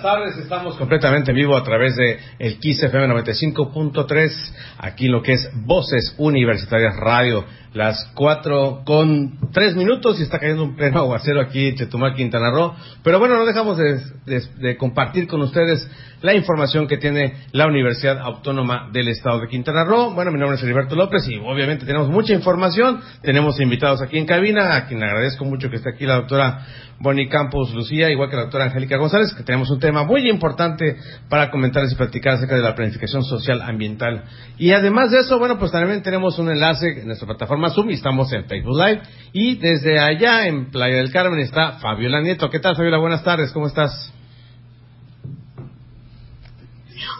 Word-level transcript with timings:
Buenas 0.00 0.02
tardes. 0.02 0.36
Estamos 0.38 0.76
completamente 0.76 1.30
en 1.30 1.36
vivo 1.36 1.56
a 1.56 1.62
través 1.62 1.94
de 1.96 2.18
el 2.38 2.58
Kiss 2.58 2.82
FM 2.82 3.08
95.3, 3.08 4.52
aquí 4.78 5.08
lo 5.08 5.22
que 5.22 5.32
es 5.32 5.50
Voces 5.54 6.14
Universitarias 6.18 6.96
Radio, 6.96 7.44
las 7.72 8.10
cuatro 8.14 8.82
con 8.84 9.38
tres 9.52 9.76
minutos 9.76 10.18
y 10.18 10.24
está 10.24 10.38
cayendo 10.38 10.64
un 10.64 10.74
pleno 10.74 11.00
aguacero 11.00 11.40
aquí 11.40 11.68
en 11.68 11.76
Chetumal, 11.76 12.14
Quintana 12.14 12.50
Roo. 12.50 12.74
Pero 13.04 13.18
bueno, 13.18 13.36
no 13.36 13.46
dejamos 13.46 13.78
de, 13.78 14.76
compartir 14.76 15.28
con 15.28 15.40
ustedes 15.42 15.88
la 16.20 16.34
información 16.34 16.86
que 16.86 16.98
tiene 16.98 17.34
la 17.52 17.66
Universidad 17.66 18.18
Autónoma 18.18 18.90
del 18.92 19.08
Estado 19.08 19.40
de 19.40 19.48
Quintana 19.48 19.84
Roo. 19.84 20.12
Bueno, 20.12 20.32
mi 20.32 20.38
nombre 20.38 20.56
es 20.56 20.62
Heriberto 20.62 20.96
López 20.96 21.26
y 21.28 21.38
obviamente 21.38 21.86
tenemos 21.86 22.08
mucha 22.08 22.32
información. 22.32 23.00
Tenemos 23.22 23.60
invitados 23.60 24.02
aquí 24.02 24.18
en 24.18 24.26
cabina, 24.26 24.76
a 24.76 24.86
quien 24.86 25.02
agradezco 25.02 25.44
mucho 25.44 25.70
que 25.70 25.76
esté 25.76 25.90
aquí 25.90 26.06
la 26.06 26.16
doctora 26.16 26.66
Bonnie 26.98 27.28
Campos 27.28 27.72
Lucía, 27.72 28.10
igual 28.10 28.28
que 28.28 28.36
la 28.36 28.42
doctora 28.42 28.64
Angélica 28.64 28.98
González, 28.98 29.32
que 29.32 29.42
tenemos 29.42 29.70
un 29.70 29.80
tema 29.80 30.04
muy 30.04 30.28
importante 30.28 30.96
para 31.28 31.50
comentarles 31.50 31.92
y 31.92 31.94
platicar 31.94 32.34
acerca 32.34 32.56
de 32.56 32.62
la 32.62 32.74
planificación 32.74 33.24
social 33.24 33.62
ambiental. 33.62 34.24
Y 34.58 34.72
además 34.72 35.10
de 35.10 35.20
eso, 35.20 35.38
bueno, 35.38 35.58
pues 35.58 35.72
también 35.72 36.02
tenemos 36.02 36.38
un 36.38 36.50
enlace 36.50 37.00
en 37.00 37.06
nuestra 37.06 37.26
plataforma 37.26 37.59
Zoom 37.68 37.90
y 37.90 37.94
estamos 37.94 38.32
en 38.32 38.46
Facebook 38.46 38.78
Live. 38.78 39.02
Y 39.34 39.56
desde 39.56 39.98
allá 39.98 40.46
en 40.46 40.70
Playa 40.70 40.96
del 40.96 41.12
Carmen 41.12 41.38
está 41.40 41.72
Fabiola 41.72 42.22
Nieto. 42.22 42.48
¿Qué 42.48 42.60
tal, 42.60 42.76
Fabiola? 42.76 42.96
Buenas 42.96 43.22
tardes, 43.22 43.52
¿cómo 43.52 43.66
estás? 43.66 44.14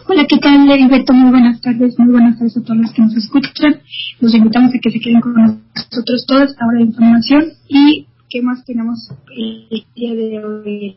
Hola, 0.07 0.25
¿qué 0.27 0.37
tal, 0.37 0.69
Heriberto? 0.69 1.13
Muy 1.13 1.29
buenas 1.29 1.61
tardes, 1.61 1.93
muy 1.99 2.11
buenas 2.11 2.39
tardes 2.39 2.57
a 2.57 2.61
todos 2.63 2.77
los 2.77 2.91
que 2.91 3.03
nos 3.03 3.15
escuchan. 3.15 3.81
Los 4.19 4.33
invitamos 4.33 4.71
a 4.73 4.79
que 4.81 4.89
se 4.89 4.99
queden 4.99 5.21
con 5.21 5.33
nosotros 5.33 6.25
toda 6.25 6.45
esta 6.45 6.65
hora 6.65 6.79
de 6.79 6.85
información 6.85 7.45
y 7.67 8.07
¿Qué 8.31 8.41
más 8.41 8.63
tenemos 8.63 9.11
el 9.35 9.83
día 9.93 10.13
de 10.15 10.45
hoy? 10.45 10.95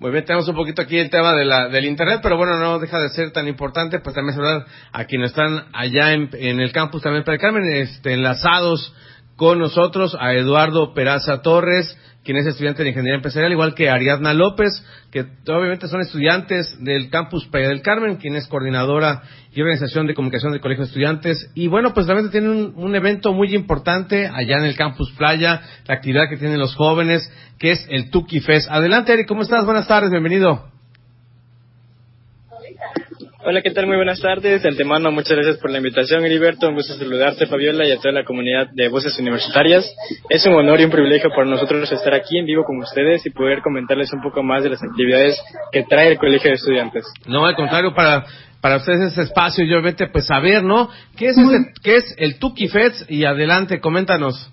Muy 0.00 0.12
bien, 0.12 0.24
tenemos 0.24 0.46
un 0.46 0.54
poquito 0.54 0.80
aquí 0.80 0.96
el 0.96 1.10
tema 1.10 1.34
de 1.34 1.44
la, 1.44 1.68
del 1.68 1.84
Internet, 1.84 2.20
pero 2.22 2.36
bueno, 2.36 2.56
no 2.56 2.78
deja 2.78 3.00
de 3.00 3.08
ser 3.08 3.32
tan 3.32 3.48
importante, 3.48 3.98
pues 3.98 4.14
también 4.14 4.36
saludar 4.36 4.64
a 4.92 5.04
quienes 5.06 5.30
están 5.30 5.64
allá 5.72 6.12
en, 6.12 6.30
el 6.32 6.70
campus 6.70 7.02
también 7.02 7.24
para 7.24 7.36
Carmen, 7.36 7.64
este, 7.64 8.14
enlazados 8.14 8.94
con 9.34 9.58
nosotros, 9.58 10.16
a 10.20 10.34
Eduardo 10.34 10.94
Peraza 10.94 11.42
Torres, 11.42 11.98
quien 12.28 12.36
es 12.36 12.46
estudiante 12.46 12.82
de 12.82 12.90
Ingeniería 12.90 13.16
Empresarial, 13.16 13.52
igual 13.52 13.74
que 13.74 13.88
Ariadna 13.88 14.34
López, 14.34 14.84
que 15.10 15.24
obviamente 15.46 15.88
son 15.88 16.02
estudiantes 16.02 16.76
del 16.84 17.08
campus 17.08 17.46
Playa 17.46 17.68
del 17.68 17.80
Carmen, 17.80 18.16
quien 18.16 18.36
es 18.36 18.46
coordinadora 18.48 19.22
y 19.54 19.62
organización 19.62 20.06
de 20.06 20.12
comunicación 20.12 20.52
del 20.52 20.60
Colegio 20.60 20.84
de 20.84 20.88
Estudiantes. 20.88 21.50
Y 21.54 21.68
bueno, 21.68 21.94
pues 21.94 22.06
realmente 22.06 22.38
tienen 22.38 22.74
un, 22.76 22.94
evento 22.94 23.32
muy 23.32 23.54
importante 23.54 24.26
allá 24.26 24.58
en 24.58 24.64
el 24.64 24.76
campus 24.76 25.10
Playa, 25.12 25.62
la 25.86 25.94
actividad 25.94 26.28
que 26.28 26.36
tienen 26.36 26.58
los 26.58 26.74
jóvenes, 26.74 27.32
que 27.58 27.70
es 27.70 27.86
el 27.88 28.10
Tuki 28.10 28.40
Fest. 28.40 28.68
Adelante, 28.70 29.14
Eric, 29.14 29.26
¿cómo 29.26 29.40
estás? 29.40 29.64
Buenas 29.64 29.88
tardes, 29.88 30.10
bienvenido. 30.10 30.77
Hola, 33.44 33.62
¿qué 33.62 33.70
tal? 33.70 33.86
Muy 33.86 33.94
buenas 33.94 34.20
tardes. 34.20 34.64
De 34.64 34.68
antemano, 34.68 35.12
muchas 35.12 35.34
gracias 35.34 35.58
por 35.58 35.70
la 35.70 35.78
invitación, 35.78 36.24
Heriberto. 36.24 36.68
Un 36.68 36.74
gusto 36.74 36.94
saludarte, 36.94 37.46
Fabiola, 37.46 37.86
y 37.86 37.92
a 37.92 37.98
toda 37.98 38.10
la 38.10 38.24
comunidad 38.24 38.66
de 38.72 38.88
Voces 38.88 39.16
Universitarias. 39.20 39.88
Es 40.28 40.44
un 40.44 40.54
honor 40.54 40.80
y 40.80 40.84
un 40.84 40.90
privilegio 40.90 41.30
para 41.30 41.44
nosotros 41.44 41.90
estar 41.92 42.14
aquí 42.14 42.36
en 42.36 42.46
vivo 42.46 42.64
con 42.64 42.78
ustedes 42.78 43.24
y 43.24 43.30
poder 43.30 43.62
comentarles 43.62 44.12
un 44.12 44.22
poco 44.22 44.42
más 44.42 44.64
de 44.64 44.70
las 44.70 44.82
actividades 44.82 45.40
que 45.70 45.84
trae 45.84 46.08
el 46.08 46.18
Colegio 46.18 46.50
de 46.50 46.56
Estudiantes. 46.56 47.04
No, 47.26 47.46
al 47.46 47.54
contrario, 47.54 47.94
para 47.94 48.24
para 48.60 48.78
ustedes 48.78 49.12
ese 49.12 49.22
espacio 49.22 49.64
y 49.64 49.72
obviamente 49.72 50.08
pues 50.08 50.26
saber, 50.26 50.64
¿no? 50.64 50.90
¿Qué 51.16 51.28
es, 51.28 51.38
ese, 51.38 51.58
qué 51.80 51.96
es 51.96 52.14
el 52.18 52.40
Tuki 52.40 52.66
Fest? 52.66 53.08
Y 53.08 53.24
adelante, 53.24 53.78
coméntanos. 53.78 54.52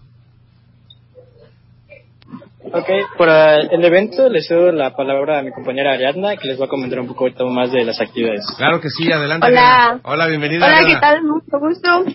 Ok, 2.73 2.89
para 3.17 3.57
el 3.57 3.85
evento 3.85 4.27
le 4.29 4.41
cedo 4.41 4.71
la 4.71 4.95
palabra 4.95 5.39
a 5.39 5.43
mi 5.43 5.51
compañera 5.51 5.93
Ariadna, 5.93 6.35
que 6.35 6.47
les 6.47 6.59
va 6.59 6.65
a 6.65 6.67
comentar 6.67 6.99
un 6.99 7.07
poco 7.07 7.27
más 7.49 7.71
de 7.71 7.85
las 7.85 8.01
actividades. 8.01 8.45
Claro 8.57 8.81
que 8.81 8.89
sí, 8.89 9.11
adelante. 9.11 9.47
Hola. 9.47 9.99
Hola, 10.03 10.27
bienvenida. 10.27 10.65
Hola, 10.65 10.87
¿qué 10.87 10.97
tal? 10.99 11.23
Mucho 11.23 11.59
gusto. 11.59 12.05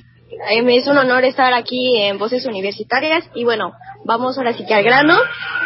Eh, 0.51 0.63
me 0.63 0.77
es 0.77 0.87
un 0.87 0.99
honor 0.99 1.25
estar 1.25 1.53
aquí 1.53 1.99
en 1.99 2.19
Voces 2.19 2.47
Universitarias 2.47 3.29
y 3.35 3.45
bueno, 3.45 3.73
vamos 4.05 4.39
ahora 4.39 4.53
sí 4.53 4.65
que 4.67 4.75
al 4.75 4.83
grano. 4.83 5.19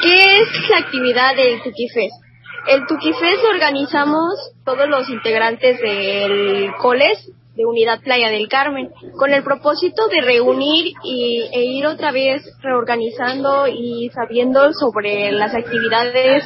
¿Qué 0.02 0.40
es 0.40 0.70
la 0.70 0.78
actividad 0.78 1.34
del 1.34 1.62
Tukifest? 1.62 2.22
El 2.68 2.86
Tukifest 2.86 3.42
lo 3.42 3.50
organizamos 3.50 4.52
todos 4.64 4.88
los 4.88 5.08
integrantes 5.08 5.80
del 5.80 6.72
COLES 6.78 7.30
de 7.54 7.64
Unidad 7.64 8.00
Playa 8.00 8.30
del 8.30 8.48
Carmen, 8.48 8.90
con 9.16 9.32
el 9.32 9.44
propósito 9.44 10.08
de 10.08 10.20
reunir 10.20 10.92
y, 11.04 11.42
e 11.52 11.64
ir 11.64 11.86
otra 11.86 12.10
vez 12.10 12.42
reorganizando 12.60 13.68
y 13.68 14.10
sabiendo 14.12 14.72
sobre 14.72 15.30
las 15.30 15.54
actividades 15.54 16.44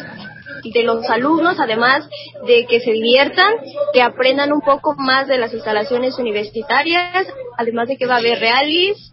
de 0.65 0.83
los 0.83 1.09
alumnos, 1.09 1.59
además 1.61 2.09
de 2.47 2.67
que 2.67 2.81
se 2.81 2.93
diviertan, 2.93 3.55
que 3.93 4.03
aprendan 4.03 4.53
un 4.53 4.61
poco 4.61 4.95
más 4.97 5.29
de 5.29 5.39
las 5.39 5.53
instalaciones 5.55 6.19
universitarias, 6.19 7.27
además 7.57 7.89
de 7.89 7.97
que 7.97 8.07
va 8.07 8.17
a 8.17 8.19
haber 8.19 8.41
realis, 8.41 9.13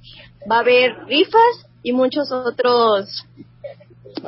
va 0.49 0.57
a 0.57 0.59
haber 0.59 0.95
rifas 1.07 1.65
y 1.83 1.93
muchos 1.93 2.31
otros 2.31 3.25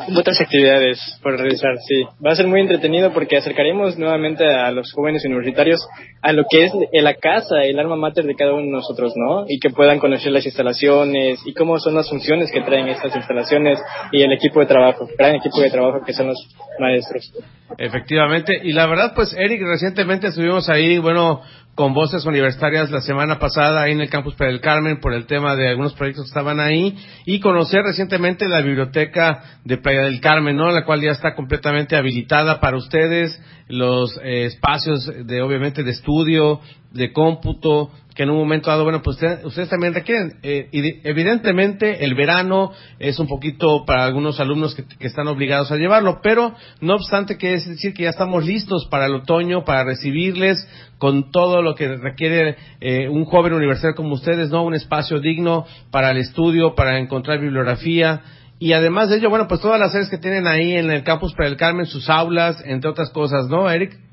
Muchas 0.09 0.40
actividades 0.42 1.00
por 1.22 1.38
realizar, 1.38 1.75
sí. 1.88 2.03
Va 2.25 2.31
a 2.31 2.36
ser 2.36 2.48
muy 2.48 2.62
entretenido 2.62 3.12
porque 3.14 3.38
acercaremos 3.38 3.98
nuevamente 3.98 4.46
a 4.46 4.72
los 4.72 4.92
jóvenes 4.94 5.25
universitarios 5.25 5.80
a 6.22 6.34
lo 6.34 6.44
que 6.50 6.66
es 6.66 6.72
la 6.92 7.14
casa, 7.16 7.64
el 7.64 7.80
alma 7.80 7.96
mater 7.96 8.25
de 8.25 8.36
cada 8.36 8.53
uno 8.53 8.64
de 8.64 8.72
nosotros, 8.72 9.14
¿no? 9.16 9.46
Y 9.48 9.59
que 9.59 9.70
puedan 9.70 10.00
conocer 10.00 10.31
las 10.31 10.46
instalaciones 10.46 11.40
y 11.46 11.53
cómo 11.53 11.80
son 11.80 11.96
las 11.96 12.09
funciones 12.09 12.52
que 12.52 12.62
traen 12.62 12.88
estas 12.88 13.16
instalaciones 13.16 13.80
y 14.12 14.22
el 14.22 14.31
equipo 14.34 14.59
de 14.59 14.66
trabajo, 14.66 15.08
gran 15.18 15.36
equipo 15.36 15.62
de 15.62 15.70
trabajo 15.70 16.02
que 16.06 16.14
son 16.14 16.28
los 16.28 16.38
maestros. 16.80 17.31
Efectivamente, 17.78 18.59
y 18.64 18.74
la 18.74 18.88
verdad, 18.88 19.14
pues 19.16 19.34
Eric, 19.38 19.62
recientemente 19.62 20.28
estuvimos 20.28 20.69
ahí, 20.69 20.98
bueno, 20.98 21.42
con 21.77 21.93
voces 21.93 22.25
universitarias 22.25 22.89
la 22.89 23.01
semana 23.01 23.38
pasada 23.38 23.83
ahí 23.83 23.91
en 23.91 24.01
el 24.01 24.09
campus 24.09 24.33
Pedro 24.33 24.51
del 24.51 24.61
Carmen 24.61 24.99
por 24.99 25.13
el 25.13 25.27
tema 25.27 25.55
de 25.55 25.69
algunos 25.69 25.93
proyectos 25.93 26.25
que 26.25 26.29
estaban 26.29 26.59
ahí 26.59 26.97
y 27.23 27.39
conocer 27.39 27.83
recientemente 27.83 28.47
la 28.47 28.61
biblioteca 28.61 29.59
de 29.63 29.77
Playa 29.77 30.05
del 30.05 30.19
Carmen, 30.19 30.57
¿no? 30.57 30.71
La 30.71 30.85
cual 30.85 31.01
ya 31.01 31.11
está 31.11 31.35
completamente 31.35 31.95
habilitada 31.95 32.59
para 32.59 32.77
ustedes, 32.77 33.39
los 33.67 34.17
eh, 34.23 34.45
espacios 34.45 35.05
de 35.05 35.41
obviamente 35.43 35.83
de 35.83 35.91
estudio, 35.91 36.61
de 36.93 37.13
cómputo, 37.13 37.91
que 38.17 38.23
en 38.23 38.31
un 38.31 38.38
momento 38.38 38.72
dado, 38.72 38.83
bueno, 38.83 39.03
pues 39.03 39.19
ustedes, 39.44 39.69
también 39.69 39.94
requieren. 39.94 40.39
Eh, 40.41 40.69
evidentemente, 41.03 42.03
el 42.03 42.16
verano 42.16 42.72
es 42.97 43.19
un 43.19 43.28
poquito 43.28 43.85
para 43.85 44.05
algunos 44.05 44.39
alumnos 44.39 44.73
que, 44.73 44.85
están 45.05 45.28
obligados 45.28 45.72
a 45.72 45.75
llevarlo, 45.75 46.19
pero 46.23 46.56
no 46.81 46.95
obstante, 46.95 47.38
que 47.38 47.53
es 47.53 47.67
decir 47.67 47.94
que 47.94 48.03
ya 48.03 48.09
estamos 48.09 48.44
listos 48.44 48.88
para 48.89 49.06
el 49.06 49.13
otoño, 49.13 49.63
para 49.66 49.83
recibirles 49.83 50.67
con 50.97 51.29
todo 51.29 51.61
lo 51.61 51.75
que 51.75 51.95
requiere 51.95 52.56
eh, 52.81 53.07
un 53.07 53.23
joven 53.25 53.53
universitario 53.53 53.95
como 53.95 54.16
ustedes, 54.16 54.50
¿no? 54.50 54.63
Un 54.63 54.73
espacio 54.73 55.19
digno 55.19 55.67
para 55.91 56.09
el 56.09 56.17
estudio, 56.17 56.73
para 56.73 56.97
encontrar 56.97 57.39
bibliografía. 57.39 58.22
Y 58.57 58.73
además 58.73 59.09
de 59.09 59.17
ello, 59.17 59.29
bueno, 59.29 59.47
pues 59.47 59.61
todas 59.61 59.79
las 59.79 59.91
sedes 59.91 60.09
que 60.09 60.17
tienen 60.17 60.47
ahí 60.47 60.73
en 60.73 60.89
el 60.89 61.03
campus 61.03 61.35
para 61.35 61.50
el 61.50 61.56
Carmen, 61.56 61.85
sus 61.85 62.09
aulas, 62.09 62.63
entre 62.65 62.89
otras 62.89 63.12
cosas, 63.12 63.47
¿no, 63.47 63.69
Eric? 63.69 64.06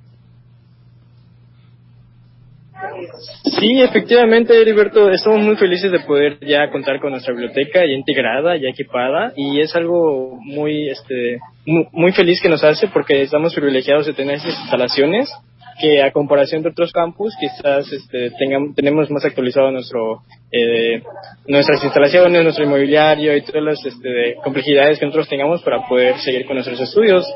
Sí, 3.58 3.80
efectivamente, 3.80 4.60
Heriberto, 4.60 5.10
estamos 5.10 5.40
muy 5.40 5.56
felices 5.56 5.90
de 5.90 6.00
poder 6.00 6.38
ya 6.40 6.70
contar 6.70 7.00
con 7.00 7.12
nuestra 7.12 7.32
biblioteca 7.32 7.80
ya 7.80 7.92
integrada, 7.92 8.56
ya 8.56 8.68
equipada, 8.68 9.32
y 9.36 9.60
es 9.60 9.74
algo 9.74 10.38
muy, 10.42 10.88
este, 10.88 11.38
muy, 11.64 12.12
feliz 12.12 12.40
que 12.40 12.48
nos 12.48 12.64
hace 12.64 12.88
porque 12.88 13.22
estamos 13.22 13.54
privilegiados 13.54 14.06
de 14.06 14.14
tener 14.14 14.36
esas 14.36 14.58
instalaciones 14.60 15.32
que 15.80 16.02
a 16.02 16.12
comparación 16.12 16.62
de 16.62 16.68
otros 16.68 16.92
campus 16.92 17.34
quizás 17.40 17.92
este, 17.92 18.30
tengamos, 18.38 18.76
tenemos 18.76 19.10
más 19.10 19.24
actualizado 19.24 19.72
nuestro 19.72 20.22
eh, 20.52 21.02
nuestras 21.48 21.82
instalaciones, 21.82 22.44
nuestro 22.44 22.64
inmobiliario 22.64 23.36
y 23.36 23.42
todas 23.42 23.62
las 23.64 23.84
este, 23.84 24.36
complejidades 24.44 25.00
que 25.00 25.06
nosotros 25.06 25.28
tengamos 25.28 25.62
para 25.62 25.86
poder 25.88 26.16
seguir 26.18 26.46
con 26.46 26.54
nuestros 26.54 26.80
estudios 26.80 27.26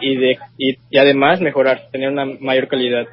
y, 0.00 0.16
de, 0.16 0.38
y 0.58 0.98
además 0.98 1.40
mejorar, 1.40 1.88
tener 1.90 2.10
una 2.10 2.24
mayor 2.24 2.68
calidad. 2.68 3.06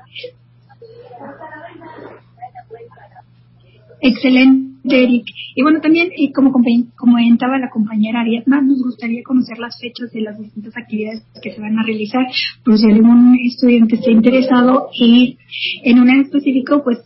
Excelente, 3.99 5.03
Eric. 5.03 5.25
Y 5.55 5.63
bueno, 5.63 5.81
también, 5.81 6.09
y 6.15 6.31
como 6.31 6.51
comentaba 6.51 7.57
la 7.57 7.69
compañera 7.69 8.21
Ariadna, 8.21 8.61
nos 8.61 8.81
gustaría 8.81 9.23
conocer 9.23 9.57
las 9.57 9.79
fechas 9.79 10.11
de 10.11 10.21
las 10.21 10.39
distintas 10.39 10.77
actividades 10.77 11.23
que 11.41 11.53
se 11.53 11.61
van 11.61 11.77
a 11.79 11.83
realizar. 11.83 12.25
Por 12.63 12.77
si 12.77 12.89
algún 12.91 13.37
estudiante 13.43 13.95
está 13.95 14.11
interesado 14.11 14.89
en, 14.99 15.37
en 15.83 15.99
un 15.99 16.09
específico, 16.09 16.83
pues 16.83 16.99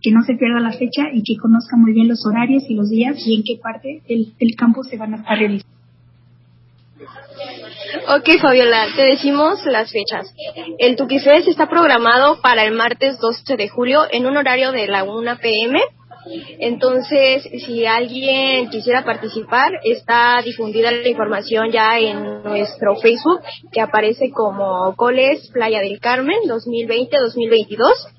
que 0.00 0.12
no 0.12 0.22
se 0.22 0.34
pierda 0.34 0.60
la 0.60 0.72
fecha 0.72 1.08
y 1.12 1.22
que 1.22 1.40
conozca 1.40 1.76
muy 1.76 1.92
bien 1.92 2.08
los 2.08 2.24
horarios 2.24 2.64
y 2.68 2.74
los 2.74 2.88
días 2.88 3.16
y 3.26 3.34
en 3.34 3.42
qué 3.42 3.60
parte 3.60 4.02
del, 4.08 4.32
del 4.38 4.54
campus 4.56 4.88
se 4.88 4.96
van 4.96 5.14
a 5.14 5.16
estar 5.18 5.38
realizando. 5.38 5.78
Ok, 8.08 8.40
Fabiola, 8.40 8.86
te 8.96 9.02
decimos 9.02 9.64
las 9.66 9.92
fechas. 9.92 10.34
El 10.78 10.96
Tuquifest 10.96 11.48
está 11.48 11.68
programado 11.68 12.40
para 12.42 12.64
el 12.64 12.74
martes 12.74 13.18
12 13.18 13.56
de 13.56 13.68
julio 13.68 14.02
en 14.10 14.26
un 14.26 14.36
horario 14.36 14.72
de 14.72 14.86
la 14.86 15.04
1 15.04 15.38
pm. 15.40 15.80
Entonces, 16.58 17.42
si 17.64 17.86
alguien 17.86 18.68
quisiera 18.70 19.04
participar, 19.04 19.72
está 19.84 20.40
difundida 20.44 20.90
la 20.90 21.08
información 21.08 21.70
ya 21.70 21.98
en 21.98 22.42
nuestro 22.42 22.96
Facebook, 22.96 23.40
que 23.72 23.80
aparece 23.80 24.30
como 24.30 24.94
Coles 24.96 25.50
Playa 25.52 25.80
del 25.80 26.00
Carmen 26.00 26.38
2020-2022 26.46 28.18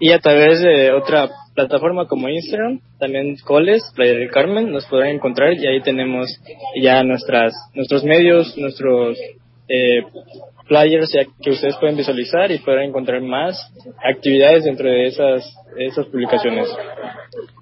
y 0.00 0.12
a 0.12 0.18
través 0.18 0.60
de 0.60 0.92
otra 0.92 1.28
plataforma 1.54 2.06
como 2.06 2.28
Instagram, 2.28 2.80
también 2.98 3.36
Coles, 3.44 3.82
Playa 3.94 4.12
del 4.12 4.30
Carmen, 4.30 4.70
nos 4.70 4.86
podrán 4.86 5.10
encontrar 5.10 5.54
y 5.54 5.66
ahí 5.66 5.80
tenemos 5.82 6.28
ya 6.80 7.02
nuestras 7.02 7.52
nuestros 7.74 8.04
medios, 8.04 8.56
nuestros 8.56 9.18
eh, 9.68 10.02
flyers 10.68 11.10
ya 11.12 11.22
que 11.42 11.50
ustedes 11.50 11.76
pueden 11.76 11.96
visualizar 11.96 12.52
y 12.52 12.58
podrán 12.58 12.84
encontrar 12.84 13.22
más 13.22 13.56
actividades 14.04 14.64
dentro 14.64 14.88
de 14.88 15.06
esas 15.06 15.58
esas 15.78 16.06
publicaciones. 16.06 16.68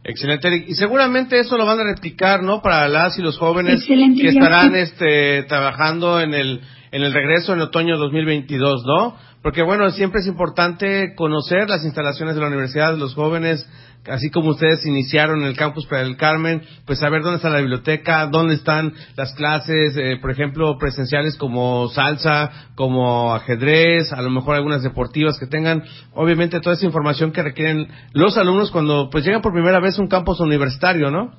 Excelente, 0.04 0.64
Y 0.68 0.74
seguramente 0.74 1.38
eso 1.38 1.56
lo 1.56 1.66
van 1.66 1.80
a 1.80 1.84
replicar, 1.84 2.42
¿no? 2.42 2.62
Para 2.62 2.88
las 2.88 3.18
y 3.18 3.22
los 3.22 3.38
jóvenes 3.38 3.84
que 3.84 4.28
estarán 4.28 4.74
este, 4.74 5.42
trabajando 5.44 6.20
en 6.20 6.34
el, 6.34 6.60
en 6.92 7.02
el 7.02 7.12
regreso 7.12 7.52
en 7.52 7.60
otoño 7.60 7.98
2022, 7.98 8.84
¿no? 8.86 9.16
Porque 9.42 9.62
bueno, 9.62 9.90
siempre 9.90 10.20
es 10.20 10.26
importante 10.26 11.14
conocer 11.14 11.68
las 11.68 11.84
instalaciones 11.84 12.34
de 12.34 12.40
la 12.40 12.48
universidad, 12.48 12.92
de 12.92 12.98
los 12.98 13.14
jóvenes, 13.14 13.68
así 14.08 14.30
como 14.30 14.50
ustedes 14.50 14.84
iniciaron 14.86 15.42
el 15.44 15.56
campus 15.56 15.86
para 15.86 16.02
el 16.02 16.16
Carmen, 16.16 16.62
pues 16.84 16.98
saber 16.98 17.22
dónde 17.22 17.36
está 17.36 17.50
la 17.50 17.60
biblioteca, 17.60 18.26
dónde 18.26 18.54
están 18.54 18.94
las 19.16 19.34
clases, 19.34 19.96
eh, 19.96 20.16
por 20.20 20.30
ejemplo, 20.30 20.78
presenciales 20.78 21.36
como 21.36 21.88
salsa, 21.88 22.68
como 22.74 23.34
ajedrez, 23.34 24.12
a 24.12 24.22
lo 24.22 24.30
mejor 24.30 24.56
algunas 24.56 24.82
deportivas 24.82 25.38
que 25.38 25.46
tengan, 25.46 25.84
obviamente 26.14 26.60
toda 26.60 26.74
esa 26.74 26.86
información 26.86 27.32
que 27.32 27.42
requieren 27.42 27.88
los 28.12 28.36
alumnos 28.36 28.70
cuando 28.70 29.10
pues 29.10 29.24
llegan 29.24 29.42
por 29.42 29.52
primera 29.52 29.80
vez 29.80 29.98
a 29.98 30.02
un 30.02 30.08
campus 30.08 30.40
universitario, 30.40 31.10
¿no? 31.10 31.32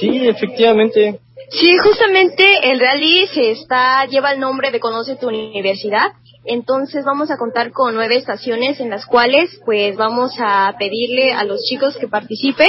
Sí, 0.00 0.28
efectivamente. 0.28 1.20
Sí, 1.50 1.76
justamente 1.82 2.44
el 2.64 2.80
rally 2.80 3.26
se 3.28 3.50
está 3.52 4.06
lleva 4.06 4.32
el 4.32 4.40
nombre 4.40 4.70
de 4.70 4.80
Conoce 4.80 5.16
tu 5.16 5.28
universidad. 5.28 6.12
Entonces 6.46 7.04
vamos 7.04 7.30
a 7.30 7.36
contar 7.36 7.72
con 7.72 7.94
nueve 7.94 8.16
estaciones 8.16 8.80
en 8.80 8.90
las 8.90 9.06
cuales 9.06 9.60
pues 9.64 9.96
vamos 9.96 10.32
a 10.38 10.74
pedirle 10.78 11.32
a 11.32 11.44
los 11.44 11.62
chicos 11.62 11.96
que 11.96 12.08
participen 12.08 12.68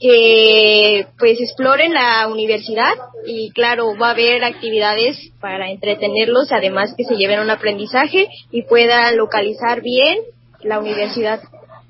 que 0.00 1.06
pues 1.18 1.40
exploren 1.40 1.92
la 1.92 2.28
universidad 2.28 2.92
y 3.26 3.50
claro 3.50 3.96
va 4.00 4.08
a 4.08 4.12
haber 4.12 4.44
actividades 4.44 5.32
para 5.40 5.70
entretenerlos 5.70 6.52
además 6.52 6.94
que 6.96 7.04
se 7.04 7.16
lleven 7.16 7.40
un 7.40 7.50
aprendizaje 7.50 8.28
y 8.52 8.62
puedan 8.62 9.16
localizar 9.16 9.82
bien 9.82 10.18
la 10.62 10.78
universidad. 10.78 11.40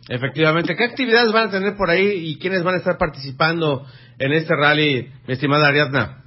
Efectivamente, 0.09 0.75
¿qué 0.75 0.85
actividades 0.85 1.33
van 1.33 1.49
a 1.49 1.51
tener 1.51 1.77
por 1.77 1.91
ahí 1.91 2.07
y 2.07 2.39
quiénes 2.39 2.63
van 2.63 2.77
a 2.77 2.79
estar 2.79 2.97
participando 2.97 3.85
en 4.19 4.33
este 4.33 4.55
rally, 4.57 5.11
mi 5.27 5.35
estimada 5.35 5.69
Ariadna? 5.69 6.25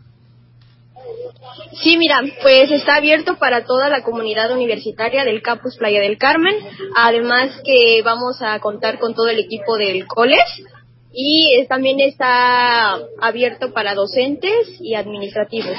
Sí, 1.74 1.98
mira, 1.98 2.22
pues 2.42 2.70
está 2.70 2.96
abierto 2.96 3.38
para 3.38 3.64
toda 3.64 3.90
la 3.90 4.04
comunidad 4.04 4.52
universitaria 4.52 5.24
del 5.24 5.42
campus 5.42 5.78
Playa 5.78 6.02
del 6.02 6.18
Carmen, 6.18 6.56
además 6.96 7.62
que 7.64 8.02
vamos 8.04 8.42
a 8.42 8.60
contar 8.60 9.00
con 9.00 9.16
todo 9.16 9.30
el 9.30 9.40
equipo 9.40 9.78
del 9.78 10.06
college 10.06 10.64
y 11.14 11.66
también 11.68 12.00
está 12.00 12.94
abierto 13.20 13.74
para 13.74 13.94
docentes 13.94 14.80
y 14.80 14.96
administrativos. 14.96 15.78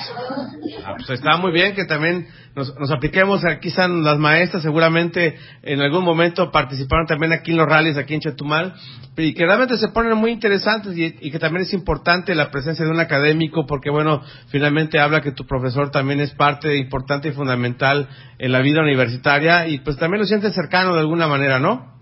Ah, 0.84 0.94
pues 0.96 1.10
está 1.10 1.36
muy 1.38 1.52
bien 1.52 1.74
que 1.74 1.86
también 1.86 2.26
nos, 2.54 2.78
nos, 2.78 2.90
apliquemos. 2.90 3.44
Aquí 3.46 3.68
están 3.68 4.04
las 4.04 4.18
maestras, 4.18 4.62
seguramente 4.62 5.36
en 5.62 5.80
algún 5.80 6.04
momento 6.04 6.50
participaron 6.50 7.06
también 7.06 7.32
aquí 7.32 7.52
en 7.52 7.56
los 7.56 7.66
rallies, 7.66 7.96
aquí 7.96 8.12
en 8.12 8.20
Chetumal, 8.20 8.74
y 9.16 9.32
que 9.32 9.46
realmente 9.46 9.78
se 9.78 9.88
ponen 9.88 10.16
muy 10.18 10.32
interesantes 10.32 10.96
y, 10.96 11.30
que 11.30 11.38
también 11.38 11.62
es 11.62 11.72
importante 11.72 12.34
la 12.34 12.50
presencia 12.50 12.84
de 12.84 12.90
un 12.90 13.00
académico, 13.00 13.64
porque 13.66 13.90
bueno, 13.90 14.22
finalmente 14.48 15.00
habla 15.00 15.22
que 15.22 15.32
tu 15.32 15.46
profesor 15.46 15.90
también 15.90 16.20
es 16.20 16.32
parte 16.32 16.76
importante 16.76 17.28
y 17.28 17.32
fundamental 17.32 18.08
en 18.38 18.52
la 18.52 18.60
vida 18.60 18.82
universitaria 18.82 19.66
y 19.66 19.78
pues 19.78 19.96
también 19.96 20.20
lo 20.20 20.26
sientes 20.26 20.54
cercano 20.54 20.92
de 20.94 21.00
alguna 21.00 21.26
manera, 21.26 21.58
¿no? 21.58 21.92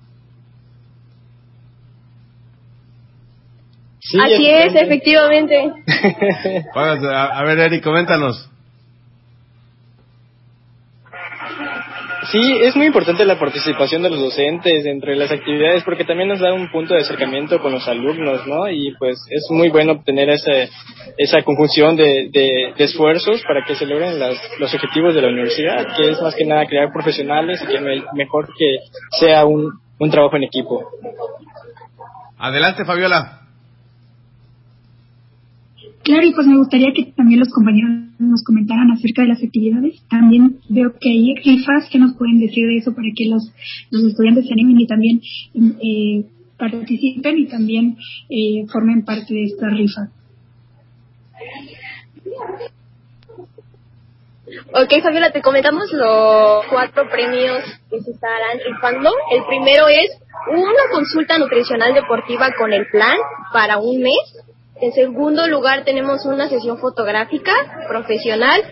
Así 4.19 4.49
es, 4.49 4.75
efectivamente. 4.75 5.73
a, 6.75 7.45
ver, 7.45 7.59
Eric, 7.59 7.85
coméntanos. 7.85 8.49
Sí, 12.31 12.59
es 12.63 12.77
muy 12.77 12.87
importante 12.87 13.25
la 13.25 13.39
participación 13.39 14.03
de 14.03 14.11
los 14.11 14.21
docentes 14.21 14.85
entre 14.87 15.17
las 15.17 15.33
actividades 15.33 15.83
porque 15.85 16.05
también 16.05 16.29
nos 16.29 16.39
da 16.39 16.53
un 16.53 16.71
punto 16.71 16.95
de 16.95 17.01
acercamiento 17.01 17.61
con 17.61 17.73
los 17.73 17.89
alumnos, 17.89 18.47
¿no? 18.47 18.69
Y 18.69 18.95
pues 18.99 19.19
es 19.31 19.47
muy 19.51 19.69
bueno 19.69 19.93
obtener 19.93 20.29
ese, 20.31 20.69
esa 21.17 21.43
conjunción 21.43 21.97
de, 21.97 22.29
de, 22.31 22.75
esfuerzos 22.77 23.43
para 23.43 23.65
que 23.65 23.75
se 23.75 23.87
logren 23.87 24.19
las, 24.19 24.37
los 24.59 24.73
objetivos 24.73 25.15
de 25.15 25.23
la 25.23 25.29
universidad, 25.29 25.97
que 25.97 26.11
es 26.11 26.21
más 26.21 26.35
que 26.37 26.45
nada 26.45 26.67
crear 26.67 26.93
profesionales 26.93 27.61
y 27.63 27.67
que 27.67 27.81
mejor 28.15 28.49
que 28.57 28.77
sea 29.19 29.45
un, 29.45 29.73
un 29.99 30.11
trabajo 30.11 30.37
en 30.37 30.45
equipo. 30.45 30.85
Adelante, 32.39 32.85
Fabiola. 32.85 33.40
Claro, 36.11 36.27
y 36.27 36.33
pues 36.33 36.45
me 36.49 36.57
gustaría 36.57 36.93
que 36.93 37.13
también 37.13 37.39
los 37.39 37.51
compañeros 37.51 37.91
nos 38.19 38.43
comentaran 38.43 38.91
acerca 38.91 39.23
de 39.23 39.29
las 39.29 39.41
actividades. 39.41 40.03
También 40.11 40.59
veo 40.69 40.91
que 41.01 41.09
hay 41.09 41.35
rifas 41.37 41.89
que 41.89 42.01
nos 42.01 42.17
pueden 42.17 42.41
decir 42.41 42.67
de 42.67 42.79
eso 42.79 42.93
para 42.93 43.07
que 43.15 43.29
los, 43.29 43.55
los 43.93 44.05
estudiantes 44.07 44.49
se 44.49 44.53
animen 44.55 44.81
y 44.81 44.87
también 44.89 45.21
eh, 45.55 46.27
participen 46.59 47.39
y 47.39 47.47
también 47.47 47.97
eh, 48.29 48.67
formen 48.73 49.05
parte 49.05 49.35
de 49.35 49.45
esta 49.45 49.69
rifa. 49.69 50.09
Ok, 54.83 55.03
Fabiola, 55.05 55.31
te 55.31 55.43
comentamos 55.43 55.93
los 55.93 56.67
cuatro 56.71 57.09
premios 57.09 57.63
que 57.89 58.01
se 58.01 58.11
estarán 58.11 58.59
rifando. 58.67 59.13
El 59.31 59.45
primero 59.45 59.87
es 59.87 60.11
una 60.49 60.91
consulta 60.91 61.39
nutricional 61.39 61.95
deportiva 61.95 62.49
con 62.59 62.73
el 62.73 62.85
plan 62.91 63.17
para 63.53 63.79
un 63.79 64.01
mes 64.01 64.51
en 64.81 64.93
segundo 64.93 65.47
lugar 65.47 65.85
tenemos 65.85 66.25
una 66.25 66.49
sesión 66.49 66.79
fotográfica 66.79 67.53
profesional. 67.89 68.63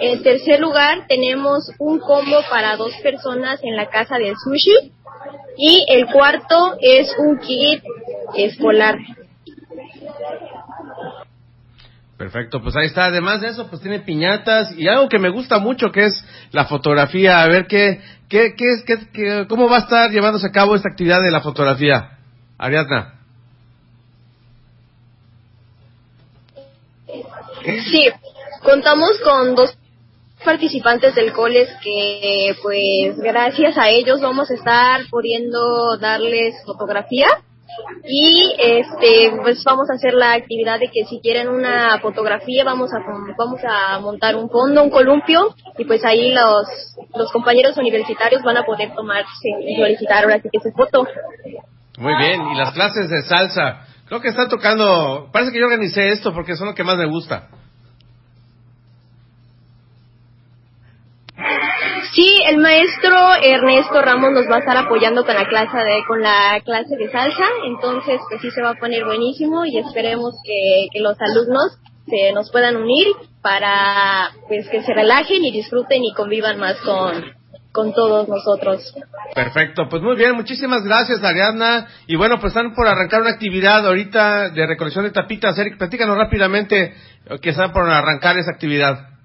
En 0.00 0.22
tercer 0.22 0.60
lugar 0.60 1.06
tenemos 1.08 1.70
un 1.78 1.98
combo 1.98 2.38
para 2.48 2.76
dos 2.76 2.94
personas 3.02 3.60
en 3.62 3.76
la 3.76 3.88
casa 3.88 4.16
del 4.16 4.34
sushi. 4.36 4.92
Y 5.58 5.84
el 5.88 6.06
cuarto 6.06 6.76
es 6.80 7.14
un 7.18 7.38
kit 7.38 7.82
escolar. 8.36 8.96
Perfecto, 12.16 12.62
pues 12.62 12.76
ahí 12.76 12.86
está. 12.86 13.06
Además 13.06 13.40
de 13.40 13.48
eso, 13.48 13.68
pues 13.68 13.82
tiene 13.82 14.00
piñatas 14.00 14.72
y 14.76 14.86
algo 14.88 15.08
que 15.08 15.18
me 15.18 15.30
gusta 15.30 15.58
mucho 15.58 15.90
que 15.90 16.06
es 16.06 16.24
la 16.52 16.66
fotografía. 16.66 17.42
A 17.42 17.48
ver 17.48 17.66
qué, 17.66 18.00
qué, 18.28 18.54
qué 18.56 18.72
es, 18.72 18.84
qué, 18.84 19.46
cómo 19.48 19.68
va 19.68 19.76
a 19.76 19.80
estar 19.80 20.10
llevándose 20.10 20.46
a 20.46 20.52
cabo 20.52 20.76
esta 20.76 20.88
actividad 20.90 21.20
de 21.22 21.30
la 21.30 21.40
fotografía. 21.40 22.18
Ariadna. 22.56 23.15
Sí, 27.90 28.08
contamos 28.62 29.18
con 29.24 29.54
dos 29.56 29.76
participantes 30.44 31.14
del 31.14 31.32
COLES 31.32 31.68
que 31.82 32.54
pues 32.62 33.18
gracias 33.18 33.76
a 33.76 33.88
ellos 33.88 34.20
vamos 34.20 34.50
a 34.50 34.54
estar 34.54 35.00
pudiendo 35.10 35.96
darles 35.98 36.54
fotografía 36.64 37.26
y 38.04 38.54
este 38.56 39.32
pues 39.42 39.64
vamos 39.64 39.90
a 39.90 39.94
hacer 39.94 40.14
la 40.14 40.34
actividad 40.34 40.78
de 40.78 40.88
que 40.88 41.04
si 41.06 41.20
quieren 41.20 41.48
una 41.48 41.98
fotografía 41.98 42.62
vamos 42.62 42.90
a 42.92 42.98
vamos 43.36 43.60
a 43.68 43.98
montar 43.98 44.36
un 44.36 44.48
fondo 44.48 44.84
un 44.84 44.90
columpio 44.90 45.54
y 45.76 45.84
pues 45.84 46.04
ahí 46.04 46.32
los 46.32 46.66
los 47.16 47.32
compañeros 47.32 47.76
universitarios 47.76 48.42
van 48.42 48.58
a 48.58 48.64
poder 48.64 48.94
tomarse 48.94 49.48
y 49.66 49.76
solicitar 49.76 50.24
ahora 50.24 50.40
sí 50.40 50.48
que 50.52 50.60
se 50.60 50.70
foto. 50.72 51.06
Muy 51.98 52.14
bien 52.18 52.40
y 52.52 52.56
las 52.56 52.72
clases 52.72 53.08
de 53.08 53.22
salsa. 53.22 53.86
Creo 54.06 54.20
que 54.20 54.28
está 54.28 54.48
tocando 54.48 55.28
parece 55.32 55.50
que 55.50 55.58
yo 55.58 55.64
organicé 55.64 56.10
esto 56.10 56.32
porque 56.32 56.54
son 56.54 56.68
lo 56.68 56.74
que 56.74 56.84
más 56.84 56.96
me 56.96 57.06
gusta 57.06 57.48
Sí, 62.16 62.35
el 62.48 62.58
maestro 62.58 63.34
Ernesto 63.42 64.00
Ramos 64.02 64.30
nos 64.32 64.46
va 64.50 64.56
a 64.56 64.58
estar 64.60 64.76
apoyando 64.76 65.24
con 65.24 65.34
la 65.34 65.48
clase 65.48 65.76
de 65.76 66.04
con 66.06 66.22
la 66.22 66.60
clase 66.64 66.96
de 66.96 67.10
salsa, 67.10 67.44
entonces 67.64 68.20
pues 68.28 68.40
sí 68.40 68.50
se 68.50 68.62
va 68.62 68.70
a 68.70 68.74
poner 68.74 69.04
buenísimo 69.04 69.64
y 69.64 69.78
esperemos 69.78 70.34
que, 70.44 70.86
que 70.92 71.00
los 71.00 71.16
alumnos 71.20 71.78
se 72.06 72.32
nos 72.32 72.50
puedan 72.52 72.76
unir 72.76 73.08
para 73.42 74.30
pues 74.46 74.68
que 74.68 74.82
se 74.82 74.94
relajen 74.94 75.44
y 75.44 75.50
disfruten 75.50 76.04
y 76.04 76.14
convivan 76.14 76.58
más 76.58 76.76
con 76.82 77.34
con 77.72 77.92
todos 77.92 78.26
nosotros. 78.26 78.94
Perfecto, 79.34 79.86
pues 79.90 80.00
muy 80.00 80.16
bien, 80.16 80.34
muchísimas 80.34 80.82
gracias 80.82 81.22
Ariadna. 81.22 81.86
Y 82.06 82.16
bueno, 82.16 82.38
pues 82.40 82.56
están 82.56 82.74
por 82.74 82.86
arrancar 82.88 83.20
una 83.20 83.30
actividad 83.30 83.86
ahorita 83.86 84.48
de 84.50 84.66
recolección 84.66 85.04
de 85.04 85.10
tapitas. 85.10 85.58
Eric, 85.58 85.76
platícanos 85.76 86.16
rápidamente 86.16 86.94
que 87.42 87.50
están 87.50 87.72
por 87.72 87.90
arrancar 87.90 88.38
esa 88.38 88.52
actividad. 88.52 89.15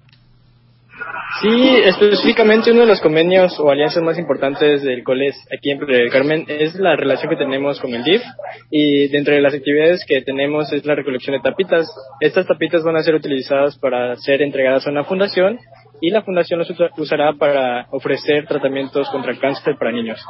Sí, 1.40 1.76
específicamente 1.84 2.70
uno 2.72 2.82
de 2.82 2.86
los 2.86 3.00
convenios 3.00 3.58
o 3.58 3.70
alianzas 3.70 4.02
más 4.02 4.18
importantes 4.18 4.82
del 4.82 5.02
COLES 5.02 5.34
aquí 5.56 5.70
en 5.70 5.78
Playa 5.78 6.00
del 6.00 6.10
Carmen 6.10 6.44
es 6.46 6.74
la 6.74 6.94
relación 6.94 7.30
que 7.30 7.36
tenemos 7.36 7.80
con 7.80 7.94
el 7.94 8.04
DIF 8.04 8.22
y 8.70 9.08
dentro 9.08 9.34
de 9.34 9.40
las 9.40 9.54
actividades 9.54 10.04
que 10.06 10.20
tenemos 10.22 10.72
es 10.72 10.84
la 10.84 10.94
recolección 10.94 11.34
de 11.34 11.42
tapitas. 11.42 11.88
Estas 12.20 12.46
tapitas 12.46 12.84
van 12.84 12.96
a 12.96 13.02
ser 13.02 13.14
utilizadas 13.14 13.78
para 13.78 14.14
ser 14.16 14.42
entregadas 14.42 14.86
a 14.86 14.90
una 14.90 15.04
fundación 15.04 15.58
y 16.00 16.10
la 16.10 16.22
fundación 16.22 16.58
los 16.58 16.72
usará 16.98 17.32
para 17.32 17.86
ofrecer 17.90 18.46
tratamientos 18.46 19.08
contra 19.10 19.32
el 19.32 19.38
cáncer 19.38 19.76
para 19.78 19.92
niños. 19.92 20.22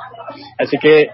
Así 0.59 0.79
que 0.79 1.09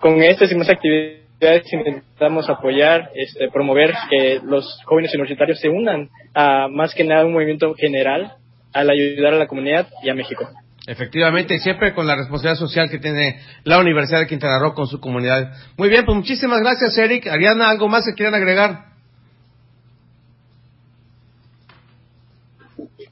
con 0.00 0.22
estas 0.22 0.50
y 0.50 0.54
más 0.54 0.70
actividades 0.70 1.72
intentamos 1.72 2.48
apoyar, 2.48 3.10
este, 3.14 3.48
promover 3.50 3.92
que 4.08 4.40
los 4.44 4.82
jóvenes 4.86 5.14
universitarios 5.14 5.60
se 5.60 5.68
unan 5.68 6.08
a 6.34 6.68
más 6.68 6.94
que 6.94 7.04
nada 7.04 7.26
un 7.26 7.32
movimiento 7.32 7.74
general 7.74 8.32
al 8.72 8.90
ayudar 8.90 9.34
a 9.34 9.38
la 9.38 9.46
comunidad 9.46 9.88
y 10.02 10.10
a 10.10 10.14
México. 10.14 10.48
Efectivamente, 10.86 11.54
y 11.54 11.58
siempre 11.58 11.94
con 11.94 12.06
la 12.06 12.16
responsabilidad 12.16 12.58
social 12.58 12.90
que 12.90 12.98
tiene 12.98 13.40
la 13.64 13.78
Universidad 13.78 14.20
de 14.20 14.26
Quintana 14.26 14.58
Roo 14.58 14.74
con 14.74 14.86
su 14.86 14.98
comunidad. 14.98 15.52
Muy 15.76 15.88
bien, 15.88 16.04
pues 16.04 16.16
muchísimas 16.16 16.60
gracias, 16.60 16.96
Eric. 16.96 17.26
Ariana, 17.26 17.68
¿algo 17.68 17.88
más 17.88 18.04
que 18.06 18.14
quieran 18.14 18.34
agregar? 18.34 18.90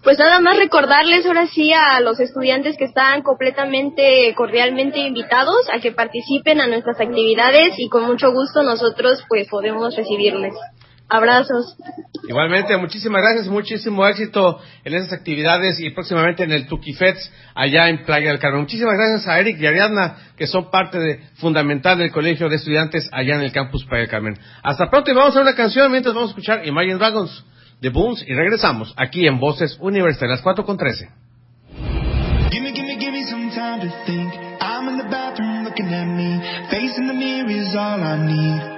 Pues 0.03 0.19
nada 0.19 0.41
más 0.41 0.57
recordarles 0.57 1.27
ahora 1.27 1.47
sí 1.47 1.73
a 1.73 2.01
los 2.01 2.19
estudiantes 2.19 2.77
que 2.79 2.85
están 2.85 3.23
completamente 3.23 4.33
cordialmente 4.35 5.01
invitados 5.01 5.69
a 5.73 5.81
que 5.81 5.93
participen 5.93 6.61
a 6.61 6.67
nuestras 6.67 6.99
actividades 7.01 7.75
y 7.79 7.89
con 7.89 8.07
mucho 8.07 8.33
gusto 8.33 8.63
nosotros 8.63 9.23
pues 9.29 9.49
podemos 9.49 9.95
recibirles. 9.95 10.55
Abrazos. 11.09 11.77
Igualmente, 12.29 12.77
muchísimas 12.77 13.23
gracias, 13.23 13.49
muchísimo 13.49 14.07
éxito 14.07 14.61
en 14.85 14.95
esas 14.95 15.13
actividades 15.15 15.81
y 15.81 15.89
próximamente 15.91 16.45
en 16.45 16.53
el 16.53 16.67
Tukifets 16.67 17.33
allá 17.55 17.89
en 17.89 18.05
Playa 18.05 18.29
del 18.29 18.39
Carmen. 18.39 18.63
Muchísimas 18.63 18.95
gracias 18.95 19.27
a 19.27 19.41
Eric 19.41 19.59
y 19.59 19.67
Ariadna, 19.67 20.17
que 20.37 20.47
son 20.47 20.71
parte 20.71 20.99
de, 20.99 21.21
fundamental 21.37 21.97
del 21.97 22.13
Colegio 22.13 22.51
de 22.51 22.57
Estudiantes 22.57 23.09
allá 23.11 23.37
en 23.37 23.43
el 23.43 23.53
campus 23.53 23.87
Playa 23.87 24.03
del 24.03 24.11
Carmen. 24.11 24.39
Hasta 24.63 24.91
pronto 24.91 25.11
y 25.11 25.15
vamos 25.15 25.35
a 25.37 25.41
una 25.41 25.55
canción 25.55 25.91
mientras 25.91 26.15
vamos 26.15 26.31
a 26.31 26.33
escuchar 26.33 26.67
Imagine 26.67 26.97
Dragons 26.97 27.45
de 27.81 27.89
Booms 27.89 28.23
y 28.27 28.35
regresamos 28.35 28.93
aquí 28.99 29.27
en 29.27 29.41
Voces 29.41 29.79
Universitarias 29.81 30.43
4 30.43 30.67
con 30.67 30.77
13. 30.77 31.09
Gimme, 32.51 32.73
gimme, 32.73 32.97
gimme 32.99 33.25
some 33.25 33.51
time 33.51 33.81
to 33.81 33.95
think. 34.05 34.33
I'm 34.61 34.89
in 34.89 34.99
the 34.99 35.09
bathroom 35.09 35.65
looking 35.65 35.87
at 35.87 36.07
me. 36.07 36.41
Facing 36.71 37.07
the 37.07 37.15
mirror 37.15 37.51
is 37.51 37.75
all 37.75 38.03
I 38.03 38.17
need. 38.27 38.78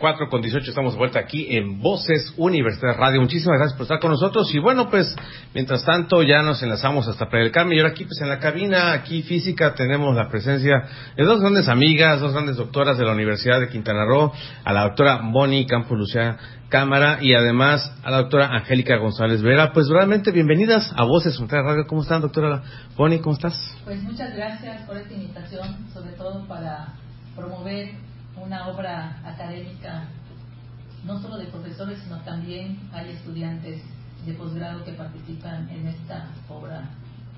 4 0.00 0.28
con 0.30 0.40
18 0.40 0.70
estamos 0.70 0.94
de 0.94 0.98
vuelta 0.98 1.20
aquí 1.20 1.54
en 1.54 1.78
Voces 1.80 2.32
Universidad 2.38 2.96
Radio. 2.96 3.20
Muchísimas 3.20 3.58
gracias 3.58 3.76
por 3.76 3.82
estar 3.82 4.00
con 4.00 4.10
nosotros. 4.10 4.52
Y 4.54 4.58
bueno, 4.58 4.88
pues 4.88 5.14
mientras 5.52 5.84
tanto 5.84 6.22
ya 6.22 6.42
nos 6.42 6.62
enlazamos 6.62 7.06
hasta 7.06 7.28
Playa 7.28 7.44
del 7.44 7.52
Carmen. 7.52 7.76
Y 7.76 7.80
ahora 7.80 7.90
aquí 7.90 8.04
pues 8.04 8.18
en 8.22 8.30
la 8.30 8.38
cabina, 8.38 8.92
aquí 8.92 9.22
física, 9.22 9.74
tenemos 9.74 10.16
la 10.16 10.30
presencia 10.30 10.84
de 11.14 11.22
dos 11.24 11.40
grandes 11.40 11.68
amigas, 11.68 12.18
dos 12.20 12.32
grandes 12.32 12.56
doctoras 12.56 12.96
de 12.96 13.04
la 13.04 13.12
Universidad 13.12 13.60
de 13.60 13.68
Quintana 13.68 14.06
Roo, 14.06 14.32
a 14.64 14.72
la 14.72 14.84
doctora 14.84 15.20
Bonnie 15.22 15.66
Campos 15.66 15.98
Lucía 15.98 16.38
Cámara 16.70 17.18
y 17.20 17.34
además 17.34 17.92
a 18.02 18.10
la 18.10 18.18
doctora 18.18 18.46
Angélica 18.54 18.96
González 18.96 19.42
Vera. 19.42 19.72
Pues 19.74 19.88
realmente 19.90 20.30
bienvenidas 20.30 20.94
a 20.96 21.04
Voces 21.04 21.36
Universidad 21.38 21.64
Radio. 21.64 21.86
¿Cómo 21.86 22.02
están, 22.02 22.22
doctora 22.22 22.62
Bonnie? 22.96 23.20
¿Cómo 23.20 23.34
estás? 23.34 23.76
Pues 23.84 24.02
muchas 24.02 24.34
gracias 24.34 24.82
por 24.86 24.96
esta 24.96 25.12
invitación, 25.12 25.90
sobre 25.92 26.12
todo 26.12 26.46
para 26.48 26.94
promover 27.36 28.09
una 28.42 28.68
obra 28.68 29.20
académica 29.24 30.08
no 31.04 31.20
solo 31.20 31.38
de 31.38 31.46
profesores, 31.46 31.98
sino 32.02 32.18
también 32.22 32.78
hay 32.92 33.10
estudiantes 33.10 33.82
de 34.26 34.34
posgrado 34.34 34.84
que 34.84 34.92
participan 34.92 35.68
en 35.70 35.86
esta 35.86 36.28
obra 36.48 36.90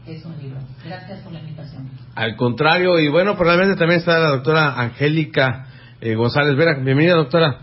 que 0.04 0.16
es 0.16 0.24
un 0.24 0.36
libro. 0.38 0.58
Gracias 0.84 1.20
por 1.20 1.32
la 1.32 1.40
invitación. 1.40 1.88
Al 2.16 2.36
contrario, 2.36 2.98
y 2.98 3.08
bueno, 3.08 3.36
probablemente 3.36 3.78
también 3.78 4.00
está 4.00 4.18
la 4.18 4.30
doctora 4.30 4.80
Angélica 4.80 5.66
eh, 6.00 6.16
González 6.16 6.56
Vera. 6.56 6.74
Bienvenida, 6.74 7.14
doctora. 7.14 7.60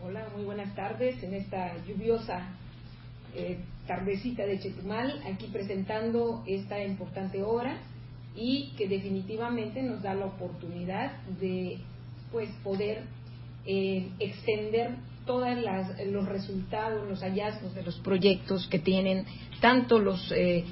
Hola, 0.00 0.28
muy 0.36 0.44
buenas 0.44 0.72
tardes 0.76 1.20
en 1.24 1.34
esta 1.34 1.76
lluviosa 1.84 2.42
eh, 3.34 3.58
tardecita 3.88 4.44
de 4.44 4.60
Chetumal, 4.60 5.20
aquí 5.32 5.48
presentando 5.52 6.44
esta 6.46 6.80
importante 6.80 7.42
obra 7.42 7.78
y 8.36 8.72
que 8.76 8.86
definitivamente 8.86 9.82
nos 9.82 10.00
da 10.02 10.14
la 10.14 10.26
oportunidad 10.26 11.10
de 11.40 11.80
pues 12.32 12.50
poder 12.62 13.02
eh, 13.66 14.08
extender 14.18 14.96
todos 15.26 15.48
los 16.06 16.26
resultados, 16.26 17.08
los 17.08 17.20
hallazgos 17.20 17.74
de 17.74 17.82
los 17.82 17.96
proyectos 17.98 18.66
que 18.68 18.78
tienen 18.78 19.26
tanto 19.60 19.98
los 19.98 20.32
eh, 20.32 20.64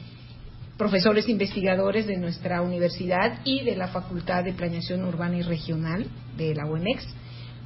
profesores 0.76 1.28
investigadores 1.28 2.06
de 2.06 2.16
nuestra 2.16 2.62
universidad 2.62 3.40
y 3.44 3.64
de 3.64 3.76
la 3.76 3.88
Facultad 3.88 4.44
de 4.44 4.54
Planeación 4.54 5.04
Urbana 5.04 5.36
y 5.36 5.42
Regional 5.42 6.06
de 6.36 6.54
la 6.54 6.66
UNEX, 6.66 7.06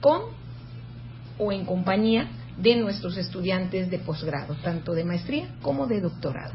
con 0.00 0.22
o 1.38 1.52
en 1.52 1.64
compañía 1.64 2.28
de 2.58 2.76
nuestros 2.76 3.16
estudiantes 3.16 3.90
de 3.90 3.98
posgrado, 3.98 4.54
tanto 4.62 4.92
de 4.92 5.04
maestría 5.04 5.48
como 5.62 5.86
de 5.86 6.00
doctorado. 6.00 6.54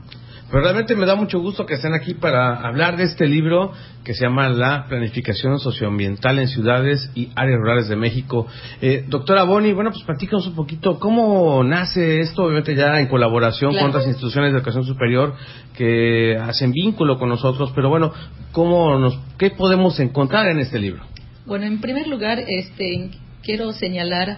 Pero 0.49 0.63
realmente 0.63 0.95
me 0.95 1.05
da 1.05 1.15
mucho 1.15 1.39
gusto 1.39 1.65
que 1.65 1.73
estén 1.73 1.93
aquí 1.93 2.13
para 2.13 2.55
hablar 2.65 2.95
de 2.95 3.03
este 3.03 3.27
libro 3.27 3.73
que 4.05 4.13
se 4.13 4.23
llama 4.23 4.47
La 4.47 4.85
planificación 4.87 5.59
socioambiental 5.59 6.39
en 6.39 6.47
ciudades 6.47 7.11
y 7.15 7.29
áreas 7.35 7.59
rurales 7.59 7.89
de 7.89 7.97
México. 7.97 8.47
Eh, 8.81 9.03
doctora 9.09 9.43
Boni, 9.43 9.73
bueno, 9.73 9.91
pues 9.91 10.03
platícanos 10.05 10.47
un 10.47 10.55
poquito 10.55 10.99
cómo 10.99 11.61
nace 11.65 12.19
esto, 12.21 12.43
obviamente 12.43 12.75
ya 12.75 12.97
en 12.99 13.07
colaboración 13.07 13.75
con 13.75 13.89
otras 13.89 14.07
instituciones 14.07 14.53
de 14.53 14.59
educación 14.59 14.85
superior 14.85 15.33
que 15.75 16.37
hacen 16.37 16.71
vínculo 16.71 17.19
con 17.19 17.27
nosotros, 17.27 17.73
pero 17.75 17.89
bueno, 17.89 18.13
¿cómo 18.53 18.97
nos, 18.97 19.19
¿qué 19.37 19.51
podemos 19.51 19.99
encontrar 19.99 20.47
en 20.47 20.59
este 20.59 20.79
libro? 20.79 21.03
Bueno, 21.45 21.65
en 21.65 21.81
primer 21.81 22.07
lugar, 22.07 22.39
este, 22.47 23.11
quiero 23.43 23.73
señalar 23.73 24.37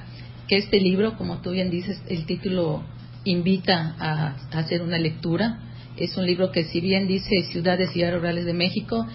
que 0.50 0.58
este 0.58 0.80
libro, 0.80 1.16
como 1.16 1.42
tú 1.42 1.52
bien 1.52 1.70
dices, 1.70 2.02
el 2.10 2.26
título 2.26 2.84
invita 3.24 3.96
a, 4.00 4.36
hacer 4.58 4.82
una 4.82 4.98
lectura. 4.98 5.60
Es 5.96 6.18
un 6.18 6.26
libro 6.26 6.52
que 6.52 6.64
si 6.64 6.82
bien 6.82 7.08
dice 7.08 7.44
ciudades 7.52 7.96
y 7.96 8.02
áreas 8.02 8.20
rurales 8.20 8.46
de 8.46 8.54
México, 8.54 9.06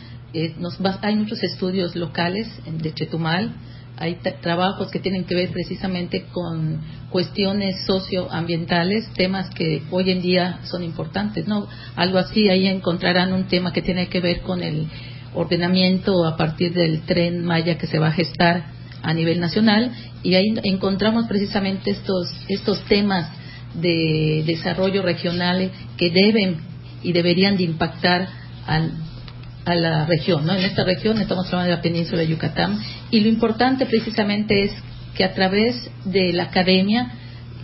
nos 0.59 0.79
hay 1.03 1.17
muchos 1.17 1.43
estudios 1.43 1.97
locales 1.97 2.49
de 2.67 2.95
Chetumal, 2.95 3.53
hay 3.97 4.19
trabajos 4.41 4.91
que 4.91 4.99
tienen 4.99 5.25
que 5.25 5.35
ver 5.35 5.51
precisamente 5.51 6.27
con 6.33 6.81
cuestiones 7.11 7.85
socioambientales, 7.87 9.09
temas 9.15 9.51
que 9.51 9.83
hoy 9.91 10.11
en 10.11 10.23
día 10.23 10.61
son 10.65 10.83
importantes, 10.83 11.47
¿no? 11.47 11.67
Algo 11.97 12.19
así, 12.19 12.49
ahí 12.49 12.67
encontrarán 12.67 13.33
un 13.33 13.45
tema 13.45 13.73
que 13.73 13.83
tiene 13.83 14.09
que 14.09 14.21
ver 14.21 14.43
con 14.43 14.63
el 14.63 14.89
ordenamiento 15.35 16.25
a 16.27 16.37
partir 16.37 16.75
del 16.75 17.03
tren 17.03 17.45
Maya 17.45 17.77
que 17.77 17.87
se 17.87 17.99
va 17.99 18.09
a 18.09 18.13
gestar 18.13 18.74
a 19.05 19.13
nivel 19.13 19.39
nacional 19.39 19.93
y 20.23 20.35
ahí 20.35 20.55
encontramos 20.65 21.27
precisamente 21.27 21.91
estos, 21.91 22.29
estos 22.49 22.83
temas 22.87 23.31
de 23.75 24.43
desarrollo 24.47 25.03
regional 25.03 25.71
que 25.97 26.11
deben 26.11 26.59
y 27.03 27.13
deberían 27.13 27.57
de 27.57 27.65
impactar 27.65 28.29
a 28.67 29.75
la 29.75 30.07
región. 30.07 30.47
¿no? 30.47 30.55
En 30.55 30.65
esta 30.65 30.85
región 30.85 31.19
estamos 31.19 31.47
hablando 31.47 31.71
de 31.71 31.77
la 31.77 31.83
península 31.83 32.23
de 32.23 32.29
Yucatán 32.29 32.81
y 33.11 33.21
lo 33.21 33.29
importante 33.29 33.87
precisamente 33.87 34.65
es 34.65 34.73
que 35.15 35.25
a 35.25 35.35
través 35.35 35.91
de 36.05 36.33
la 36.33 36.45
academia 36.45 37.13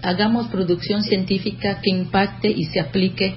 hagamos 0.02 0.48
producción 0.48 1.02
científica 1.02 1.80
que 1.82 1.90
impacte 1.90 2.48
y 2.48 2.64
se 2.64 2.80
aplique 2.80 3.34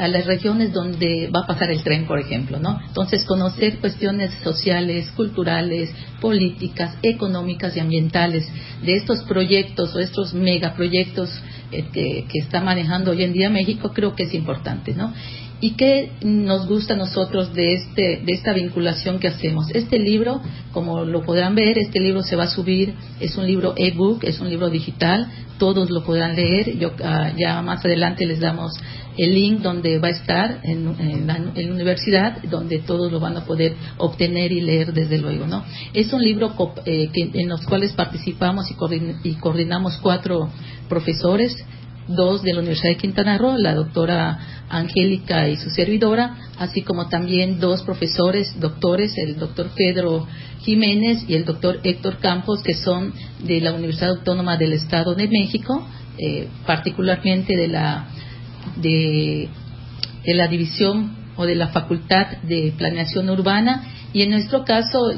a 0.00 0.08
las 0.08 0.24
regiones 0.24 0.72
donde 0.72 1.30
va 1.34 1.40
a 1.44 1.46
pasar 1.46 1.70
el 1.70 1.82
tren, 1.82 2.06
por 2.06 2.18
ejemplo, 2.18 2.58
¿no? 2.58 2.80
Entonces, 2.86 3.24
conocer 3.26 3.78
cuestiones 3.80 4.32
sociales, 4.42 5.10
culturales, 5.10 5.90
políticas, 6.20 6.96
económicas 7.02 7.76
y 7.76 7.80
ambientales 7.80 8.48
de 8.82 8.96
estos 8.96 9.22
proyectos 9.24 9.94
o 9.94 9.98
estos 9.98 10.32
megaproyectos 10.32 11.30
eh, 11.70 11.84
que, 11.92 12.24
que 12.32 12.38
está 12.38 12.62
manejando 12.62 13.10
hoy 13.10 13.24
en 13.24 13.34
día 13.34 13.50
México, 13.50 13.92
creo 13.92 14.14
que 14.14 14.22
es 14.22 14.32
importante, 14.32 14.94
¿no? 14.94 15.12
¿Y 15.62 15.72
qué 15.72 16.12
nos 16.22 16.66
gusta 16.66 16.94
a 16.94 16.96
nosotros 16.96 17.52
de, 17.52 17.74
este, 17.74 18.22
de 18.24 18.32
esta 18.32 18.54
vinculación 18.54 19.18
que 19.18 19.28
hacemos? 19.28 19.66
Este 19.74 19.98
libro, 19.98 20.40
como 20.72 21.04
lo 21.04 21.22
podrán 21.22 21.54
ver, 21.54 21.76
este 21.78 22.00
libro 22.00 22.22
se 22.22 22.34
va 22.34 22.44
a 22.44 22.50
subir, 22.50 22.94
es 23.20 23.36
un 23.36 23.46
libro 23.46 23.74
ebook, 23.76 24.24
es 24.24 24.40
un 24.40 24.48
libro 24.48 24.70
digital, 24.70 25.26
todos 25.58 25.90
lo 25.90 26.02
podrán 26.02 26.34
leer. 26.34 26.78
Yo, 26.78 26.92
ah, 27.04 27.32
ya 27.36 27.60
más 27.60 27.84
adelante 27.84 28.24
les 28.24 28.40
damos 28.40 28.72
el 29.18 29.34
link 29.34 29.60
donde 29.60 29.98
va 29.98 30.08
a 30.08 30.12
estar 30.12 30.60
en, 30.62 31.26
la, 31.26 31.38
universidad, 31.70 32.42
donde 32.44 32.78
todos 32.78 33.12
lo 33.12 33.20
van 33.20 33.36
a 33.36 33.44
poder 33.44 33.74
obtener 33.98 34.52
y 34.52 34.62
leer 34.62 34.94
desde 34.94 35.18
luego. 35.18 35.46
¿no? 35.46 35.62
Es 35.92 36.10
un 36.14 36.22
libro 36.22 36.54
eh, 36.86 37.10
en 37.14 37.48
los 37.50 37.66
cuales 37.66 37.92
participamos 37.92 38.70
y 38.70 39.34
coordinamos 39.34 39.98
cuatro 39.98 40.48
profesores 40.88 41.54
dos 42.14 42.42
de 42.42 42.52
la 42.52 42.60
Universidad 42.60 42.90
de 42.90 42.96
Quintana 42.96 43.38
Roo, 43.38 43.56
la 43.56 43.74
doctora 43.74 44.38
Angélica 44.68 45.48
y 45.48 45.56
su 45.56 45.70
servidora, 45.70 46.36
así 46.58 46.82
como 46.82 47.08
también 47.08 47.58
dos 47.58 47.82
profesores, 47.82 48.58
doctores, 48.60 49.16
el 49.18 49.38
doctor 49.38 49.70
Pedro 49.74 50.26
Jiménez 50.60 51.24
y 51.28 51.34
el 51.34 51.44
doctor 51.44 51.80
Héctor 51.82 52.18
Campos, 52.18 52.62
que 52.62 52.74
son 52.74 53.12
de 53.42 53.60
la 53.60 53.72
Universidad 53.72 54.10
Autónoma 54.10 54.56
del 54.56 54.72
Estado 54.72 55.14
de 55.14 55.28
México, 55.28 55.86
eh, 56.18 56.48
particularmente 56.66 57.56
de 57.56 57.68
la, 57.68 58.08
de, 58.76 59.48
de 60.24 60.34
la 60.34 60.48
división 60.48 61.16
o 61.36 61.46
de 61.46 61.54
la 61.54 61.68
Facultad 61.68 62.26
de 62.42 62.74
Planeación 62.76 63.30
Urbana, 63.30 63.84
y 64.12 64.22
en 64.22 64.30
nuestro 64.30 64.64
caso 64.64 65.12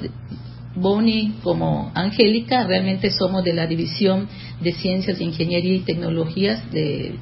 Boni 0.74 1.34
como 1.42 1.92
Angélica, 1.94 2.66
realmente 2.66 3.10
somos 3.10 3.44
de 3.44 3.52
la 3.52 3.66
División 3.66 4.28
de 4.60 4.72
Ciencias, 4.72 5.20
Ingeniería 5.20 5.74
y 5.74 5.80
Tecnologías 5.80 6.70
de, 6.72 7.18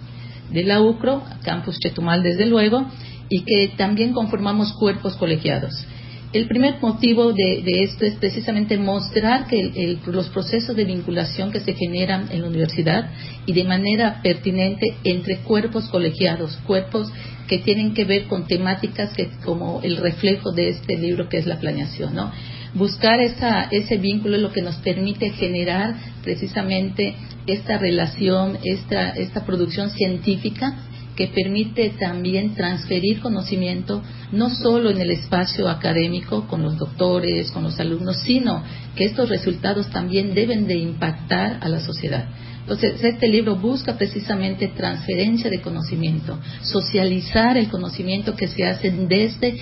la 0.52 0.80
UCRO, 0.80 1.22
Campus 1.42 1.78
Chetumal 1.78 2.22
desde 2.22 2.46
luego, 2.46 2.86
y 3.28 3.42
que 3.42 3.72
también 3.76 4.12
conformamos 4.12 4.72
cuerpos 4.72 5.16
colegiados. 5.16 5.86
El 6.32 6.46
primer 6.46 6.80
motivo 6.80 7.32
de, 7.32 7.82
esto 7.82 8.04
es 8.04 8.14
precisamente 8.14 8.78
mostrar 8.78 9.48
que 9.48 9.98
los 10.06 10.28
procesos 10.28 10.76
de 10.76 10.84
vinculación 10.84 11.50
que 11.50 11.58
se 11.58 11.74
generan 11.74 12.28
en 12.30 12.42
la 12.42 12.48
universidad 12.48 13.10
y 13.46 13.52
de 13.52 13.64
manera 13.64 14.20
pertinente 14.22 14.94
entre 15.02 15.38
cuerpos 15.38 15.88
colegiados, 15.88 16.56
cuerpos 16.68 17.10
que 17.48 17.58
tienen 17.58 17.94
que 17.94 18.04
ver 18.04 18.28
con 18.28 18.46
temáticas 18.46 19.12
que 19.12 19.28
como 19.44 19.80
el 19.82 19.96
reflejo 19.96 20.52
de 20.52 20.68
este 20.68 20.96
libro 20.96 21.28
que 21.28 21.38
es 21.38 21.46
la 21.46 21.58
planeación, 21.58 22.14
¿no? 22.14 22.30
Buscar 22.74 23.20
esa, 23.20 23.64
ese 23.64 23.96
vínculo 23.96 24.36
es 24.36 24.42
lo 24.42 24.52
que 24.52 24.62
nos 24.62 24.76
permite 24.76 25.30
generar 25.30 25.94
precisamente 26.22 27.14
esta 27.46 27.78
relación, 27.78 28.58
esta, 28.64 29.10
esta 29.10 29.44
producción 29.44 29.90
científica 29.90 30.76
que 31.16 31.28
permite 31.28 31.90
también 31.98 32.54
transferir 32.54 33.20
conocimiento 33.20 34.02
no 34.32 34.48
solo 34.48 34.90
en 34.90 35.00
el 35.00 35.10
espacio 35.10 35.68
académico 35.68 36.46
con 36.46 36.62
los 36.62 36.78
doctores, 36.78 37.50
con 37.50 37.64
los 37.64 37.78
alumnos, 37.78 38.22
sino 38.24 38.62
que 38.94 39.04
estos 39.04 39.28
resultados 39.28 39.90
también 39.90 40.34
deben 40.34 40.66
de 40.66 40.76
impactar 40.76 41.58
a 41.60 41.68
la 41.68 41.80
sociedad. 41.80 42.26
Entonces, 42.60 43.02
este 43.02 43.28
libro 43.28 43.56
busca 43.56 43.98
precisamente 43.98 44.68
transferencia 44.68 45.50
de 45.50 45.60
conocimiento, 45.60 46.38
socializar 46.62 47.56
el 47.56 47.68
conocimiento 47.68 48.36
que 48.36 48.48
se 48.48 48.64
hace 48.64 48.90
desde 48.90 49.58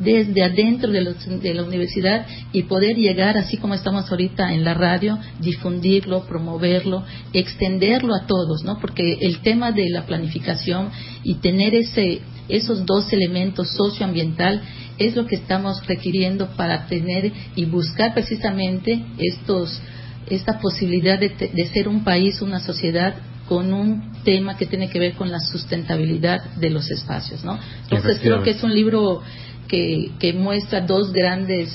desde 0.00 0.42
adentro 0.42 0.90
de, 0.90 1.54
la 1.54 1.62
universidad 1.62 2.26
y 2.52 2.62
poder 2.62 2.96
llegar, 2.96 3.36
así 3.36 3.56
como 3.58 3.74
estamos 3.74 4.10
ahorita 4.10 4.52
en 4.52 4.64
la 4.64 4.74
radio, 4.74 5.18
difundirlo, 5.40 6.24
promoverlo, 6.26 7.04
extenderlo 7.32 8.14
a 8.14 8.26
todos, 8.26 8.64
¿no? 8.64 8.78
Porque 8.80 9.18
el 9.20 9.40
tema 9.40 9.72
de 9.72 9.90
la 9.90 10.06
planificación 10.06 10.90
y 11.22 11.34
tener 11.34 11.74
ese, 11.74 12.22
esos 12.48 12.86
dos 12.86 13.12
elementos 13.12 13.68
socioambiental 13.72 14.62
es 14.98 15.16
lo 15.16 15.26
que 15.26 15.36
estamos 15.36 15.86
requiriendo 15.86 16.48
para 16.56 16.86
tener 16.86 17.32
y 17.54 17.64
buscar 17.66 18.14
precisamente 18.14 19.04
estos, 19.18 19.80
esta 20.28 20.58
posibilidad 20.60 21.18
de, 21.18 21.28
de 21.28 21.68
ser 21.68 21.88
un 21.88 22.04
país, 22.04 22.40
una 22.40 22.60
sociedad 22.60 23.14
con 23.48 23.72
un 23.74 24.12
tema 24.24 24.56
que 24.56 24.66
tiene 24.66 24.88
que 24.88 24.98
ver 24.98 25.14
con 25.14 25.30
la 25.30 25.40
sustentabilidad 25.40 26.54
de 26.56 26.70
los 26.70 26.90
espacios, 26.90 27.44
¿no? 27.44 27.58
Entonces 27.82 28.18
creo 28.22 28.42
que 28.42 28.50
es 28.50 28.62
un 28.62 28.74
libro 28.74 29.22
que, 29.68 30.32
muestra 30.34 30.80
dos 30.80 31.12
grandes 31.12 31.74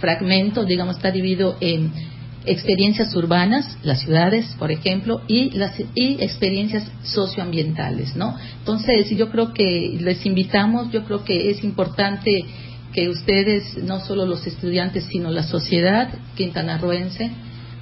fragmentos, 0.00 0.66
digamos, 0.66 0.96
está 0.96 1.10
dividido 1.10 1.56
en 1.60 1.92
experiencias 2.46 3.14
urbanas, 3.14 3.76
las 3.82 4.00
ciudades, 4.00 4.54
por 4.58 4.72
ejemplo, 4.72 5.20
y 5.28 5.50
las 5.50 5.78
y 5.94 6.22
experiencias 6.22 6.90
socioambientales, 7.02 8.16
¿no? 8.16 8.36
Entonces, 8.58 9.10
yo 9.10 9.30
creo 9.30 9.52
que 9.52 9.98
les 10.00 10.24
invitamos, 10.24 10.90
yo 10.90 11.04
creo 11.04 11.22
que 11.22 11.50
es 11.50 11.62
importante 11.62 12.44
que 12.92 13.08
ustedes, 13.08 13.76
no 13.84 14.00
solo 14.00 14.24
los 14.24 14.46
estudiantes, 14.46 15.04
sino 15.04 15.30
la 15.30 15.42
sociedad 15.42 16.08
quintanarroense, 16.34 17.30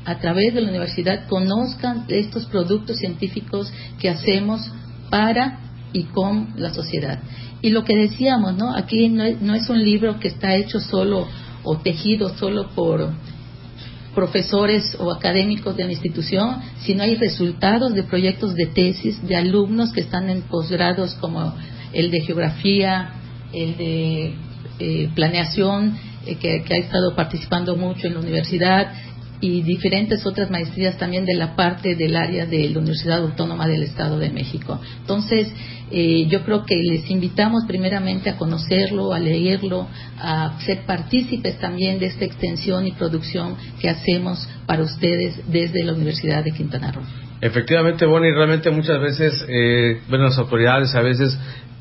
a 0.05 0.19
través 0.19 0.55
de 0.55 0.63
la 0.63 0.71
universidad, 0.71 1.27
conozcan 1.29 2.05
estos 2.09 2.47
productos 2.47 2.97
científicos 2.99 3.73
que 4.01 4.09
hacemos 4.09 4.71
para 5.11 5.68
y 5.93 6.05
con 6.05 6.55
la 6.57 6.73
sociedad. 6.73 7.21
Y 7.63 7.71
lo 7.71 7.85
que 7.85 7.97
decíamos, 7.97 8.57
¿no? 8.57 8.75
Aquí 8.75 9.09
no 9.09 9.25
es, 9.25 9.41
no 9.41 9.55
es 9.55 9.69
un 9.69 9.83
libro 9.83 10.19
que 10.21 10.29
está 10.29 10.55
hecho 10.55 10.81
solo 10.81 11.27
o 11.65 11.79
tejido 11.79 12.37
solo 12.37 12.71
por 12.75 13.11
profesores 14.15 14.97
o 14.99 15.13
académicos 15.13 15.77
de 15.77 15.85
la 15.85 15.93
institución, 15.93 16.57
sino 16.81 17.03
hay 17.03 17.15
resultados 17.17 17.95
de 17.95 18.03
proyectos 18.03 18.55
de 18.55 18.67
tesis 18.67 19.25
de 19.27 19.37
alumnos 19.37 19.93
que 19.93 20.01
están 20.01 20.29
en 20.29 20.43
posgrados 20.43 21.15
como 21.15 21.55
el 21.93 22.11
de 22.11 22.21
geografía, 22.21 23.13
el 23.53 23.77
de 23.77 24.35
eh, 24.79 25.09
planeación, 25.15 25.97
eh, 26.27 26.37
que, 26.37 26.63
que, 26.63 26.75
ha 26.75 26.79
estado 26.79 27.15
participando 27.15 27.77
mucho 27.77 28.07
en 28.07 28.15
la 28.15 28.21
universidad, 28.21 28.93
y 29.41 29.63
diferentes 29.63 30.27
otras 30.27 30.51
maestrías 30.51 30.99
también 30.99 31.25
de 31.25 31.35
la 31.35 31.55
parte 31.55 31.95
del 31.95 32.17
área 32.17 32.47
de 32.47 32.69
la 32.71 32.79
Universidad 32.79 33.19
Autónoma 33.19 33.69
del 33.69 33.83
Estado 33.83 34.19
de 34.19 34.31
México. 34.31 34.81
Entonces, 35.01 35.53
eh, 35.91 36.27
yo 36.29 36.43
creo 36.45 36.65
que 36.65 36.77
les 36.77 37.09
invitamos 37.11 37.65
primeramente 37.67 38.31
a 38.31 38.37
conocerlo, 38.37 39.13
a 39.13 39.19
leerlo, 39.19 39.89
a 40.19 40.59
ser 40.61 40.81
partícipes 40.87 41.59
también 41.59 41.99
de 41.99 42.07
esta 42.07 42.25
extensión 42.25 42.87
y 42.87 42.93
producción 42.93 43.57
que 43.81 43.89
hacemos 43.89 44.49
para 44.67 44.83
ustedes 44.83 45.41
desde 45.51 45.85
la 45.85 45.95
Universidad 45.95 46.45
de 46.45 46.53
Quintana 46.53 46.93
Roo. 46.93 47.03
Efectivamente, 47.41 48.05
Bonnie, 48.05 48.33
realmente 48.33 48.69
muchas 48.71 49.01
veces, 49.01 49.47
eh, 49.49 50.01
bueno, 50.09 50.25
las 50.25 50.39
autoridades 50.39 50.93
a 50.97 51.03
veces 51.03 51.39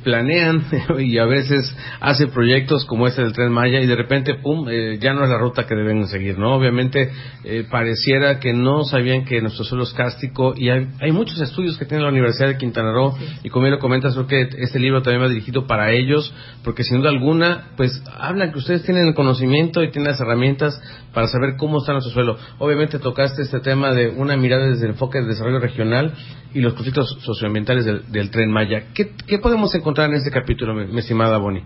planean 0.08 0.64
y 1.00 1.18
a 1.18 1.26
veces 1.26 1.76
hacen 2.00 2.30
proyectos 2.30 2.86
como 2.86 3.08
este 3.08 3.24
del 3.24 3.34
Tren 3.34 3.52
Maya 3.52 3.82
y 3.82 3.88
de 3.88 3.96
repente, 3.98 4.36
pum, 4.36 4.66
eh, 4.70 4.98
ya 5.02 5.14
no 5.14 5.26
es 5.26 5.30
la 5.30 5.38
ruta 5.38 5.68
que 5.68 5.76
deben 5.76 6.08
seguir, 6.08 6.40
¿no? 6.40 6.56
Obviamente 6.56 7.12
eh, 7.44 7.66
pareciera 7.70 8.40
que 8.40 8.54
no 8.54 8.86
sabían 8.86 9.26
que 9.26 9.42
nuestro 9.42 9.66
suelo 9.66 9.84
es 9.84 9.92
cástico 9.92 10.54
y 10.56 10.70
hay, 10.70 10.88
hay, 11.02 11.12
muchos 11.12 11.42
estudios 11.42 11.78
que 11.78 11.84
tiene 11.84 12.04
la 12.04 12.10
Universidad 12.10 12.48
de 12.48 12.58
Quintana 12.58 12.94
Roo 12.94 13.18
y 13.44 13.50
como 13.50 13.64
bien 13.64 13.74
lo 13.74 13.80
comentas, 13.80 14.14
creo 14.14 14.28
que 14.28 14.48
este 14.60 14.80
libro 14.80 15.02
también 15.02 15.24
va 15.24 15.28
dirigido 15.28 15.68
para 15.68 15.92
ellos 15.92 16.34
porque 16.64 16.86
sin 16.86 17.00
duda 17.00 17.10
alguna, 17.10 17.72
pues 17.76 18.02
hablan 18.18 18.54
que 18.54 18.60
ustedes 18.60 18.84
tienen 18.84 19.08
el 19.08 19.14
conocimiento 19.14 19.84
y 19.84 19.92
tienen 19.92 20.10
las 20.12 20.22
herramientas 20.22 20.82
para 21.18 21.30
saber 21.30 21.56
cómo 21.58 21.80
está 21.80 21.94
nuestro 21.94 22.14
suelo. 22.14 22.38
Obviamente 22.60 23.00
tocaste 23.00 23.42
este 23.42 23.60
tema 23.60 23.92
de 23.92 24.08
una 24.08 24.38
mirada 24.38 24.68
desde 24.68 24.86
el 24.86 24.92
enfoque 24.92 25.18
del 25.18 25.28
desarrollo 25.28 25.58
regional 25.58 26.14
y 26.54 26.60
los 26.60 26.76
conflictos 26.76 27.18
socioambientales 27.22 27.86
del, 27.86 28.30
Tren 28.30 28.52
Maya. 28.52 28.90
¿Qué, 28.94 29.16
¿Qué 29.26 29.40
podemos 29.40 29.74
encontrar 29.74 30.12
en 30.12 30.18
este 30.18 30.30
capítulo, 30.30 30.76
mi, 30.76 31.00
estimada 31.00 31.40
Bonnie? 31.40 31.64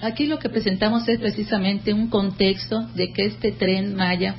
Aquí 0.00 0.26
lo 0.26 0.38
que 0.38 0.48
presentamos 0.48 1.06
es 1.06 1.18
precisamente 1.18 1.92
un 1.92 2.08
contexto 2.08 2.80
de 2.94 3.12
que 3.12 3.26
este 3.26 3.52
tren 3.52 3.94
Maya 3.94 4.36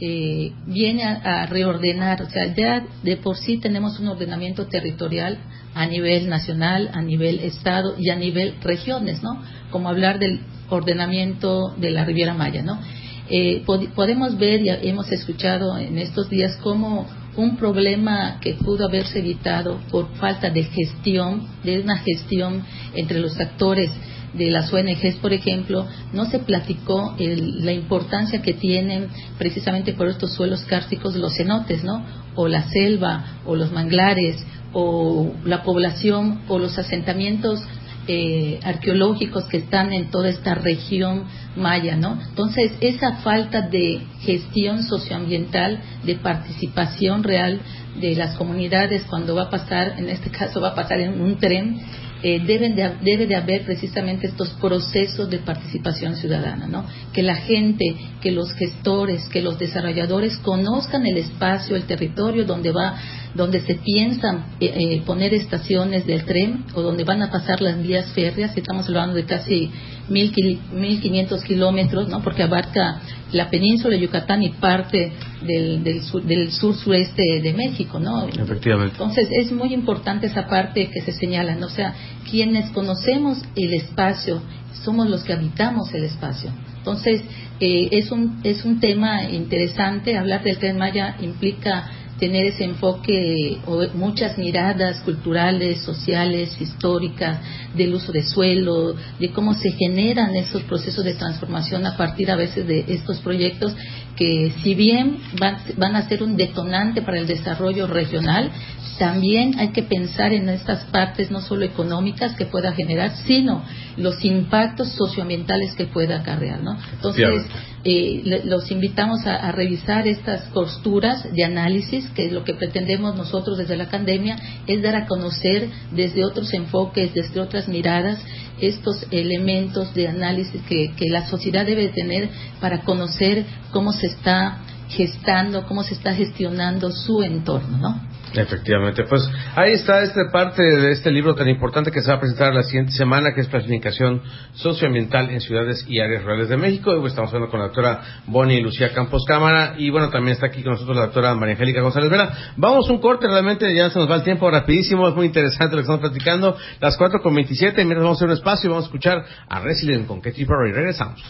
eh, 0.00 0.50
viene 0.66 1.04
a, 1.04 1.46
reordenar, 1.46 2.20
o 2.22 2.28
sea, 2.28 2.52
ya 2.52 2.84
de 3.04 3.18
por 3.18 3.36
sí 3.36 3.58
tenemos 3.58 4.00
un 4.00 4.08
ordenamiento 4.08 4.66
territorial 4.66 5.38
a 5.76 5.86
nivel 5.86 6.28
nacional, 6.28 6.90
a 6.92 7.02
nivel 7.02 7.38
estado 7.38 7.94
y 7.96 8.10
a 8.10 8.16
nivel 8.16 8.56
regiones, 8.62 9.22
¿no? 9.22 9.40
Como 9.70 9.88
hablar 9.88 10.18
del 10.18 10.40
ordenamiento 10.70 11.72
de 11.76 11.92
la 11.92 12.04
Riviera 12.04 12.34
Maya, 12.34 12.62
¿no? 12.62 12.80
Eh, 13.30 13.62
podemos 13.94 14.38
ver 14.38 14.62
y 14.62 14.70
hemos 14.88 15.10
escuchado 15.12 15.76
en 15.76 15.98
estos 15.98 16.30
días 16.30 16.56
cómo 16.62 17.06
un 17.36 17.56
problema 17.56 18.38
que 18.40 18.54
pudo 18.54 18.86
haberse 18.86 19.20
evitado 19.20 19.80
por 19.90 20.14
falta 20.16 20.50
de 20.50 20.64
gestión, 20.64 21.46
de 21.62 21.80
una 21.80 21.98
gestión 21.98 22.64
entre 22.94 23.20
los 23.20 23.38
actores 23.38 23.90
de 24.34 24.50
las 24.50 24.72
ONGs, 24.72 25.16
por 25.20 25.32
ejemplo, 25.32 25.86
no 26.12 26.26
se 26.26 26.38
platicó 26.40 27.14
la 27.18 27.72
importancia 27.72 28.42
que 28.42 28.54
tienen 28.54 29.08
precisamente 29.38 29.92
por 29.94 30.08
estos 30.08 30.32
suelos 30.32 30.64
cársticos 30.64 31.14
los 31.16 31.36
cenotes, 31.36 31.84
¿no? 31.84 32.04
O 32.34 32.48
la 32.48 32.68
selva, 32.70 33.40
o 33.46 33.56
los 33.56 33.72
manglares, 33.72 34.36
o 34.72 35.32
la 35.44 35.62
población, 35.62 36.42
o 36.48 36.58
los 36.58 36.78
asentamientos 36.78 37.60
eh, 38.08 38.58
arqueológicos 38.64 39.44
que 39.44 39.58
están 39.58 39.92
en 39.92 40.10
toda 40.10 40.30
esta 40.30 40.54
región 40.54 41.24
maya, 41.56 41.94
¿no? 41.94 42.18
Entonces, 42.28 42.72
esa 42.80 43.16
falta 43.16 43.62
de 43.62 44.00
gestión 44.20 44.82
socioambiental, 44.82 45.78
de 46.04 46.14
participación 46.14 47.22
real 47.22 47.60
de 48.00 48.16
las 48.16 48.34
comunidades 48.36 49.04
cuando 49.10 49.34
va 49.34 49.42
a 49.42 49.50
pasar, 49.50 49.94
en 49.98 50.08
este 50.08 50.30
caso 50.30 50.60
va 50.60 50.68
a 50.68 50.74
pasar 50.74 51.00
en 51.00 51.20
un 51.20 51.36
tren, 51.36 51.80
eh, 52.22 52.40
deben 52.44 52.74
de, 52.74 52.94
debe 53.02 53.26
de 53.26 53.36
haber 53.36 53.64
precisamente 53.64 54.26
estos 54.26 54.50
procesos 54.60 55.30
de 55.30 55.38
participación 55.38 56.16
ciudadana, 56.16 56.66
¿no? 56.66 56.84
Que 57.12 57.22
la 57.22 57.36
gente, 57.36 57.84
que 58.20 58.32
los 58.32 58.52
gestores, 58.54 59.28
que 59.28 59.40
los 59.40 59.58
desarrolladores 59.58 60.36
conozcan 60.38 61.06
el 61.06 61.16
espacio, 61.18 61.76
el 61.76 61.84
territorio 61.84 62.44
donde 62.44 62.72
va, 62.72 62.96
donde 63.34 63.60
se 63.60 63.76
piensan 63.76 64.46
eh, 64.60 64.72
eh, 64.74 65.02
poner 65.06 65.32
estaciones 65.32 66.06
del 66.06 66.24
tren 66.24 66.64
o 66.74 66.82
donde 66.82 67.04
van 67.04 67.22
a 67.22 67.30
pasar 67.30 67.60
las 67.60 67.80
vías 67.80 68.12
férreas. 68.12 68.56
Estamos 68.56 68.88
hablando 68.88 69.14
de 69.14 69.24
casi 69.24 69.70
1.500 70.08 71.42
kilómetros, 71.42 72.08
¿no? 72.08 72.22
Porque 72.22 72.42
abarca 72.42 73.00
la 73.32 73.50
península 73.50 73.94
de 73.94 74.00
Yucatán 74.00 74.42
y 74.42 74.50
parte 74.50 75.12
del, 75.42 75.84
del, 75.84 76.02
sur, 76.02 76.22
del 76.22 76.50
sur 76.50 76.74
sureste 76.74 77.40
de 77.40 77.52
México, 77.52 78.00
¿no? 78.00 78.26
Efectivamente. 78.26 78.92
Entonces 78.92 79.28
es 79.30 79.52
muy 79.52 79.74
importante 79.74 80.26
esa 80.26 80.46
parte 80.46 80.88
que 80.90 81.02
se 81.02 81.12
señala, 81.12 81.54
¿no? 81.54 81.66
O 81.66 81.70
sea, 81.70 81.94
quienes 82.28 82.70
conocemos 82.70 83.38
el 83.54 83.74
espacio 83.74 84.42
somos 84.84 85.08
los 85.08 85.24
que 85.24 85.32
habitamos 85.32 85.92
el 85.94 86.04
espacio. 86.04 86.50
Entonces 86.78 87.22
eh, 87.60 87.88
es 87.92 88.10
un 88.10 88.40
es 88.44 88.64
un 88.64 88.80
tema 88.80 89.24
interesante. 89.24 90.16
Hablar 90.16 90.42
del 90.42 90.58
tren 90.58 90.78
Maya 90.78 91.16
implica 91.20 91.90
tener 92.18 92.46
ese 92.46 92.64
enfoque 92.64 93.58
o 93.66 93.86
muchas 93.94 94.36
miradas 94.38 95.00
culturales, 95.00 95.82
sociales, 95.82 96.60
históricas, 96.60 97.38
del 97.74 97.94
uso 97.94 98.12
de 98.12 98.22
suelo, 98.22 98.94
de 99.18 99.30
cómo 99.30 99.54
se 99.54 99.70
generan 99.72 100.34
esos 100.34 100.62
procesos 100.62 101.04
de 101.04 101.14
transformación 101.14 101.86
a 101.86 101.96
partir 101.96 102.30
a 102.30 102.36
veces 102.36 102.66
de 102.66 102.84
estos 102.88 103.18
proyectos 103.18 103.74
que 104.18 104.52
si 104.64 104.74
bien 104.74 105.18
van, 105.38 105.58
van 105.76 105.94
a 105.94 106.08
ser 106.08 106.24
un 106.24 106.36
detonante 106.36 107.02
para 107.02 107.20
el 107.20 107.28
desarrollo 107.28 107.86
regional, 107.86 108.50
también 108.98 109.58
hay 109.58 109.68
que 109.68 109.84
pensar 109.84 110.32
en 110.32 110.48
estas 110.48 110.84
partes 110.86 111.30
no 111.30 111.40
solo 111.40 111.64
económicas 111.64 112.34
que 112.34 112.46
pueda 112.46 112.72
generar, 112.72 113.12
sino 113.26 113.62
los 113.96 114.24
impactos 114.24 114.88
socioambientales 114.92 115.74
que 115.76 115.86
pueda 115.86 116.16
acarrear, 116.16 116.60
¿no? 116.62 116.76
Entonces, 116.94 117.46
eh, 117.84 118.42
los 118.44 118.70
invitamos 118.72 119.24
a, 119.26 119.52
revisar 119.52 120.08
estas 120.08 120.42
posturas 120.48 121.32
de 121.32 121.44
análisis, 121.44 122.08
que 122.08 122.30
lo 122.30 122.42
que 122.42 122.54
pretendemos 122.54 123.14
nosotros 123.14 123.56
desde 123.56 123.76
la 123.76 123.84
academia 123.84 124.36
es 124.66 124.82
dar 124.82 124.96
a 124.96 125.06
conocer 125.06 125.68
desde 125.92 126.24
otros 126.24 126.52
enfoques, 126.52 127.14
desde 127.14 127.40
otras 127.40 127.68
miradas, 127.68 128.18
estos 128.60 129.06
elementos 129.10 129.94
de 129.94 130.08
análisis 130.08 130.60
que, 130.62 130.92
la 131.10 131.26
sociedad 131.26 131.64
debe 131.66 131.88
tener 131.88 132.28
para 132.60 132.82
conocer 132.82 133.44
cómo 133.72 133.92
se 133.92 134.06
está 134.06 134.58
gestando, 134.88 135.66
cómo 135.66 135.82
se 135.82 135.94
está 135.94 136.14
gestionando 136.14 136.90
su 136.90 137.22
entorno, 137.22 137.78
¿no? 137.78 138.00
Efectivamente, 138.34 139.04
pues 139.04 139.28
ahí 139.56 139.72
está 139.72 140.02
esta 140.02 140.30
parte 140.30 140.62
de 140.62 140.92
este 140.92 141.10
libro 141.10 141.34
tan 141.34 141.48
importante 141.48 141.90
que 141.90 142.02
se 142.02 142.10
va 142.10 142.16
a 142.16 142.20
presentar 142.20 142.54
la 142.54 142.62
siguiente 142.62 142.92
semana, 142.92 143.32
que 143.34 143.40
es 143.40 143.48
Planificación 143.48 144.22
Socioambiental 144.52 145.30
en 145.30 145.40
Ciudades 145.40 145.84
y 145.88 146.00
Áreas 146.00 146.22
Rurales 146.22 146.48
de 146.48 146.56
México. 146.56 146.90
Hoy 146.90 147.06
estamos 147.06 147.32
hablando 147.32 147.50
con 147.50 147.60
la 147.60 147.66
doctora 147.66 148.02
Bonnie 148.26 148.60
Lucía 148.60 148.92
Campos 148.92 149.24
Cámara 149.26 149.74
y 149.78 149.90
bueno, 149.90 150.10
también 150.10 150.34
está 150.34 150.46
aquí 150.46 150.62
con 150.62 150.72
nosotros 150.72 150.96
la 150.96 151.04
doctora 151.04 151.34
María 151.34 151.54
Angélica 151.54 151.80
González 151.80 152.10
Vera. 152.10 152.30
Vamos 152.56 152.90
un 152.90 152.98
corte, 152.98 153.26
realmente 153.26 153.74
ya 153.74 153.88
se 153.90 153.98
nos 153.98 154.10
va 154.10 154.16
el 154.16 154.24
tiempo 154.24 154.50
rapidísimo, 154.50 155.08
es 155.08 155.14
muy 155.14 155.26
interesante 155.26 155.74
lo 155.74 155.82
que 155.82 155.90
estamos 155.90 156.00
platicando. 156.00 156.56
Las 156.80 156.96
4 156.96 157.22
con 157.22 157.34
27, 157.34 157.82
mientras 157.84 158.02
vamos 158.02 158.18
a 158.18 158.18
hacer 158.18 158.28
un 158.28 158.34
espacio 158.34 158.68
y 158.68 158.70
vamos 158.70 158.84
a 158.84 158.88
escuchar 158.88 159.24
a 159.48 159.60
Resident 159.60 160.06
con 160.06 160.20
Katy 160.20 160.44
Perry. 160.44 160.72
Regresamos. 160.72 161.22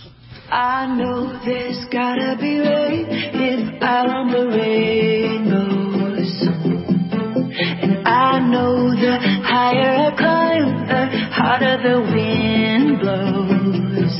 I 8.09 8.39
know 8.41 8.91
the 8.91 9.19
higher 9.45 9.93
I 10.07 10.17
climb, 10.17 10.87
the 10.89 11.01
harder 11.31 11.77
the 11.83 12.01
wind 12.01 13.01
blows. 13.01 14.15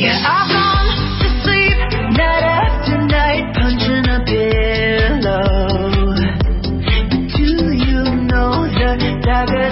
Yeah, 0.00 0.16
I've 0.24 0.48
gone 0.48 0.88
to 1.20 1.28
sleep 1.44 1.78
night 2.16 2.44
after 2.48 2.96
night, 3.12 3.44
punching 3.54 4.06
a 4.08 4.18
pillow. 4.24 5.68
But 6.86 7.28
do 7.36 7.50
you 7.86 8.02
know 8.30 8.54
the 8.72 8.90
darker 9.22 9.71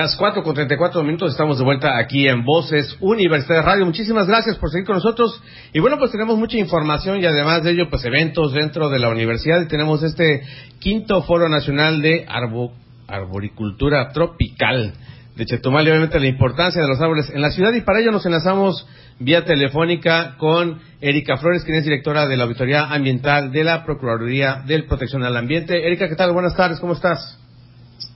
Las 0.00 0.16
4 0.16 0.42
con 0.42 0.54
34 0.54 1.02
minutos 1.02 1.32
estamos 1.32 1.58
de 1.58 1.64
vuelta 1.64 1.98
aquí 1.98 2.26
en 2.26 2.42
Voces 2.42 2.96
Universidad 3.00 3.66
Radio. 3.66 3.84
Muchísimas 3.84 4.26
gracias 4.26 4.56
por 4.56 4.70
seguir 4.70 4.86
con 4.86 4.94
nosotros. 4.96 5.42
Y 5.74 5.80
bueno, 5.80 5.98
pues 5.98 6.10
tenemos 6.10 6.38
mucha 6.38 6.56
información 6.56 7.20
y 7.20 7.26
además 7.26 7.62
de 7.62 7.72
ello, 7.72 7.90
pues 7.90 8.02
eventos 8.06 8.54
dentro 8.54 8.88
de 8.88 8.98
la 8.98 9.10
universidad. 9.10 9.60
Y 9.60 9.68
tenemos 9.68 10.02
este 10.02 10.40
quinto 10.78 11.22
Foro 11.24 11.50
Nacional 11.50 12.00
de 12.00 12.24
Arboricultura 13.08 14.08
Tropical 14.12 14.94
de 15.36 15.44
Chetumal 15.44 15.86
y 15.86 15.90
obviamente 15.90 16.18
la 16.18 16.28
importancia 16.28 16.80
de 16.80 16.88
los 16.88 16.98
árboles 16.98 17.28
en 17.28 17.42
la 17.42 17.50
ciudad. 17.50 17.74
Y 17.74 17.82
para 17.82 18.00
ello 18.00 18.10
nos 18.10 18.24
enlazamos 18.24 18.88
vía 19.18 19.44
telefónica 19.44 20.36
con 20.38 20.80
Erika 21.02 21.36
Flores, 21.36 21.62
quien 21.62 21.76
es 21.76 21.84
directora 21.84 22.26
de 22.26 22.38
la 22.38 22.44
Auditoría 22.44 22.86
Ambiental 22.86 23.52
de 23.52 23.64
la 23.64 23.84
Procuraduría 23.84 24.62
del 24.66 24.86
Protección 24.86 25.24
al 25.24 25.36
Ambiente. 25.36 25.86
Erika, 25.86 26.08
¿qué 26.08 26.16
tal? 26.16 26.32
Buenas 26.32 26.56
tardes, 26.56 26.80
¿cómo 26.80 26.94
estás? 26.94 27.39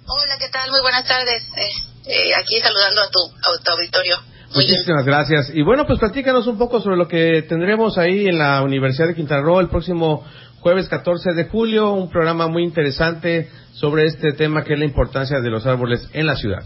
Hola, 0.07 0.37
¿qué 0.38 0.49
tal? 0.51 0.71
Muy 0.71 0.81
buenas 0.83 1.07
tardes. 1.07 1.43
Eh, 1.57 1.71
eh, 2.07 2.35
aquí 2.35 2.61
saludando 2.61 3.01
a 3.01 3.09
tu, 3.11 3.21
a 3.21 3.73
auditorio. 3.73 4.17
Muchísimas 4.55 5.05
gracias. 5.07 5.51
Y 5.55 5.62
bueno, 5.62 5.87
pues 5.87 5.99
platícanos 5.99 6.47
un 6.47 6.59
poco 6.59 6.81
sobre 6.81 6.97
lo 6.97 7.09
que 7.09 7.43
tendremos 7.49 7.97
ahí 7.97 8.29
en 8.29 8.38
la 8.38 8.61
Universidad 8.62 9.09
de 9.09 9.14
Quintana 9.14 9.40
Roo 9.40 9.61
el 9.61 9.69
próximo 9.69 10.25
jueves 10.61 10.88
14 10.88 11.33
de 11.33 11.45
julio, 11.49 11.93
un 11.93 12.11
programa 12.11 12.49
muy 12.49 12.64
interesante 12.64 13.51
sobre 13.73 14.07
este 14.07 14.33
tema 14.33 14.62
que 14.62 14.75
es 14.75 14.79
la 14.79 14.85
importancia 14.85 15.40
de 15.40 15.51
los 15.51 15.64
árboles 15.67 16.07
en 16.12 16.27
la 16.27 16.37
ciudad. 16.37 16.62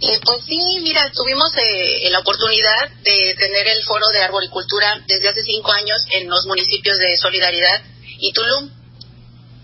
Eh, 0.00 0.20
pues 0.24 0.44
sí, 0.44 0.58
mira, 0.82 1.08
tuvimos 1.14 1.52
eh, 1.56 2.10
la 2.10 2.18
oportunidad 2.18 2.88
de 3.04 3.34
tener 3.38 3.68
el 3.68 3.82
foro 3.84 4.06
de 4.12 4.22
arboricultura 4.22 5.00
desde 5.06 5.28
hace 5.28 5.42
cinco 5.44 5.70
años 5.70 6.04
en 6.10 6.28
los 6.28 6.46
municipios 6.46 6.98
de 6.98 7.16
Solidaridad 7.16 7.82
y 8.18 8.32
Tulum 8.32 8.83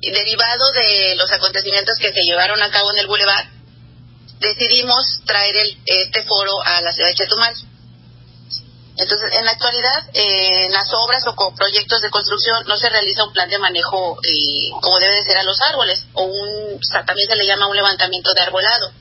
derivado 0.00 0.70
de 0.72 1.14
los 1.16 1.30
acontecimientos 1.32 1.96
que 2.00 2.12
se 2.12 2.22
llevaron 2.22 2.62
a 2.62 2.70
cabo 2.70 2.90
en 2.92 2.98
el 2.98 3.06
Boulevard, 3.06 3.46
decidimos 4.40 5.20
traer 5.26 5.56
el, 5.56 5.78
este 5.84 6.22
foro 6.24 6.62
a 6.64 6.80
la 6.80 6.92
ciudad 6.92 7.10
de 7.10 7.14
Chetumal. 7.14 7.54
Entonces, 8.96 9.30
en 9.32 9.44
la 9.44 9.52
actualidad, 9.52 10.10
eh, 10.12 10.66
en 10.66 10.72
las 10.72 10.90
obras 10.92 11.24
o 11.26 11.54
proyectos 11.54 12.02
de 12.02 12.10
construcción 12.10 12.64
no 12.66 12.76
se 12.76 12.90
realiza 12.90 13.24
un 13.24 13.32
plan 13.32 13.48
de 13.48 13.58
manejo 13.58 14.18
eh, 14.22 14.70
como 14.80 14.98
debe 14.98 15.16
de 15.16 15.24
ser 15.24 15.38
a 15.38 15.42
los 15.42 15.58
árboles, 15.60 16.04
o 16.12 16.24
un, 16.24 16.80
también 17.06 17.28
se 17.28 17.36
le 17.36 17.46
llama 17.46 17.68
un 17.68 17.76
levantamiento 17.76 18.30
de 18.34 18.42
arbolado. 18.42 18.92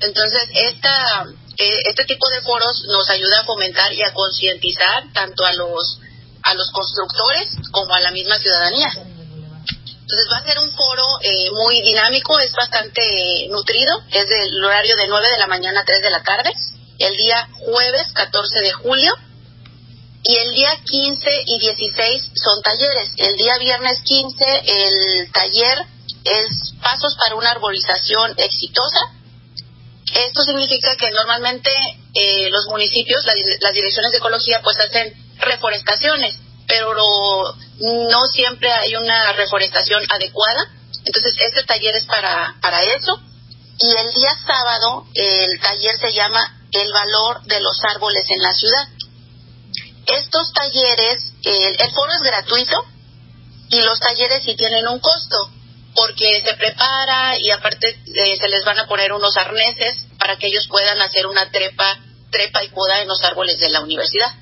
Entonces, 0.00 0.48
esta, 0.54 1.24
eh, 1.58 1.82
este 1.86 2.04
tipo 2.04 2.28
de 2.30 2.40
foros 2.42 2.84
nos 2.88 3.08
ayuda 3.08 3.40
a 3.40 3.44
fomentar 3.44 3.92
y 3.92 4.02
a 4.02 4.12
concientizar 4.12 5.04
tanto 5.12 5.44
a 5.44 5.52
los, 5.52 6.00
a 6.42 6.54
los 6.54 6.70
constructores 6.72 7.50
como 7.70 7.94
a 7.94 8.00
la 8.00 8.10
misma 8.10 8.38
ciudadanía. 8.38 8.88
Entonces 10.10 10.32
va 10.32 10.38
a 10.38 10.44
ser 10.44 10.58
un 10.58 10.72
foro 10.72 11.04
eh, 11.22 11.50
muy 11.52 11.80
dinámico, 11.82 12.36
es 12.40 12.50
bastante 12.50 13.00
nutrido, 13.48 14.02
es 14.10 14.26
del 14.26 14.64
horario 14.64 14.96
de 14.96 15.06
9 15.06 15.30
de 15.30 15.38
la 15.38 15.46
mañana 15.46 15.82
a 15.82 15.84
3 15.84 16.02
de 16.02 16.10
la 16.10 16.22
tarde, 16.24 16.50
el 16.98 17.16
día 17.16 17.48
jueves 17.52 18.08
14 18.12 18.58
de 18.58 18.72
julio 18.72 19.14
y 20.24 20.34
el 20.34 20.50
día 20.50 20.70
15 20.84 21.30
y 21.46 21.60
16 21.60 22.30
son 22.34 22.60
talleres. 22.60 23.12
El 23.18 23.36
día 23.36 23.56
viernes 23.58 24.00
15 24.02 24.44
el 24.66 25.30
taller 25.30 25.78
es 26.24 26.72
Pasos 26.82 27.14
para 27.16 27.36
una 27.36 27.52
arborización 27.52 28.34
exitosa. 28.36 29.14
Esto 30.12 30.42
significa 30.42 30.96
que 30.96 31.08
normalmente 31.12 31.70
eh, 32.14 32.48
los 32.50 32.66
municipios, 32.66 33.24
las 33.60 33.74
direcciones 33.74 34.10
de 34.10 34.18
ecología, 34.18 34.60
pues 34.60 34.76
hacen 34.80 35.14
reforestaciones 35.38 36.36
pero 36.70 36.94
no 37.80 38.26
siempre 38.26 38.72
hay 38.72 38.94
una 38.94 39.32
reforestación 39.32 40.04
adecuada. 40.08 40.70
Entonces, 41.04 41.34
este 41.38 41.64
taller 41.64 41.96
es 41.96 42.04
para, 42.04 42.54
para 42.60 42.82
eso. 42.84 43.20
Y 43.80 43.96
el 43.96 44.12
día 44.12 44.36
sábado, 44.46 45.06
el 45.14 45.58
taller 45.60 45.98
se 45.98 46.12
llama 46.12 46.40
El 46.70 46.92
valor 46.92 47.42
de 47.44 47.60
los 47.60 47.82
árboles 47.82 48.24
en 48.28 48.42
la 48.42 48.52
ciudad. 48.52 48.88
Estos 50.06 50.52
talleres, 50.52 51.32
el, 51.42 51.90
foro 51.92 52.12
es 52.12 52.22
gratuito 52.22 52.84
y 53.70 53.80
los 53.80 53.98
talleres 53.98 54.42
sí 54.44 54.54
tienen 54.54 54.86
un 54.88 55.00
costo 55.00 55.50
porque 55.94 56.42
se 56.44 56.54
prepara 56.54 57.38
y 57.38 57.50
aparte 57.50 57.88
eh, 57.88 58.36
se 58.36 58.48
les 58.48 58.64
van 58.64 58.78
a 58.78 58.86
poner 58.86 59.12
unos 59.12 59.36
arneses 59.36 60.06
para 60.18 60.36
que 60.36 60.46
ellos 60.46 60.66
puedan 60.68 61.00
hacer 61.00 61.26
una 61.26 61.50
trepa, 61.50 61.98
trepa 62.30 62.62
y 62.62 62.68
poda 62.68 63.00
en 63.02 63.08
los 63.08 63.22
árboles 63.22 63.58
de 63.58 63.70
la 63.70 63.80
universidad. 63.80 64.32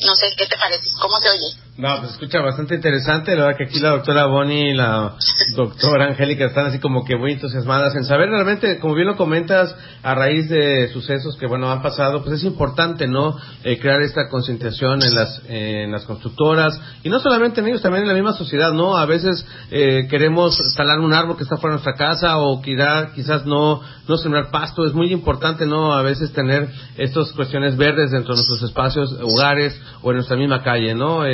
No 0.00 0.14
sé, 0.16 0.34
¿qué 0.36 0.46
te 0.46 0.56
parece? 0.58 0.90
¿Cómo 1.00 1.18
se 1.20 1.30
oye? 1.30 1.61
No, 1.78 1.88
pues 2.00 2.12
escucha 2.12 2.42
bastante 2.42 2.74
interesante. 2.74 3.34
La 3.34 3.46
verdad 3.46 3.56
que 3.56 3.64
aquí 3.64 3.80
la 3.80 3.92
doctora 3.92 4.26
Bonnie 4.26 4.72
y 4.72 4.74
la 4.74 5.14
doctora 5.56 6.08
Angélica 6.08 6.44
están 6.44 6.66
así 6.66 6.78
como 6.78 7.02
que 7.02 7.16
muy 7.16 7.32
entusiasmadas 7.32 7.96
en 7.96 8.04
saber 8.04 8.28
realmente, 8.28 8.78
como 8.78 8.94
bien 8.94 9.06
lo 9.06 9.16
comentas, 9.16 9.74
a 10.02 10.14
raíz 10.14 10.50
de 10.50 10.88
sucesos 10.88 11.34
que, 11.38 11.46
bueno, 11.46 11.72
han 11.72 11.80
pasado, 11.80 12.22
pues 12.22 12.34
es 12.36 12.44
importante, 12.44 13.06
¿no? 13.06 13.38
Eh, 13.64 13.78
crear 13.78 14.02
esta 14.02 14.28
concientización 14.28 15.02
en 15.02 15.14
las, 15.14 15.42
en 15.48 15.90
las 15.90 16.04
constructoras 16.04 16.78
y 17.04 17.08
no 17.08 17.20
solamente 17.20 17.60
en 17.62 17.68
ellos, 17.68 17.80
también 17.80 18.02
en 18.02 18.08
la 18.08 18.14
misma 18.14 18.34
sociedad, 18.34 18.72
¿no? 18.72 18.98
A 18.98 19.06
veces 19.06 19.46
eh, 19.70 20.08
queremos 20.10 20.58
talar 20.76 21.00
un 21.00 21.14
árbol 21.14 21.38
que 21.38 21.44
está 21.44 21.56
fuera 21.56 21.76
de 21.76 21.82
nuestra 21.82 21.94
casa 21.94 22.36
o 22.36 22.60
quizás, 22.60 23.12
quizás 23.12 23.46
no, 23.46 23.80
no 24.06 24.18
sembrar 24.18 24.50
pasto. 24.50 24.84
Es 24.84 24.92
muy 24.92 25.10
importante, 25.10 25.64
¿no? 25.64 25.94
A 25.94 26.02
veces 26.02 26.34
tener 26.34 26.68
estas 26.98 27.32
cuestiones 27.32 27.78
verdes 27.78 28.10
dentro 28.10 28.34
de 28.34 28.40
nuestros 28.40 28.62
espacios, 28.62 29.10
hogares 29.22 29.80
o 30.02 30.10
en 30.10 30.16
nuestra 30.16 30.36
misma 30.36 30.62
calle, 30.62 30.94
¿no? 30.94 31.24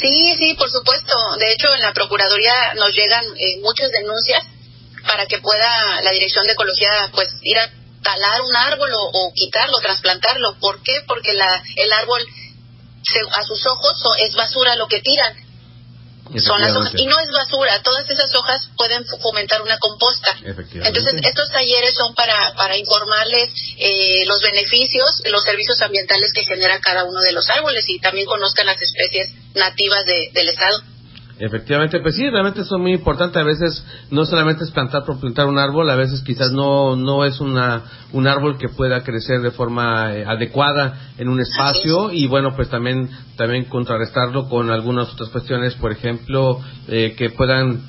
Sí, 0.00 0.34
sí, 0.38 0.54
por 0.54 0.70
supuesto. 0.70 1.12
De 1.38 1.52
hecho, 1.52 1.74
en 1.74 1.82
la 1.82 1.92
Procuraduría 1.92 2.74
nos 2.74 2.94
llegan 2.94 3.24
eh, 3.36 3.60
muchas 3.60 3.90
denuncias 3.90 4.44
para 5.06 5.26
que 5.26 5.38
pueda 5.38 6.00
la 6.02 6.10
Dirección 6.10 6.46
de 6.46 6.52
Ecología 6.52 7.10
pues 7.14 7.28
ir 7.42 7.58
a 7.58 7.70
talar 8.02 8.40
un 8.42 8.56
árbol 8.56 8.90
o, 8.92 9.32
quitarlo, 9.34 9.78
trasplantarlo. 9.80 10.56
¿Por 10.58 10.82
qué? 10.82 11.02
Porque 11.06 11.34
la, 11.34 11.62
el 11.76 11.92
árbol, 11.92 12.26
a 13.32 13.42
sus 13.44 13.66
ojos, 13.66 14.02
es 14.20 14.34
basura 14.34 14.76
lo 14.76 14.88
que 14.88 15.00
tiran 15.00 15.49
son 16.38 16.60
las 16.60 16.76
hojas. 16.76 16.92
Y 16.94 17.06
no 17.06 17.18
es 17.18 17.30
basura, 17.32 17.82
todas 17.82 18.08
esas 18.08 18.34
hojas 18.34 18.68
pueden 18.76 19.04
fomentar 19.04 19.62
una 19.62 19.78
composta. 19.78 20.36
Entonces, 20.44 21.14
estos 21.22 21.50
talleres 21.50 21.94
son 21.94 22.14
para, 22.14 22.54
para 22.54 22.76
informarles 22.76 23.50
eh, 23.78 24.24
los 24.26 24.40
beneficios, 24.40 25.22
los 25.24 25.42
servicios 25.42 25.80
ambientales 25.82 26.32
que 26.32 26.44
genera 26.44 26.78
cada 26.80 27.04
uno 27.04 27.20
de 27.20 27.32
los 27.32 27.48
árboles 27.50 27.84
y 27.88 27.98
también 27.98 28.26
conozcan 28.26 28.66
las 28.66 28.80
especies 28.80 29.30
nativas 29.54 30.04
del 30.06 30.48
estado. 30.48 30.82
Efectivamente, 31.40 32.00
pues 32.00 32.16
sí, 32.16 32.28
realmente 32.28 32.60
es 32.60 32.70
muy 32.72 32.92
importante. 32.92 33.38
A 33.38 33.44
veces 33.44 33.82
no 34.10 34.26
solamente 34.26 34.62
es 34.62 34.70
plantar 34.72 35.04
por 35.04 35.18
plantar 35.18 35.46
un 35.46 35.58
árbol, 35.58 35.88
a 35.88 35.96
veces 35.96 36.22
quizás 36.22 36.52
no 36.52 36.96
no 36.96 37.24
es 37.24 37.40
una 37.40 37.82
un 38.12 38.26
árbol 38.26 38.58
que 38.58 38.68
pueda 38.68 39.02
crecer 39.02 39.40
de 39.40 39.50
forma 39.50 40.14
eh, 40.14 40.24
adecuada 40.26 41.12
en 41.16 41.30
un 41.30 41.40
espacio 41.40 42.12
y 42.12 42.26
bueno, 42.26 42.54
pues 42.54 42.68
también 42.68 43.08
también 43.36 43.64
contrarrestarlo 43.64 44.50
con 44.50 44.70
algunas 44.70 45.10
otras 45.14 45.30
cuestiones, 45.30 45.74
por 45.76 45.92
ejemplo, 45.92 46.60
eh, 46.88 47.14
que 47.16 47.30
puedan 47.30 47.84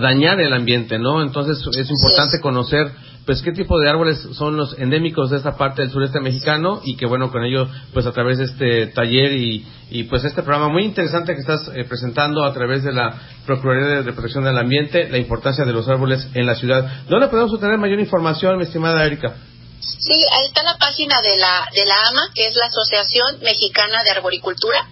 dañar 0.00 0.40
el 0.40 0.52
ambiente, 0.52 0.96
¿no? 1.00 1.22
Entonces 1.22 1.58
es 1.76 1.90
importante 1.90 2.40
conocer 2.40 2.92
pues 3.24 3.42
qué 3.42 3.52
tipo 3.52 3.78
de 3.78 3.88
árboles 3.88 4.20
son 4.32 4.56
los 4.56 4.76
endémicos 4.78 5.30
de 5.30 5.36
esta 5.36 5.56
parte 5.56 5.82
del 5.82 5.90
sureste 5.90 6.20
mexicano 6.20 6.80
y 6.84 6.96
que 6.96 7.06
bueno 7.06 7.30
con 7.30 7.44
ello 7.44 7.68
pues 7.92 8.06
a 8.06 8.12
través 8.12 8.38
de 8.38 8.44
este 8.44 8.86
taller 8.88 9.32
y, 9.32 9.66
y 9.90 10.04
pues 10.04 10.24
este 10.24 10.42
programa 10.42 10.72
muy 10.72 10.84
interesante 10.84 11.34
que 11.34 11.40
estás 11.40 11.68
eh, 11.74 11.84
presentando 11.88 12.44
a 12.44 12.52
través 12.52 12.82
de 12.82 12.92
la 12.92 13.14
Procuraduría 13.46 14.02
de 14.02 14.12
Protección 14.12 14.44
del 14.44 14.58
Ambiente 14.58 15.08
la 15.08 15.18
importancia 15.18 15.64
de 15.64 15.72
los 15.72 15.88
árboles 15.88 16.26
en 16.34 16.46
la 16.46 16.54
ciudad. 16.54 17.04
¿Dónde 17.08 17.28
podemos 17.28 17.52
obtener 17.52 17.78
mayor 17.78 18.00
información, 18.00 18.56
mi 18.56 18.64
estimada 18.64 19.04
Erika? 19.04 19.36
Sí, 19.80 20.14
ahí 20.32 20.46
está 20.46 20.62
la 20.62 20.76
página 20.78 21.20
de 21.22 21.36
la 21.36 21.68
de 21.74 21.84
la 21.84 22.08
AMA, 22.08 22.22
que 22.34 22.46
es 22.46 22.54
la 22.54 22.66
Asociación 22.66 23.40
Mexicana 23.42 24.02
de 24.04 24.10
Arboricultura. 24.10 24.88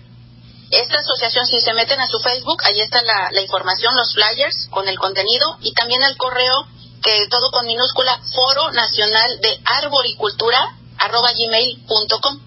Esta 0.70 0.98
asociación, 0.98 1.46
si 1.46 1.60
se 1.60 1.74
meten 1.74 2.00
a 2.00 2.06
su 2.06 2.20
Facebook, 2.20 2.62
ahí 2.62 2.80
está 2.80 3.02
la, 3.02 3.30
la 3.32 3.40
información, 3.40 3.92
los 3.96 4.14
flyers 4.14 4.68
con 4.70 4.88
el 4.88 4.98
contenido 4.98 5.58
y 5.62 5.72
también 5.74 6.00
el 6.02 6.16
correo 6.16 6.66
que 7.02 7.26
todo 7.30 7.50
con 7.50 7.66
minúscula, 7.66 8.20
Foro 8.34 8.70
Nacional 8.72 9.40
de 9.40 9.60
Arboricultura, 9.64 10.58
arroba 10.98 11.32
gmail.com. 11.32 12.40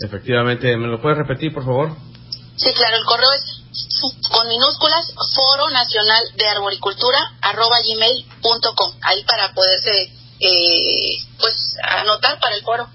Efectivamente, 0.00 0.76
¿me 0.76 0.88
lo 0.88 1.00
puedes 1.00 1.18
repetir, 1.18 1.52
por 1.52 1.64
favor? 1.64 1.96
Sí, 2.56 2.72
claro, 2.74 2.96
el 2.96 3.04
correo 3.04 3.32
es 3.32 3.58
con 4.30 4.48
minúsculas, 4.48 5.12
Foro 5.34 5.70
Nacional 5.70 6.24
de 6.36 6.48
Arboricultura, 6.48 7.18
arroba 7.40 7.78
gmail.com, 7.80 8.92
ahí 9.02 9.24
para 9.24 9.52
poderse, 9.54 10.12
eh, 10.40 11.16
pues, 11.38 11.76
anotar 11.82 12.38
para 12.40 12.56
el 12.56 12.62
foro. 12.62 12.88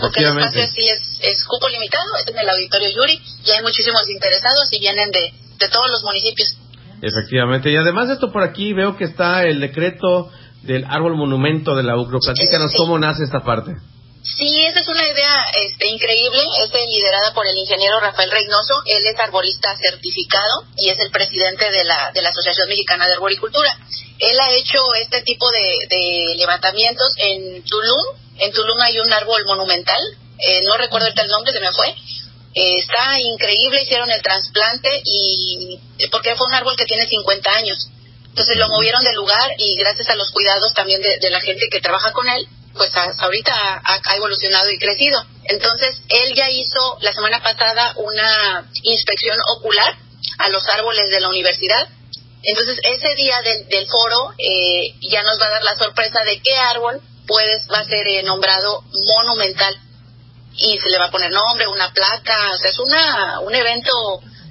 Porque 0.00 0.20
el 0.20 0.38
espacio 0.38 0.66
sí 0.66 0.88
es, 0.88 1.18
es 1.20 1.44
cupo 1.44 1.68
limitado, 1.68 2.16
es 2.16 2.26
en 2.26 2.38
el 2.38 2.48
Auditorio 2.48 2.88
Yuri, 2.88 3.20
y 3.44 3.50
hay 3.50 3.62
muchísimos 3.62 4.08
interesados 4.08 4.72
y 4.72 4.80
vienen 4.80 5.10
de, 5.10 5.34
de 5.58 5.68
todos 5.68 5.90
los 5.90 6.02
municipios. 6.02 6.56
Efectivamente, 7.02 7.70
y 7.70 7.76
además 7.76 8.08
de 8.08 8.14
esto 8.14 8.30
por 8.30 8.44
aquí 8.44 8.72
veo 8.72 8.96
que 8.96 9.04
está 9.04 9.42
el 9.42 9.60
decreto 9.60 10.30
del 10.62 10.84
árbol 10.84 11.16
monumento 11.16 11.74
de 11.74 11.82
la 11.82 11.96
UCRO. 11.96 12.20
Platícanos 12.20 12.72
cómo 12.76 12.96
nace 12.96 13.24
esta 13.24 13.40
parte. 13.40 13.72
Sí, 14.22 14.46
esa 14.70 14.78
es 14.78 14.88
una 14.88 15.02
idea 15.02 15.44
este, 15.66 15.88
increíble, 15.88 16.42
es 16.62 16.70
liderada 16.70 17.34
por 17.34 17.44
el 17.44 17.56
ingeniero 17.58 17.98
Rafael 17.98 18.30
Reynoso, 18.30 18.74
él 18.86 19.04
es 19.04 19.18
arborista 19.18 19.76
certificado 19.76 20.62
y 20.76 20.90
es 20.90 21.00
el 21.00 21.10
presidente 21.10 21.68
de 21.68 21.82
la, 21.82 22.12
de 22.14 22.22
la 22.22 22.28
Asociación 22.28 22.68
Mexicana 22.68 23.06
de 23.06 23.14
Arboricultura. 23.14 23.76
Él 24.20 24.38
ha 24.38 24.52
hecho 24.54 24.78
este 24.94 25.22
tipo 25.22 25.50
de, 25.50 26.36
levantamientos 26.36 27.12
en 27.18 27.64
Tulum, 27.64 28.16
en 28.38 28.52
Tulum 28.52 28.80
hay 28.80 29.00
un 29.00 29.12
árbol 29.12 29.44
monumental, 29.44 30.00
eh, 30.38 30.60
no 30.62 30.76
recuerdo 30.76 31.08
el 31.08 31.28
nombre, 31.28 31.52
se 31.52 31.60
me 31.60 31.72
fue, 31.72 31.92
eh, 32.54 32.74
está 32.78 33.18
increíble, 33.20 33.82
hicieron 33.82 34.10
el 34.10 34.22
trasplante 34.22 35.02
y 35.04 35.78
porque 36.10 36.34
fue 36.36 36.46
un 36.46 36.54
árbol 36.54 36.76
que 36.76 36.84
tiene 36.84 37.06
50 37.06 37.50
años. 37.54 37.88
Entonces 38.28 38.56
lo 38.56 38.68
movieron 38.68 39.02
del 39.04 39.14
lugar 39.14 39.50
y 39.58 39.76
gracias 39.76 40.08
a 40.08 40.16
los 40.16 40.30
cuidados 40.30 40.72
también 40.74 41.02
de 41.02 41.30
la 41.30 41.40
gente 41.40 41.66
que 41.70 41.80
trabaja 41.80 42.12
con 42.12 42.28
él, 42.28 42.48
pues 42.74 42.90
ahorita 42.94 43.82
ha, 43.84 44.16
evolucionado 44.16 44.70
y 44.70 44.78
crecido. 44.78 45.24
Entonces, 45.44 46.02
él 46.08 46.34
ya 46.34 46.50
hizo 46.50 46.98
la 47.00 47.12
semana 47.12 47.42
pasada 47.42 47.94
una 47.96 48.70
inspección 48.82 49.38
ocular 49.56 49.96
a 50.38 50.48
los 50.48 50.66
árboles 50.68 51.10
de 51.10 51.20
la 51.20 51.28
universidad. 51.28 51.88
Entonces, 52.42 52.78
ese 52.82 53.14
día 53.14 53.40
del, 53.42 53.86
foro 53.86 54.32
eh, 54.38 54.94
ya 55.00 55.22
nos 55.22 55.40
va 55.40 55.46
a 55.46 55.50
dar 55.50 55.62
la 55.62 55.76
sorpresa 55.76 56.22
de 56.24 56.40
qué 56.40 56.56
árbol 56.56 57.00
puedes, 57.26 57.66
va 57.72 57.78
a 57.78 57.84
ser 57.84 58.06
eh, 58.06 58.22
nombrado 58.22 58.82
monumental. 59.06 59.76
Y 60.56 60.78
se 60.78 60.90
le 60.90 60.98
va 60.98 61.06
a 61.06 61.10
poner 61.10 61.30
nombre, 61.30 61.66
una 61.66 61.90
placa, 61.92 62.52
o 62.52 62.56
sea, 62.56 62.70
es 62.70 62.78
una, 62.78 63.40
un 63.40 63.54
evento 63.54 63.90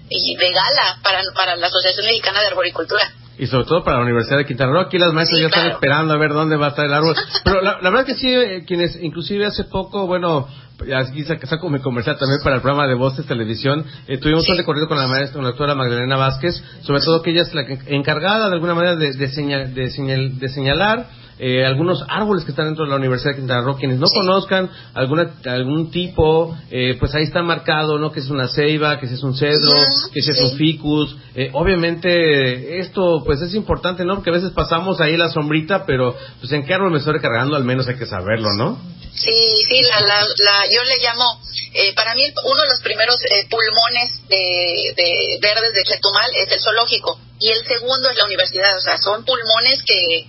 de 0.09 0.51
gala 0.51 0.97
para, 1.03 1.21
para 1.35 1.55
la 1.55 1.67
Asociación 1.67 2.05
Mexicana 2.05 2.41
de 2.41 2.47
Arboricultura 2.47 3.13
y 3.41 3.47
sobre 3.47 3.65
todo 3.65 3.83
para 3.83 3.97
la 3.97 4.03
Universidad 4.03 4.37
de 4.37 4.45
Quintana 4.45 4.71
Roo. 4.71 4.81
Aquí 4.81 4.99
las 4.99 5.13
maestras 5.13 5.41
ya 5.41 5.47
están 5.47 5.71
esperando 5.71 6.13
a 6.13 6.17
ver 6.17 6.31
dónde 6.31 6.57
va 6.57 6.67
a 6.67 6.69
estar 6.69 6.85
el 6.85 6.93
árbol. 6.93 7.15
Pero 7.43 7.61
la, 7.61 7.79
verdad 7.81 8.05
que 8.05 8.13
sí, 8.13 8.31
eh, 8.31 8.65
quienes 8.67 8.95
inclusive 9.01 9.47
hace 9.47 9.63
poco, 9.63 10.05
bueno, 10.05 10.47
aquí 10.95 11.23
saco 11.23 11.69
mi 11.69 11.79
comercial 11.79 12.19
también 12.19 12.39
para 12.43 12.57
el 12.57 12.61
programa 12.61 12.87
de 12.87 12.93
Voces 12.93 13.25
Televisión, 13.25 13.83
eh, 14.07 14.19
tuvimos 14.19 14.47
un 14.47 14.57
recorrido 14.57 14.87
con 14.87 14.99
la 14.99 15.07
maestra, 15.07 15.33
con 15.33 15.43
la 15.43 15.49
doctora 15.49 15.73
Magdalena 15.73 16.17
Vázquez, 16.17 16.61
sobre 16.83 17.01
todo 17.01 17.23
que 17.23 17.31
ella 17.31 17.41
es 17.41 17.53
la 17.55 17.63
encargada 17.87 18.47
de 18.47 18.53
alguna 18.53 18.75
manera 18.75 18.95
de, 18.95 19.11
de, 19.11 19.29
señal, 19.29 19.73
de, 19.73 19.89
señal, 19.89 20.37
de 20.37 20.49
señalar 20.49 21.07
eh, 21.43 21.65
algunos 21.65 22.03
árboles 22.07 22.45
que 22.45 22.51
están 22.51 22.67
dentro 22.67 22.83
de 22.85 22.91
la 22.91 22.97
Universidad 22.97 23.31
de 23.31 23.37
Quintana 23.37 23.61
Roo, 23.63 23.75
quienes 23.75 23.97
no 23.97 24.05
conozcan 24.13 24.69
alguna, 24.93 25.31
algún 25.45 25.89
tipo, 25.89 26.55
eh, 26.69 26.97
pues 26.99 27.15
ahí 27.15 27.23
está 27.23 27.41
marcado, 27.41 27.97
¿no? 27.97 28.11
Que 28.11 28.19
es 28.19 28.29
una 28.29 28.47
ceiba, 28.47 28.99
que 28.99 29.07
es 29.07 29.23
un 29.23 29.35
cedro, 29.35 29.71
que 30.13 30.19
es 30.19 30.39
un 30.39 30.55
ficus. 30.55 31.17
Eh, 31.33 31.49
obviamente, 31.53 32.77
esto, 32.77 33.23
pues 33.25 33.41
es 33.41 33.55
importante, 33.55 34.05
¿no? 34.05 34.13
Porque 34.13 34.29
a 34.29 34.33
veces 34.33 34.51
pasamos 34.51 35.01
ahí 35.01 35.17
la 35.17 35.29
sombrita, 35.29 35.87
pero, 35.87 36.15
pues 36.39 36.51
en 36.51 36.63
qué 36.63 36.75
árbol 36.75 36.91
me 36.91 36.99
estoy 36.99 37.13
recargando, 37.13 37.55
al 37.55 37.63
menos 37.63 37.87
hay 37.87 37.95
que 37.95 38.05
saberlo, 38.05 38.49
¿no? 38.59 38.79
Sí, 39.11 39.65
sí, 39.67 39.81
la, 39.81 39.99
la, 39.99 40.21
la 40.21 40.65
yo 40.71 40.83
le 40.83 40.97
llamo, 41.01 41.41
eh, 41.73 41.91
para 41.95 42.13
mí 42.13 42.21
uno 42.45 42.61
de 42.61 42.69
los 42.69 42.81
primeros 42.83 43.15
eh, 43.23 43.47
pulmones 43.49 44.21
de, 44.29 44.93
de 44.95 45.39
verdes 45.41 45.73
de 45.73 45.83
Chetumal 45.85 46.29
es 46.35 46.51
el 46.51 46.61
zoológico 46.61 47.19
y 47.39 47.49
el 47.49 47.65
segundo 47.65 48.09
es 48.09 48.15
la 48.15 48.25
universidad, 48.25 48.77
o 48.77 48.81
sea, 48.81 48.97
son 48.99 49.25
pulmones 49.25 49.81
que 49.83 50.27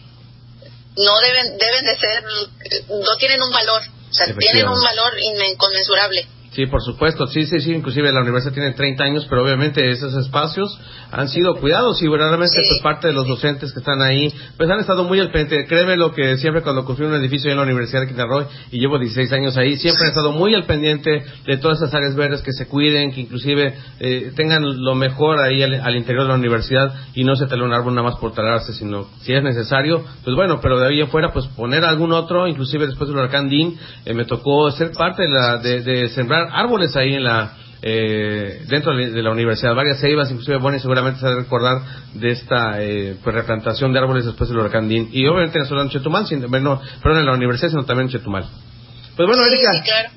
no 0.96 1.20
deben 1.20 1.56
deben 1.58 1.84
de 1.84 1.96
ser 1.98 2.24
no 2.88 3.16
tienen 3.18 3.42
un 3.42 3.50
valor 3.50 3.82
o 3.82 4.12
sea 4.14 4.26
tienen 4.38 4.68
un 4.68 4.80
valor 4.80 5.12
inconmensurable 5.18 6.26
Sí, 6.52 6.66
por 6.66 6.82
supuesto, 6.82 7.26
sí, 7.28 7.46
sí, 7.46 7.60
sí, 7.60 7.72
inclusive 7.72 8.12
la 8.12 8.20
universidad 8.20 8.52
tiene 8.52 8.72
30 8.72 9.02
años, 9.02 9.26
pero 9.30 9.42
obviamente 9.42 9.88
esos 9.88 10.14
espacios 10.14 10.78
han 11.10 11.30
sido 11.30 11.54
cuidados 11.54 12.02
y 12.02 12.08
verdaderamente 12.08 12.56
pues 12.68 12.78
parte 12.82 13.08
de 13.08 13.14
los 13.14 13.26
docentes 13.26 13.72
que 13.72 13.78
están 13.78 14.02
ahí, 14.02 14.30
pues 14.58 14.68
han 14.68 14.78
estado 14.78 15.04
muy 15.04 15.18
al 15.18 15.30
pendiente. 15.30 15.66
Créeme 15.66 15.96
lo 15.96 16.12
que 16.12 16.36
siempre 16.36 16.60
cuando 16.60 16.84
construí 16.84 17.08
un 17.08 17.14
edificio 17.14 17.50
en 17.50 17.56
la 17.56 17.62
Universidad 17.62 18.02
de 18.02 18.08
Quintana 18.08 18.28
Roo 18.28 18.46
y 18.70 18.80
llevo 18.80 18.98
16 18.98 19.32
años 19.32 19.56
ahí, 19.56 19.78
siempre 19.78 20.04
han 20.04 20.08
estado 20.10 20.32
muy 20.32 20.54
al 20.54 20.64
pendiente 20.64 21.24
de 21.46 21.56
todas 21.56 21.78
esas 21.78 21.94
áreas 21.94 22.14
verdes 22.16 22.42
que 22.42 22.52
se 22.52 22.66
cuiden, 22.66 23.12
que 23.12 23.22
inclusive 23.22 23.74
eh, 24.00 24.32
tengan 24.36 24.62
lo 24.62 24.94
mejor 24.94 25.40
ahí 25.40 25.62
al, 25.62 25.96
interior 25.96 26.24
de 26.24 26.28
la 26.28 26.38
universidad 26.38 26.92
y 27.14 27.24
no 27.24 27.34
se 27.34 27.46
tale 27.46 27.64
un 27.64 27.72
árbol 27.72 27.94
nada 27.94 28.08
más 28.10 28.18
por 28.18 28.34
talarse, 28.34 28.74
sino 28.74 29.06
si 29.22 29.32
es 29.32 29.42
necesario, 29.42 30.04
pues 30.22 30.36
bueno, 30.36 30.60
pero 30.60 30.78
de 30.78 30.88
ahí 30.88 31.00
afuera 31.00 31.32
pues 31.32 31.46
poner 31.46 31.82
algún 31.82 32.12
otro, 32.12 32.46
inclusive 32.46 32.86
después 32.86 33.08
del 33.08 33.16
huracán 33.16 33.48
Dean, 33.48 33.72
eh, 34.04 34.12
me 34.12 34.26
tocó 34.26 34.70
ser 34.70 34.92
parte 34.92 35.22
de, 35.22 35.28
la, 35.30 35.56
de 35.56 36.08
sembrar 36.08 36.41
árboles 36.50 36.96
ahí 36.96 37.14
en 37.14 37.24
la 37.24 37.52
eh, 37.84 38.62
dentro 38.68 38.94
de 38.94 39.22
la 39.22 39.32
universidad, 39.32 39.74
varias 39.74 40.00
ceibas, 40.00 40.30
inclusive 40.30 40.58
bueno, 40.58 40.78
seguramente 40.78 41.18
se 41.18 41.26
va 41.26 41.32
a 41.32 41.36
recordar 41.36 41.82
de 42.14 42.30
esta 42.30 42.80
eh, 42.80 43.16
pues, 43.22 43.34
replantación 43.34 43.92
de 43.92 43.98
árboles 43.98 44.24
después 44.24 44.48
del 44.48 44.60
huracán 44.60 44.88
Dean. 44.88 45.08
Y 45.10 45.26
obviamente 45.26 45.58
no 45.58 45.64
solo 45.64 45.82
en 45.82 45.90
Chetumal, 45.90 46.26
sino, 46.26 46.48
bueno, 46.48 46.80
perdón, 47.02 47.20
en 47.20 47.26
la 47.26 47.34
universidad, 47.34 47.70
sino 47.70 47.84
también 47.84 48.06
en 48.06 48.12
Chetumal. 48.12 48.44
Pues 49.16 49.28
bueno, 49.28 49.44
Erika, 49.44 49.72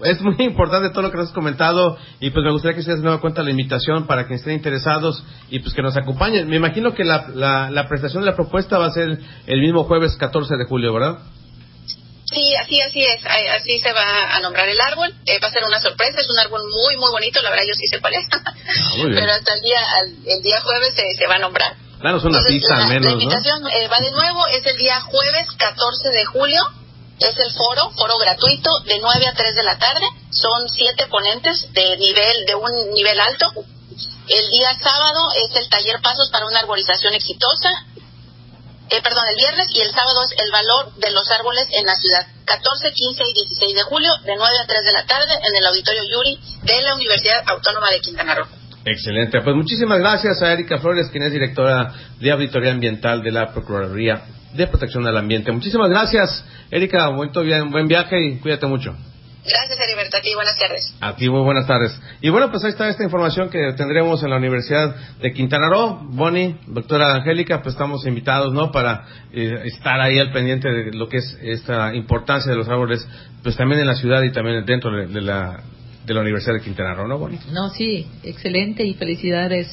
es 0.05 0.21
muy 0.21 0.35
importante 0.39 0.89
todo 0.91 1.01
lo 1.01 1.11
que 1.11 1.17
nos 1.17 1.27
has 1.27 1.33
comentado 1.33 1.97
y 2.21 2.29
pues 2.29 2.45
me 2.45 2.51
gustaría 2.51 2.75
que 2.75 2.79
ustedes 2.79 3.01
nueva 3.01 3.19
cuenta 3.19 3.43
la 3.43 3.49
invitación 3.49 4.07
para 4.07 4.25
que 4.25 4.35
estén 4.35 4.53
interesados 4.53 5.21
y 5.49 5.59
pues 5.59 5.73
que 5.73 5.81
nos 5.81 5.97
acompañen. 5.97 6.47
Me 6.47 6.55
imagino 6.55 6.93
que 6.93 7.03
la, 7.03 7.27
la, 7.33 7.71
la 7.71 7.89
prestación 7.89 8.23
de 8.23 8.29
la 8.29 8.37
propuesta 8.37 8.77
va 8.77 8.85
a 8.85 8.91
ser 8.91 9.19
el 9.47 9.59
mismo 9.59 9.83
jueves 9.83 10.15
14 10.15 10.55
de 10.55 10.65
julio, 10.65 10.93
¿verdad? 10.93 11.17
Sí, 12.35 12.53
así, 12.55 12.81
así 12.81 13.01
es. 13.01 13.21
Así 13.25 13.79
se 13.79 13.93
va 13.93 14.35
a 14.35 14.39
nombrar 14.41 14.67
el 14.67 14.79
árbol. 14.79 15.13
Eh, 15.25 15.39
va 15.39 15.47
a 15.47 15.51
ser 15.51 15.63
una 15.63 15.79
sorpresa. 15.79 16.19
Es 16.19 16.29
un 16.29 16.37
árbol 16.37 16.63
muy, 16.69 16.97
muy 16.97 17.09
bonito. 17.09 17.41
La 17.41 17.49
verdad, 17.49 17.63
yo 17.65 17.73
sí 17.73 17.87
sé 17.87 18.01
cuál 18.01 18.13
es. 18.13 18.27
Ah, 18.31 18.53
Pero 18.97 19.31
hasta 19.31 19.53
el 19.53 19.61
día, 19.61 19.79
el 20.25 20.41
día 20.41 20.59
jueves 20.61 20.93
se, 20.93 21.27
va 21.27 21.35
a 21.35 21.39
nombrar. 21.39 21.75
Claro, 22.01 22.17
es 22.17 22.23
una 22.23 22.41
pista 22.45 22.75
al 22.75 22.87
menos. 22.89 23.05
La 23.05 23.11
invitación 23.11 23.67
eh, 23.67 23.87
va 23.87 23.97
de 24.03 24.11
nuevo. 24.11 24.47
Es 24.47 24.65
el 24.65 24.75
día 24.77 24.99
jueves 25.01 25.47
14 25.57 26.09
de 26.09 26.25
julio. 26.25 26.61
Es 27.19 27.37
el 27.37 27.51
foro, 27.53 27.91
foro 27.91 28.17
gratuito, 28.17 28.69
de 28.85 28.99
9 28.99 29.27
a 29.27 29.33
3 29.33 29.55
de 29.55 29.63
la 29.63 29.77
tarde. 29.77 30.05
Son 30.31 30.67
siete 30.67 31.07
ponentes 31.07 31.71
de 31.71 31.95
nivel, 31.97 32.45
de 32.45 32.55
un 32.55 32.91
nivel 32.91 33.17
alto. 33.17 33.47
El 34.27 34.49
día 34.49 34.77
sábado 34.77 35.31
es 35.37 35.55
el 35.55 35.69
taller 35.69 36.01
Pasos 36.01 36.29
para 36.31 36.45
una 36.47 36.59
arborización 36.59 37.13
exitosa 37.13 37.85
eh, 38.89 39.01
perdón, 39.01 39.23
el 39.29 39.35
viernes 39.35 39.67
y 39.73 39.81
el 39.81 39.91
sábado 39.91 40.21
es 40.23 40.31
el 40.37 40.51
valor 40.51 40.93
de 40.95 41.11
los 41.11 41.29
árboles 41.31 41.67
en 41.71 41.85
la 41.85 41.95
ciudad. 41.95 42.27
14, 42.45 42.91
15 42.91 43.23
y 43.25 43.33
16 43.33 43.75
de 43.75 43.83
julio, 43.83 44.11
de 44.23 44.35
9 44.35 44.57
a 44.61 44.67
3 44.67 44.85
de 44.85 44.93
la 44.93 45.05
tarde, 45.05 45.33
en 45.33 45.55
el 45.55 45.65
Auditorio 45.65 46.03
Yuri 46.03 46.39
de 46.63 46.81
la 46.81 46.95
Universidad 46.95 47.43
Autónoma 47.47 47.89
de 47.89 47.99
Quintana 47.99 48.35
Roo. 48.35 48.47
Excelente. 48.85 49.41
Pues 49.41 49.55
muchísimas 49.55 49.97
gracias 49.97 50.41
a 50.43 50.53
Erika 50.53 50.77
Flores, 50.77 51.09
quien 51.09 51.23
es 51.23 51.31
directora 51.31 51.91
de 52.19 52.31
Auditoría 52.31 52.71
Ambiental 52.71 53.23
de 53.23 53.31
la 53.31 53.51
Procuraduría 53.51 54.21
de 54.53 54.67
Protección 54.67 55.03
del 55.03 55.17
Ambiente. 55.17 55.51
Muchísimas 55.51 55.89
gracias, 55.89 56.45
Erika. 56.69 57.09
Buen, 57.09 57.31
buen 57.71 57.87
viaje 57.87 58.23
y 58.23 58.39
cuídate 58.39 58.67
mucho. 58.67 58.95
Gracias, 59.47 59.79
Heriberto. 59.79 60.17
A 60.17 60.21
ti, 60.21 60.33
buenas 60.33 60.57
tardes. 60.57 60.95
A 61.01 61.15
ti, 61.15 61.29
muy 61.29 61.41
buenas 61.41 61.67
tardes. 61.67 61.99
Y 62.21 62.29
bueno, 62.29 62.49
pues 62.49 62.63
ahí 62.63 62.71
está 62.71 62.89
esta 62.89 63.03
información 63.03 63.49
que 63.49 63.73
tendremos 63.77 64.23
en 64.23 64.31
la 64.31 64.37
Universidad 64.37 64.95
de 65.21 65.31
Quintana 65.33 65.69
Roo. 65.69 65.99
Bonnie, 66.09 66.57
doctora 66.67 67.13
Angélica, 67.13 67.61
pues 67.61 67.75
estamos 67.75 68.05
invitados, 68.07 68.53
¿no? 68.53 68.71
Para 68.71 69.05
eh, 69.31 69.61
estar 69.65 70.01
ahí 70.01 70.17
al 70.17 70.31
pendiente 70.31 70.69
de 70.69 70.91
lo 70.93 71.07
que 71.07 71.17
es 71.17 71.37
esta 71.41 71.93
importancia 71.93 72.51
de 72.51 72.57
los 72.57 72.67
árboles, 72.67 73.07
pues 73.43 73.55
también 73.55 73.81
en 73.81 73.87
la 73.87 73.95
ciudad 73.95 74.23
y 74.23 74.31
también 74.31 74.65
dentro 74.65 74.91
de, 74.91 75.21
la, 75.21 75.61
de 76.05 76.13
la 76.13 76.21
Universidad 76.21 76.55
de 76.55 76.61
Quintana 76.61 76.95
Roo, 76.95 77.07
¿no, 77.07 77.19
Bonnie? 77.19 77.39
No, 77.51 77.69
sí, 77.69 78.07
excelente 78.23 78.83
y 78.83 78.95
felicidades 78.95 79.67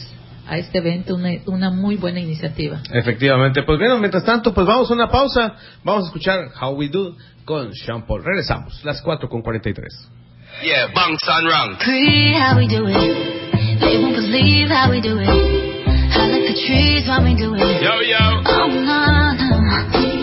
a 0.47 0.59
este 0.59 0.79
evento, 0.79 1.15
una, 1.15 1.31
una 1.47 1.71
muy 1.71 1.97
buena 1.97 2.21
iniciativa. 2.21 2.81
Efectivamente. 2.93 3.63
Pues 3.63 3.79
bien, 3.79 3.99
mientras 4.01 4.25
tanto, 4.25 4.53
pues 4.53 4.67
vamos 4.67 4.91
a 4.91 4.95
una 4.95 5.09
pausa. 5.09 5.55
Vamos 5.85 6.05
a 6.05 6.07
escuchar 6.07 6.49
How 6.61 6.75
We 6.75 6.89
Do 6.89 7.17
con 7.45 7.75
Sean 7.75 8.07
Paul. 8.07 8.25
Regresamos, 8.25 8.85
las 8.85 9.01
4 9.03 9.29
con 9.29 9.43
43. 9.43 9.87
Yeah, 10.63 10.87
bunks 10.95 11.29
and 11.29 11.49
wrong. 11.49 11.77
Pretty 11.79 12.35
how 12.35 12.57
we 12.57 12.69
do 12.69 12.87
it. 12.87 13.81
They 13.81 13.99
won't 13.99 14.15
believe 14.15 14.69
how 14.69 14.91
we 14.91 15.01
do 15.01 15.19
it. 15.19 15.29
I 15.29 16.29
like 16.29 16.47
the 16.47 16.67
trees 16.67 17.09
when 17.09 17.25
we 17.25 17.35
do 17.35 17.55
it. 17.55 17.83
Yo, 17.83 18.01
yo. 18.01 18.43
Oh, 18.45 18.69
no, 18.69 19.33
no. 19.33 20.22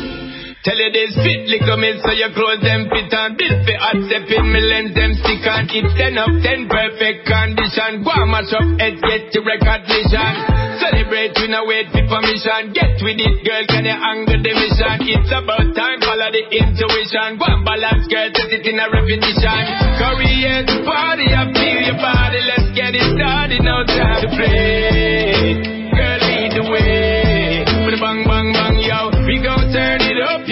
Tell 0.69 0.77
you 0.77 0.93
this 0.93 1.17
fit 1.17 1.49
little 1.49 1.81
me 1.81 1.97
so 1.97 2.13
your 2.13 2.29
clothes 2.29 2.61
them 2.61 2.85
fit 2.93 3.09
and 3.09 3.33
built 3.33 3.65
for 3.65 3.73
hot 3.81 4.05
step 4.05 4.29
in 4.29 4.45
me 4.53 4.61
lens 4.61 4.93
them 4.93 5.17
stick 5.17 5.41
and 5.41 5.65
it's 5.65 5.89
10 5.97 6.13
up 6.13 6.29
10 6.29 6.69
perfect 6.69 7.25
condition. 7.25 8.05
Go 8.05 8.13
and 8.13 8.29
mash 8.29 8.53
up 8.53 8.69
head 8.77 9.01
get 9.01 9.33
to 9.33 9.41
recognition. 9.41 10.29
Celebrate, 10.77 11.33
we 11.41 11.49
no 11.49 11.65
wait 11.65 11.89
for 11.89 12.05
permission. 12.05 12.69
Get 12.77 13.01
with 13.01 13.17
it, 13.17 13.41
girl, 13.41 13.65
can 13.65 13.89
you 13.89 13.97
angle 13.97 14.45
the 14.45 14.53
mission? 14.53 15.09
It's 15.09 15.33
about 15.33 15.73
time, 15.73 16.05
follow 16.05 16.29
the 16.29 16.45
intuition. 16.53 17.41
go 17.41 17.49
One 17.49 17.65
balance, 17.65 18.05
girl, 18.05 18.29
set 18.29 18.53
it 18.53 18.61
in 18.69 18.77
a 18.77 18.93
repetition. 18.93 19.65
Korean 19.97 20.69
party, 20.85 21.33
I 21.33 21.49
feel 21.49 21.81
your 21.81 21.97
body. 21.97 22.45
Let's 22.45 22.69
get 22.77 22.93
it 22.93 23.09
started, 23.17 23.65
no 23.65 23.89
time 23.89 24.21
to 24.21 24.29
play. 24.37 25.78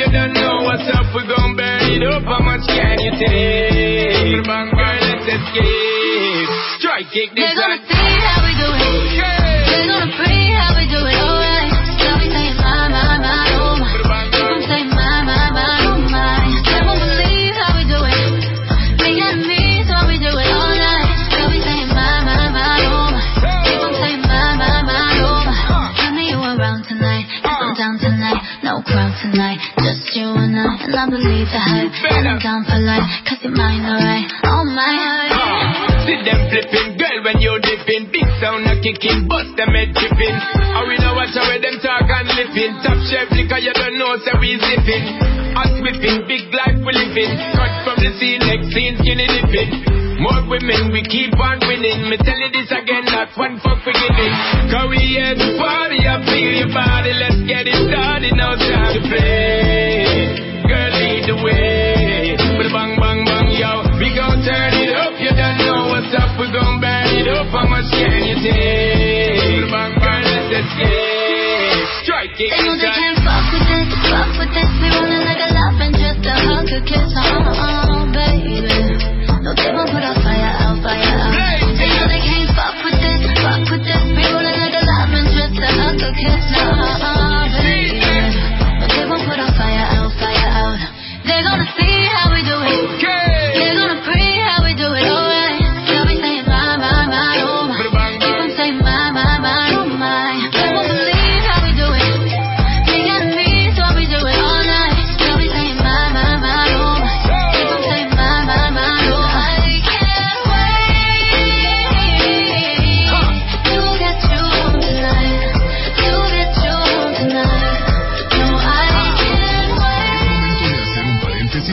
You 0.08 0.14
don't 0.14 0.34
know 0.34 0.64
what's 0.64 0.88
up. 0.96 1.12
We 1.12 1.28
gon' 1.28 1.56
burn 1.56 1.84
it 1.84 2.04
up, 2.08 2.24
how 2.24 2.40
much 2.40 2.64
can 2.68 2.96
you 3.00 3.12
take? 3.12 4.40
A 4.40 4.44
bang, 4.48 4.72
bang, 4.72 5.00
let's 5.04 5.28
escape. 5.28 6.48
Strike 6.80 7.12
it, 7.12 7.30
this 7.36 7.44
They're 7.44 7.56
gonna 7.60 7.84
see 7.84 8.16
how 8.24 8.40
we 8.40 8.52
do 8.56 8.70
it. 8.72 9.37
I. 31.08 31.16
And 31.16 31.24
I 31.24 31.24
believe 31.24 31.48
the 31.48 31.62
hype. 31.62 32.28
I'm 32.28 32.40
down 32.44 32.62
for 32.68 32.80
life. 32.84 33.08
Cause 33.28 33.40
you're 33.44 33.56
mine, 33.56 33.84
alright. 33.88 34.28
Oh 34.44 34.64
my, 34.68 34.92
alright. 34.92 35.32
Ah. 35.32 36.04
See 36.04 36.20
them 36.24 36.40
flipping, 36.52 37.00
girl, 37.00 37.18
when 37.24 37.38
you're 37.40 37.60
dipping. 37.64 38.12
Big 38.12 38.28
sound 38.44 38.68
a 38.68 38.76
kicking, 38.84 39.28
bust 39.28 39.56
them 39.56 39.72
head 39.72 39.92
tripping. 39.96 40.36
I 40.36 40.84
we 40.88 40.96
know 41.00 41.16
watch 41.16 41.36
how 41.36 41.48
them 41.48 41.78
talk 41.84 42.08
and 42.08 42.28
lipping. 42.36 42.74
Top 42.84 43.00
chef 43.08 43.28
liquor, 43.32 43.60
you 43.60 43.74
don't 43.76 43.96
know, 44.00 44.16
so 44.24 44.36
we 44.40 44.60
zipping. 44.60 45.04
Hot 45.56 45.74
whipping, 45.84 46.28
big 46.28 46.52
life 46.54 46.80
we 46.84 46.92
living. 46.92 47.32
Cut 47.56 47.74
from 47.84 47.98
the 48.00 48.12
scene, 48.20 48.44
next 48.44 48.72
scene, 48.72 48.96
skinny 49.00 49.28
dipping. 49.28 49.72
More 50.18 50.50
women, 50.50 50.90
we 50.90 51.06
keep 51.06 51.36
on 51.38 51.62
winning. 51.70 52.10
Me 52.10 52.18
tell 52.18 52.40
you 52.40 52.50
this 52.50 52.74
again, 52.74 53.06
not 53.06 53.30
one 53.38 53.62
fuck 53.62 53.86
we 53.86 53.94
giving. 53.94 54.34
Cause 54.74 54.90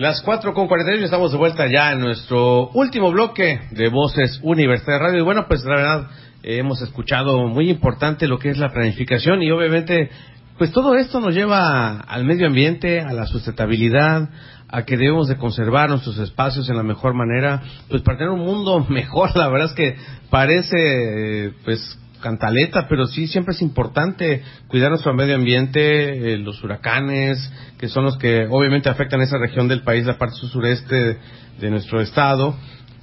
Las 0.00 0.22
4 0.22 0.54
con 0.54 0.66
41 0.66 1.04
estamos 1.04 1.30
de 1.30 1.36
vuelta 1.36 1.66
ya 1.70 1.92
en 1.92 2.00
nuestro 2.00 2.70
último 2.70 3.10
bloque 3.10 3.60
de 3.70 3.90
Voces 3.90 4.40
Universidad 4.42 4.98
Radio. 4.98 5.18
Y 5.18 5.24
bueno, 5.24 5.44
pues 5.46 5.62
la 5.66 5.76
verdad 5.76 6.10
eh, 6.42 6.56
hemos 6.56 6.80
escuchado 6.80 7.46
muy 7.48 7.68
importante 7.68 8.26
lo 8.26 8.38
que 8.38 8.48
es 8.48 8.56
la 8.56 8.70
planificación 8.70 9.42
y 9.42 9.50
obviamente 9.50 10.08
pues 10.56 10.72
todo 10.72 10.94
esto 10.94 11.20
nos 11.20 11.34
lleva 11.34 12.00
al 12.00 12.24
medio 12.24 12.46
ambiente, 12.46 13.02
a 13.02 13.12
la 13.12 13.26
sustentabilidad, 13.26 14.30
a 14.68 14.86
que 14.86 14.96
debemos 14.96 15.28
de 15.28 15.36
conservar 15.36 15.90
nuestros 15.90 16.16
espacios 16.16 16.70
en 16.70 16.78
la 16.78 16.82
mejor 16.82 17.12
manera, 17.12 17.60
pues 17.90 18.00
para 18.00 18.16
tener 18.16 18.32
un 18.32 18.46
mundo 18.46 18.80
mejor. 18.88 19.36
La 19.36 19.50
verdad 19.50 19.66
es 19.66 19.74
que 19.74 19.96
parece 20.30 20.76
eh, 20.78 21.52
pues 21.62 21.98
cantaleta, 22.20 22.86
pero 22.88 23.06
sí 23.06 23.26
siempre 23.26 23.54
es 23.54 23.62
importante 23.62 24.42
cuidar 24.68 24.90
nuestro 24.90 25.14
medio 25.14 25.34
ambiente, 25.34 26.34
eh, 26.34 26.38
los 26.38 26.62
huracanes, 26.62 27.52
que 27.78 27.88
son 27.88 28.04
los 28.04 28.16
que 28.18 28.46
obviamente 28.48 28.88
afectan 28.88 29.20
esa 29.20 29.38
región 29.38 29.68
del 29.68 29.82
país, 29.82 30.06
la 30.06 30.18
parte 30.18 30.36
sureste 30.36 31.18
de 31.60 31.70
nuestro 31.70 32.00
estado, 32.00 32.56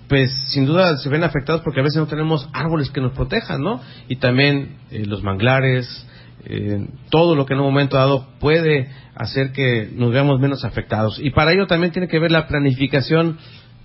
pues 0.07 0.31
sin 0.47 0.65
duda 0.65 0.97
se 0.97 1.09
ven 1.09 1.23
afectados 1.23 1.61
porque 1.61 1.81
a 1.81 1.83
veces 1.83 1.97
no 1.97 2.07
tenemos 2.07 2.47
árboles 2.53 2.89
que 2.89 3.01
nos 3.01 3.13
protejan, 3.13 3.61
¿no? 3.61 3.81
Y 4.07 4.17
también 4.17 4.77
eh, 4.89 5.05
los 5.05 5.21
manglares, 5.21 6.07
eh, 6.45 6.87
todo 7.09 7.35
lo 7.35 7.45
que 7.45 7.53
en 7.53 7.59
un 7.59 7.65
momento 7.65 7.97
dado 7.97 8.27
puede 8.39 8.89
hacer 9.15 9.51
que 9.51 9.89
nos 9.93 10.11
veamos 10.11 10.39
menos 10.39 10.63
afectados. 10.63 11.19
Y 11.19 11.31
para 11.31 11.51
ello 11.51 11.67
también 11.67 11.91
tiene 11.91 12.07
que 12.07 12.19
ver 12.19 12.31
la 12.31 12.47
planificación 12.47 13.37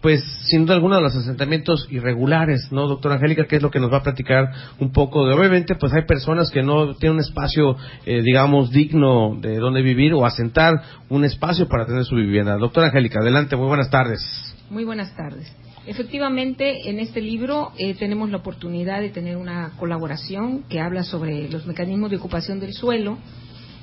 pues 0.03 0.22
sin 0.42 0.66
duda 0.66 0.74
alguna 0.74 0.96
de 0.96 1.03
los 1.03 1.16
asentamientos 1.16 1.86
irregulares, 1.90 2.68
¿no, 2.72 2.88
doctora 2.88 3.14
Angélica? 3.14 3.46
Que 3.46 3.57
es 3.57 3.62
lo 3.62 3.70
que 3.70 3.80
nos 3.80 3.92
va 3.92 3.98
a 3.98 4.03
platicar 4.03 4.50
un 4.80 4.92
poco 4.92 5.26
de, 5.26 5.34
obviamente, 5.34 5.76
pues 5.76 5.92
hay 5.94 6.03
personas 6.03 6.50
que 6.50 6.62
no 6.62 6.94
tienen 6.96 7.16
un 7.16 7.20
espacio, 7.20 7.76
eh, 8.05 8.20
digamos, 8.20 8.70
digno 8.70 9.38
de 9.40 9.59
donde 9.59 9.80
vivir 9.80 10.12
o 10.12 10.26
asentar 10.26 10.82
un 11.09 11.24
espacio 11.24 11.68
para 11.68 11.86
tener 11.86 12.05
su 12.05 12.16
vivienda. 12.16 12.57
Doctora 12.57 12.88
Angélica, 12.88 13.20
adelante, 13.20 13.57
muy 13.57 13.68
buenas 13.68 13.90
tardes. 13.90 14.20
Muy 14.68 14.84
buenas 14.84 15.14
tardes. 15.14 15.55
Efectivamente, 15.86 16.88
en 16.88 16.98
este 16.98 17.20
libro 17.20 17.72
eh, 17.76 17.94
tenemos 17.94 18.30
la 18.30 18.38
oportunidad 18.38 19.00
de 19.00 19.11
tener 19.11 19.36
una 19.36 19.72
colaboración 19.78 20.64
que 20.68 20.80
habla 20.80 21.03
sobre 21.03 21.48
los 21.48 21.66
mecanismos 21.66 22.11
de 22.11 22.16
ocupación 22.16 22.61
del 22.61 22.72
suelo 22.72 23.18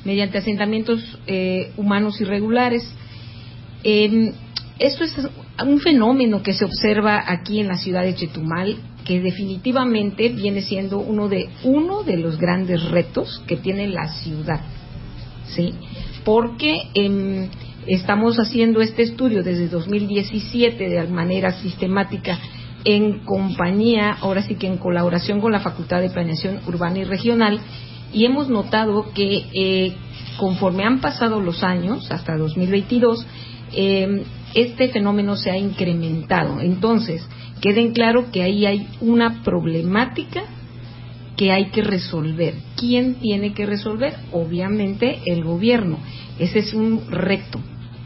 mediante 0.05 0.38
asentamientos 0.38 1.20
eh, 1.28 1.72
humanos 1.78 2.20
irregulares. 2.22 2.84
Eh, 3.84 4.34
esto 4.80 5.03
es 5.03 5.13
un 5.64 5.80
fenómeno 5.80 6.41
que 6.41 6.53
se 6.53 6.66
observa 6.66 7.24
aquí 7.26 7.60
en 7.60 7.68
la 7.68 7.78
ciudad 7.78 8.03
de 8.03 8.16
Chetumal 8.16 8.78
que 9.05 9.20
definitivamente 9.20 10.30
viene 10.30 10.62
siendo 10.62 10.99
uno 10.99 11.28
de 11.28 11.49
uno 11.64 12.03
de 12.03 12.18
los 12.18 12.38
grandes 12.38 12.89
retos 12.89 13.41
que 13.47 13.57
tiene 13.57 13.88
la 13.88 14.07
ciudad, 14.07 14.62
sí, 15.47 15.74
porque 16.24 16.78
em, 16.93 17.49
estamos 17.88 18.38
haciendo 18.38 18.82
este 18.82 19.03
estudio 19.03 19.41
desde 19.41 19.68
2017 19.68 20.89
de 20.89 21.07
manera 21.07 21.53
sistemática 21.53 22.38
en 22.86 23.26
compañía, 23.26 24.18
ahora 24.22 24.43
sí 24.43 24.55
que 24.55 24.68
en 24.68 24.78
colaboración 24.78 25.41
con 25.41 25.51
la 25.51 25.60
Facultad 25.60 26.01
de 26.01 26.10
Planeación 26.10 26.60
Urbana 26.68 26.99
y 26.99 27.03
Regional, 27.03 27.60
y 28.14 28.26
hemos 28.26 28.49
notado 28.49 29.12
que 29.14 29.45
eh, 29.53 29.93
conforme 30.38 30.84
han 30.84 30.99
pasado 30.99 31.41
los 31.41 31.64
años, 31.64 32.10
hasta 32.12 32.38
2022, 32.38 33.26
eh, 33.74 34.24
este 34.54 34.89
fenómeno 34.89 35.36
se 35.36 35.52
ha 35.52 35.58
incrementado. 35.58 36.62
Entonces, 36.62 37.28
queden 37.62 37.93
claro 37.93 38.32
que 38.32 38.43
ahí 38.43 38.66
hay 38.66 38.88
una 39.02 39.43
problemática 39.43 40.43
que 41.38 41.52
hay 41.52 41.70
que 41.70 41.82
resolver. 41.82 42.56
¿Quién 42.76 43.16
tiene 43.16 43.54
que 43.54 43.66
resolver? 43.66 44.16
Obviamente 44.32 45.20
el 45.26 45.43
gobierno. 45.43 46.00
Ese 46.38 46.60
es 46.60 46.74
un 46.74 47.10
reto 47.10 47.60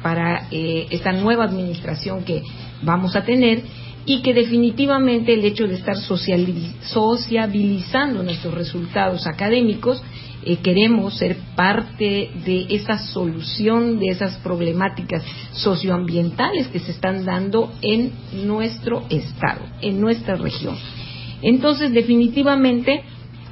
para 0.04 0.48
eh, 0.52 0.86
esta 0.91 1.14
nueva 1.14 1.46
administración 1.46 2.24
que 2.24 2.44
vamos 2.84 3.16
a 3.16 3.24
tener 3.24 3.64
y 4.06 4.22
que 4.22 4.34
definitivamente 4.34 5.34
el 5.34 5.46
hecho 5.46 5.66
de 5.66 5.76
estar 5.76 5.96
sociabilizando 5.98 8.22
nuestros 8.22 8.54
resultados 8.54 9.26
académicos, 9.26 10.04
eh, 10.46 10.58
queremos 10.58 11.18
ser 11.18 11.38
parte 11.56 12.32
de 12.46 12.68
esa 12.70 12.98
solución 12.98 14.00
de 14.00 14.10
esas 14.10 14.36
problemáticas 14.38 15.24
socioambientales 15.54 16.68
que 16.68 16.80
se 16.80 16.91
están 16.91 17.26
dando 17.26 17.74
en 17.82 18.12
nuestro 18.46 19.06
estado, 19.10 19.62
en 19.82 20.02
nuestra 20.02 20.36
región. 20.36 20.76
Entonces, 21.41 21.91
definitivamente, 21.94 23.04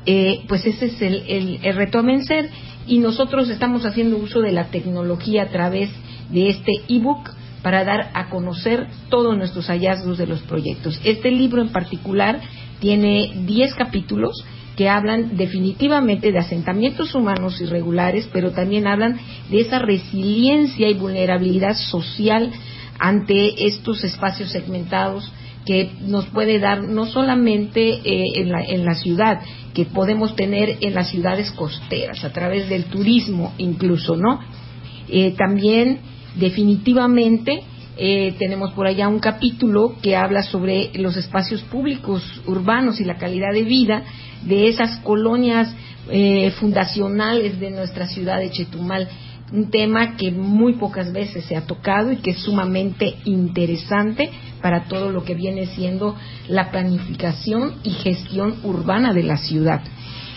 eh, 0.05 0.41
pues 0.47 0.65
ese 0.65 0.85
es 0.85 1.01
el, 1.01 1.59
el 1.61 1.75
reto 1.75 1.99
a 1.99 2.03
vencer 2.03 2.49
y 2.87 2.99
nosotros 2.99 3.49
estamos 3.49 3.85
haciendo 3.85 4.17
uso 4.17 4.41
de 4.41 4.51
la 4.51 4.65
tecnología 4.65 5.43
a 5.43 5.49
través 5.49 5.89
de 6.29 6.49
este 6.49 6.71
ebook 6.87 7.29
para 7.61 7.83
dar 7.83 8.09
a 8.13 8.29
conocer 8.29 8.87
todos 9.09 9.37
nuestros 9.37 9.67
hallazgos 9.67 10.17
de 10.17 10.27
los 10.27 10.41
proyectos. 10.41 10.99
Este 11.03 11.31
libro 11.31 11.61
en 11.61 11.69
particular 11.69 12.39
tiene 12.79 13.31
10 13.45 13.75
capítulos 13.75 14.43
que 14.75 14.89
hablan 14.89 15.37
definitivamente 15.37 16.31
de 16.31 16.39
asentamientos 16.39 17.13
humanos 17.13 17.59
irregulares, 17.61 18.29
pero 18.31 18.51
también 18.51 18.87
hablan 18.87 19.19
de 19.49 19.61
esa 19.61 19.79
resiliencia 19.79 20.89
y 20.89 20.93
vulnerabilidad 20.93 21.75
social 21.75 22.51
ante 22.99 23.67
estos 23.67 24.03
espacios 24.03 24.51
segmentados 24.51 25.31
que 25.65 25.91
nos 26.01 26.25
puede 26.27 26.59
dar 26.59 26.83
no 26.83 27.05
solamente 27.05 27.89
eh, 27.89 28.23
en, 28.35 28.51
la, 28.51 28.63
en 28.63 28.85
la 28.85 28.95
ciudad, 28.95 29.41
que 29.73 29.85
podemos 29.85 30.35
tener 30.35 30.77
en 30.81 30.93
las 30.93 31.09
ciudades 31.09 31.51
costeras, 31.51 32.23
a 32.23 32.31
través 32.31 32.67
del 32.67 32.85
turismo 32.85 33.53
incluso, 33.57 34.15
¿no? 34.15 34.39
Eh, 35.07 35.33
también 35.37 35.99
definitivamente 36.35 37.63
eh, 37.97 38.33
tenemos 38.39 38.71
por 38.71 38.87
allá 38.87 39.07
un 39.07 39.19
capítulo 39.19 39.95
que 40.01 40.15
habla 40.15 40.43
sobre 40.43 40.91
los 40.95 41.17
espacios 41.17 41.61
públicos 41.63 42.23
urbanos 42.47 42.99
y 42.99 43.03
la 43.03 43.17
calidad 43.17 43.53
de 43.53 43.63
vida 43.63 44.03
de 44.45 44.69
esas 44.69 44.99
colonias 44.99 45.73
eh, 46.09 46.51
fundacionales 46.59 47.59
de 47.59 47.71
nuestra 47.71 48.07
ciudad 48.07 48.39
de 48.39 48.51
Chetumal. 48.51 49.07
Un 49.53 49.69
tema 49.69 50.15
que 50.15 50.31
muy 50.31 50.73
pocas 50.73 51.11
veces 51.11 51.43
se 51.45 51.57
ha 51.57 51.65
tocado 51.65 52.11
y 52.11 52.17
que 52.17 52.31
es 52.31 52.39
sumamente 52.39 53.15
interesante 53.25 54.29
para 54.61 54.85
todo 54.85 55.11
lo 55.11 55.23
que 55.23 55.35
viene 55.35 55.65
siendo 55.67 56.15
la 56.47 56.71
planificación 56.71 57.75
y 57.83 57.91
gestión 57.91 58.55
urbana 58.63 59.13
de 59.13 59.23
la 59.23 59.37
ciudad. 59.37 59.81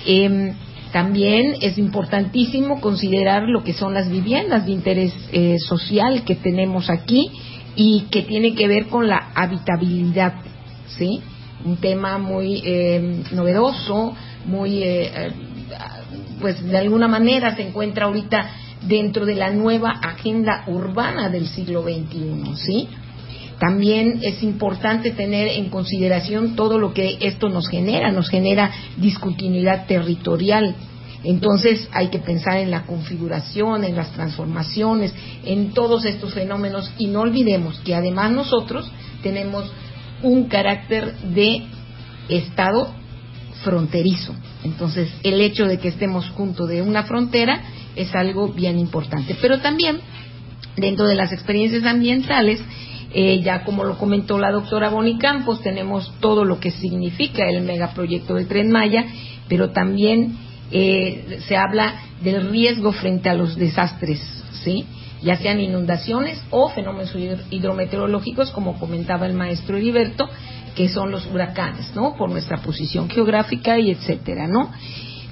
Em, 0.06 0.54
también 0.92 1.56
es 1.60 1.78
importantísimo 1.78 2.80
considerar 2.80 3.42
lo 3.48 3.64
que 3.64 3.72
son 3.72 3.94
las 3.94 4.10
viviendas 4.10 4.66
de 4.66 4.72
interés 4.72 5.12
eh, 5.32 5.58
social 5.58 6.22
que 6.24 6.36
tenemos 6.36 6.90
aquí 6.90 7.30
y 7.76 8.02
que 8.10 8.22
tiene 8.22 8.54
que 8.54 8.68
ver 8.68 8.86
con 8.86 9.08
la 9.08 9.32
habitabilidad, 9.34 10.34
¿sí? 10.96 11.20
Un 11.64 11.76
tema 11.78 12.18
muy 12.18 12.62
eh, 12.64 13.22
novedoso, 13.32 14.14
muy, 14.44 14.82
eh, 14.82 15.32
pues 16.40 16.62
de 16.62 16.76
alguna 16.76 17.08
manera 17.08 17.56
se 17.56 17.66
encuentra 17.66 18.06
ahorita 18.06 18.50
dentro 18.86 19.24
de 19.24 19.34
la 19.34 19.50
nueva 19.50 19.90
agenda 20.02 20.64
urbana 20.66 21.30
del 21.30 21.46
siglo 21.46 21.82
XXI, 21.82 22.56
¿sí? 22.56 22.88
También 23.58 24.20
es 24.22 24.42
importante 24.42 25.12
tener 25.12 25.48
en 25.48 25.70
consideración 25.70 26.56
todo 26.56 26.78
lo 26.78 26.92
que 26.92 27.18
esto 27.20 27.48
nos 27.48 27.68
genera, 27.68 28.10
nos 28.10 28.28
genera 28.28 28.70
discontinuidad 28.96 29.86
territorial. 29.86 30.74
Entonces 31.22 31.88
hay 31.92 32.08
que 32.08 32.18
pensar 32.18 32.58
en 32.58 32.70
la 32.70 32.84
configuración, 32.84 33.84
en 33.84 33.96
las 33.96 34.10
transformaciones, 34.12 35.14
en 35.44 35.72
todos 35.72 36.04
estos 36.04 36.34
fenómenos 36.34 36.92
y 36.98 37.06
no 37.06 37.20
olvidemos 37.20 37.78
que 37.80 37.94
además 37.94 38.32
nosotros 38.32 38.90
tenemos 39.22 39.72
un 40.24 40.48
carácter 40.48 41.14
de 41.18 41.62
Estado 42.28 42.92
fronterizo. 43.62 44.34
Entonces 44.64 45.10
el 45.22 45.40
hecho 45.40 45.66
de 45.66 45.78
que 45.78 45.88
estemos 45.88 46.28
junto 46.30 46.66
de 46.66 46.82
una 46.82 47.04
frontera 47.04 47.60
es 47.94 48.14
algo 48.14 48.48
bien 48.48 48.78
importante. 48.78 49.36
Pero 49.40 49.60
también 49.60 50.00
dentro 50.76 51.06
de 51.06 51.14
las 51.14 51.32
experiencias 51.32 51.84
ambientales 51.84 52.60
eh, 53.16 53.42
ya 53.42 53.62
como 53.62 53.84
lo 53.84 53.96
comentó 53.96 54.40
la 54.40 54.50
doctora 54.50 54.88
Boni 54.88 55.18
Campos, 55.18 55.62
tenemos 55.62 56.12
todo 56.18 56.44
lo 56.44 56.58
que 56.58 56.72
significa 56.72 57.48
el 57.48 57.62
megaproyecto 57.62 58.34
de 58.34 58.44
Tren 58.44 58.72
Maya, 58.72 59.06
pero 59.48 59.70
también 59.70 60.36
eh, 60.72 61.38
se 61.46 61.56
habla 61.56 61.94
del 62.24 62.50
riesgo 62.50 62.90
frente 62.90 63.28
a 63.28 63.34
los 63.34 63.54
desastres, 63.54 64.20
¿sí? 64.64 64.84
Ya 65.24 65.36
sean 65.38 65.58
inundaciones 65.60 66.40
o 66.50 66.68
fenómenos 66.68 67.14
hidrometeorológicos, 67.50 68.50
como 68.50 68.78
comentaba 68.78 69.26
el 69.26 69.32
maestro 69.32 69.76
Heriberto, 69.76 70.28
que 70.76 70.88
son 70.88 71.10
los 71.10 71.26
huracanes, 71.26 71.94
¿no? 71.94 72.14
Por 72.16 72.30
nuestra 72.30 72.58
posición 72.58 73.08
geográfica 73.08 73.78
y 73.78 73.90
etcétera, 73.90 74.46
¿no? 74.46 74.70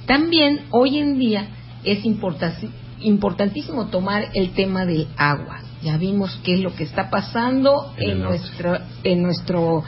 También 0.07 0.63
hoy 0.71 0.99
en 0.99 1.19
día 1.19 1.49
es 1.85 2.05
importantísimo 2.05 3.87
tomar 3.87 4.31
el 4.35 4.51
tema 4.51 4.87
del 4.87 5.09
agua, 5.17 5.61
ya 5.83 5.97
vimos 5.97 6.39
qué 6.43 6.55
es 6.55 6.61
lo 6.61 6.75
que 6.75 6.85
está 6.85 7.11
pasando 7.11 7.93
en, 7.99 8.23
nuestra 8.23 8.87
en 9.05 9.23
nuestro 9.23 9.85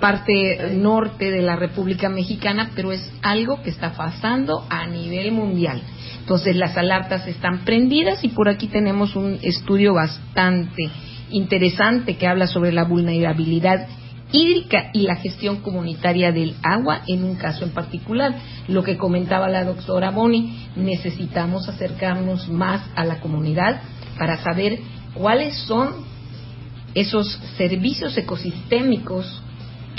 parte 0.00 0.72
norte 0.74 1.30
de 1.30 1.42
la 1.42 1.56
República 1.56 2.08
Mexicana, 2.08 2.70
pero 2.74 2.92
es 2.92 3.12
algo 3.22 3.62
que 3.62 3.70
está 3.70 3.92
pasando 3.92 4.66
a 4.68 4.86
nivel 4.86 5.32
mundial. 5.32 5.82
Entonces 6.20 6.56
las 6.56 6.76
alertas 6.76 7.26
están 7.26 7.64
prendidas 7.64 8.24
y 8.24 8.28
por 8.28 8.48
aquí 8.48 8.66
tenemos 8.66 9.16
un 9.16 9.38
estudio 9.42 9.94
bastante 9.94 10.90
interesante 11.30 12.16
que 12.16 12.26
habla 12.26 12.46
sobre 12.46 12.72
la 12.72 12.84
vulnerabilidad 12.84 13.86
hídrica 14.32 14.90
y 14.92 15.00
la 15.02 15.16
gestión 15.16 15.56
comunitaria 15.56 16.32
del 16.32 16.54
agua 16.62 17.02
en 17.06 17.24
un 17.24 17.36
caso 17.36 17.64
en 17.64 17.70
particular. 17.70 18.34
Lo 18.68 18.82
que 18.82 18.96
comentaba 18.96 19.48
la 19.48 19.64
doctora 19.64 20.10
Boni, 20.10 20.68
necesitamos 20.76 21.68
acercarnos 21.68 22.48
más 22.48 22.82
a 22.94 23.04
la 23.04 23.20
comunidad 23.20 23.80
para 24.18 24.38
saber 24.38 24.78
cuáles 25.14 25.56
son 25.66 26.08
esos 26.94 27.26
servicios 27.56 28.16
ecosistémicos 28.16 29.42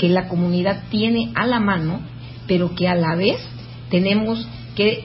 que 0.02 0.08
la 0.08 0.26
comunidad 0.26 0.82
tiene 0.90 1.30
a 1.36 1.46
la 1.46 1.60
mano, 1.60 2.00
pero 2.48 2.74
que 2.74 2.88
a 2.88 2.96
la 2.96 3.14
vez 3.14 3.38
tenemos 3.88 4.44
que 4.74 5.04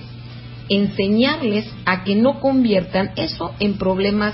enseñarles 0.69 1.71
a 1.85 2.03
que 2.03 2.15
no 2.15 2.39
conviertan 2.39 3.11
eso 3.15 3.53
en 3.59 3.77
problemas 3.77 4.33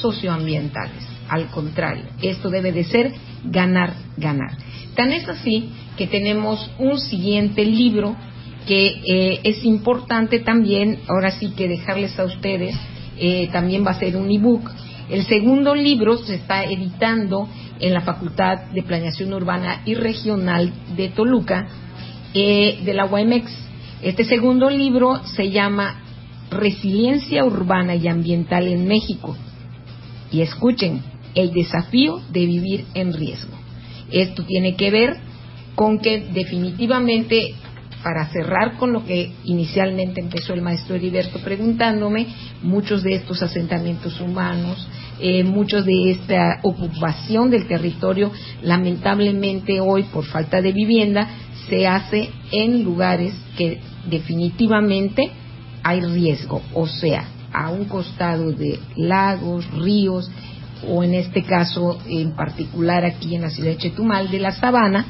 socioambientales. 0.00 1.04
Al 1.28 1.46
contrario, 1.48 2.04
esto 2.22 2.50
debe 2.50 2.70
de 2.70 2.84
ser 2.84 3.14
ganar, 3.46 3.94
ganar. 4.16 4.56
Tan 4.94 5.10
es 5.10 5.28
así 5.28 5.70
que 5.96 6.06
tenemos 6.06 6.70
un 6.78 7.00
siguiente 7.00 7.64
libro 7.64 8.14
que 8.64 8.86
eh, 8.86 9.40
es 9.42 9.64
importante 9.64 10.38
también, 10.38 11.00
ahora 11.08 11.32
sí 11.32 11.50
que 11.56 11.66
dejarles 11.66 12.16
a 12.16 12.26
ustedes, 12.26 12.76
eh, 13.18 13.48
también 13.50 13.84
va 13.84 13.90
a 13.90 13.98
ser 13.98 14.16
un 14.16 14.30
ebook 14.30 14.70
el 15.08 15.24
segundo 15.24 15.74
libro 15.74 16.18
se 16.18 16.34
está 16.36 16.64
editando 16.64 17.48
en 17.78 17.94
la 17.94 18.00
Facultad 18.00 18.70
de 18.72 18.82
Planeación 18.82 19.32
Urbana 19.32 19.82
y 19.84 19.94
Regional 19.94 20.72
de 20.96 21.08
Toluca, 21.10 21.68
eh, 22.34 22.80
de 22.84 22.94
la 22.94 23.06
UAMX. 23.06 23.52
Este 24.02 24.24
segundo 24.24 24.68
libro 24.68 25.20
se 25.24 25.50
llama 25.50 26.02
Resiliencia 26.50 27.44
Urbana 27.44 27.94
y 27.94 28.08
Ambiental 28.08 28.66
en 28.66 28.88
México. 28.88 29.36
Y 30.32 30.40
escuchen, 30.40 31.02
el 31.34 31.52
desafío 31.52 32.20
de 32.30 32.46
vivir 32.46 32.84
en 32.94 33.12
riesgo. 33.12 33.56
Esto 34.10 34.44
tiene 34.44 34.74
que 34.74 34.90
ver 34.90 35.16
con 35.74 35.98
que 35.98 36.20
definitivamente 36.32 37.54
para 38.06 38.26
cerrar 38.26 38.76
con 38.76 38.92
lo 38.92 39.04
que 39.04 39.32
inicialmente 39.42 40.20
empezó 40.20 40.54
el 40.54 40.62
maestro 40.62 40.94
Heriberto 40.94 41.40
preguntándome, 41.40 42.28
muchos 42.62 43.02
de 43.02 43.16
estos 43.16 43.42
asentamientos 43.42 44.20
humanos, 44.20 44.86
eh, 45.18 45.42
muchos 45.42 45.84
de 45.84 46.12
esta 46.12 46.60
ocupación 46.62 47.50
del 47.50 47.66
territorio, 47.66 48.30
lamentablemente 48.62 49.80
hoy 49.80 50.04
por 50.04 50.24
falta 50.24 50.62
de 50.62 50.70
vivienda, 50.70 51.28
se 51.68 51.88
hace 51.88 52.30
en 52.52 52.84
lugares 52.84 53.34
que 53.58 53.80
definitivamente 54.08 55.28
hay 55.82 56.00
riesgo, 56.02 56.62
o 56.74 56.86
sea, 56.86 57.24
a 57.52 57.70
un 57.70 57.86
costado 57.86 58.52
de 58.52 58.78
lagos, 58.94 59.68
ríos, 59.72 60.30
o 60.86 61.02
en 61.02 61.14
este 61.14 61.42
caso 61.42 61.98
en 62.08 62.36
particular 62.36 63.04
aquí 63.04 63.34
en 63.34 63.42
la 63.42 63.50
ciudad 63.50 63.70
de 63.70 63.78
Chetumal, 63.78 64.30
de 64.30 64.38
la 64.38 64.52
sabana, 64.52 65.06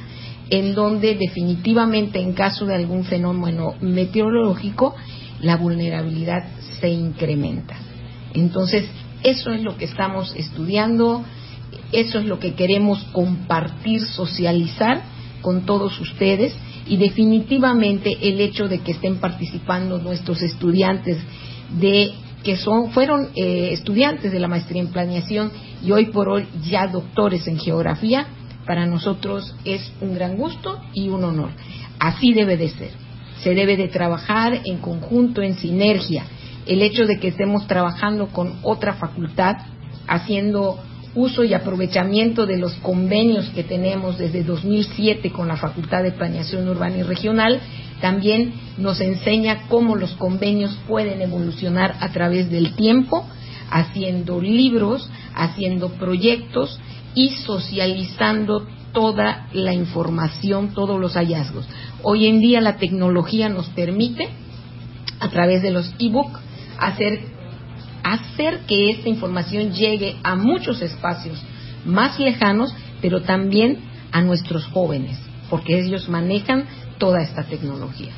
en 0.51 0.74
donde 0.74 1.16
definitivamente 1.16 2.20
en 2.20 2.32
caso 2.32 2.66
de 2.66 2.74
algún 2.74 3.05
fenómeno 3.05 3.74
meteorológico 3.80 4.94
la 5.40 5.57
vulnerabilidad 5.57 6.44
se 6.80 6.88
incrementa. 6.88 7.76
Entonces, 8.34 8.84
eso 9.22 9.53
es 9.53 9.62
lo 9.62 9.76
que 9.76 9.86
estamos 9.86 10.34
estudiando, 10.36 11.24
eso 11.92 12.18
es 12.18 12.26
lo 12.26 12.38
que 12.38 12.55
queremos 12.55 13.03
compartir, 13.12 14.03
socializar 14.03 15.03
con 15.42 15.66
todos 15.66 16.01
ustedes 16.01 16.55
y 16.86 16.97
definitivamente 16.97 18.16
el 18.22 18.40
hecho 18.40 18.68
de 18.68 18.80
que 18.80 18.92
estén 18.92 19.16
participando 19.16 19.99
nuestros 19.99 20.42
estudiantes 20.42 21.18
de 21.80 22.12
que 22.44 22.57
son 22.57 22.92
fueron 22.92 23.30
eh, 23.34 23.70
estudiantes 23.72 24.30
de 24.30 24.38
la 24.38 24.47
maestría 24.47 24.80
en 24.80 24.88
planeación 24.88 25.51
y 25.84 25.90
hoy 25.90 26.07
por 26.07 26.28
hoy 26.28 26.47
ya 26.62 26.86
doctores 26.86 27.47
en 27.49 27.59
geografía 27.59 28.28
para 28.67 28.87
nosotros 28.87 29.55
es 29.64 29.93
un 30.01 30.14
gran 30.14 30.37
gusto 30.37 30.81
y 30.93 31.09
un 31.09 31.25
honor. 31.25 31.51
Así 31.99 32.33
debe 32.33 32.57
de 32.57 32.69
ser. 32.71 32.91
Se 33.43 33.55
debe 33.55 33.77
de 33.77 33.89
trabajar 33.89 34.61
en 34.64 34.79
conjunto, 34.79 35.43
en 35.43 35.57
sinergia. 35.57 36.25
El 36.67 36.83
hecho 36.83 37.07
de 37.07 37.19
que 37.19 37.29
estemos 37.29 37.67
trabajando 37.67 38.29
con 38.29 38.59
otra 38.62 38.95
facultad, 38.95 39.57
haciendo 40.09 40.81
uso 41.14 41.45
y 41.45 41.55
aprovechamiento 41.55 42.45
de 42.45 42.59
los 42.59 42.75
convenios 42.75 43.47
que 43.51 43.64
tenemos 43.64 44.19
desde 44.19 44.45
2007 44.45 45.31
con 45.31 45.49
la 45.49 45.57
Facultad 45.57 46.03
de 46.03 46.12
Planeación 46.12 46.69
Urbana 46.69 46.99
y 46.99 47.03
Regional, 47.03 47.61
también 48.01 48.53
nos 48.77 49.01
enseña 49.01 49.69
cómo 49.69 49.97
los 49.97 50.12
convenios 50.14 50.77
pueden 50.87 51.23
evolucionar 51.23 51.97
a 52.01 52.11
través 52.11 52.51
del 52.51 52.75
tiempo, 52.75 53.27
haciendo 53.71 54.41
libros, 54.41 55.09
haciendo 55.35 55.89
proyectos 55.93 56.79
y 57.17 57.31
socializando 57.31 58.69
toda 58.93 59.49
la 59.53 59.73
información, 59.73 60.75
todos 60.75 61.01
los 61.01 61.14
hallazgos. 61.14 61.67
Hoy 62.03 62.27
en 62.27 62.41
día 62.41 62.61
la 62.61 62.77
tecnología 62.77 63.49
nos 63.49 63.67
permite, 63.71 64.29
a 65.19 65.29
través 65.31 65.62
de 65.62 65.71
los 65.71 65.93
e-book, 65.99 66.39
hacer, 66.79 67.21
hacer 68.05 68.61
que 68.67 68.91
esta 68.91 69.09
información 69.09 69.73
llegue 69.73 70.17
a 70.23 70.37
muchos 70.37 70.83
espacios 70.83 71.43
más 71.87 72.21
lejanos, 72.21 72.75
pero 73.01 73.23
también 73.23 73.79
a 74.12 74.21
nuestros 74.21 74.67
jóvenes, 74.67 75.19
porque 75.49 75.81
ellos 75.81 76.09
manejan 76.09 76.67
toda 76.99 77.23
esta 77.23 77.45
tecnología. 77.45 78.12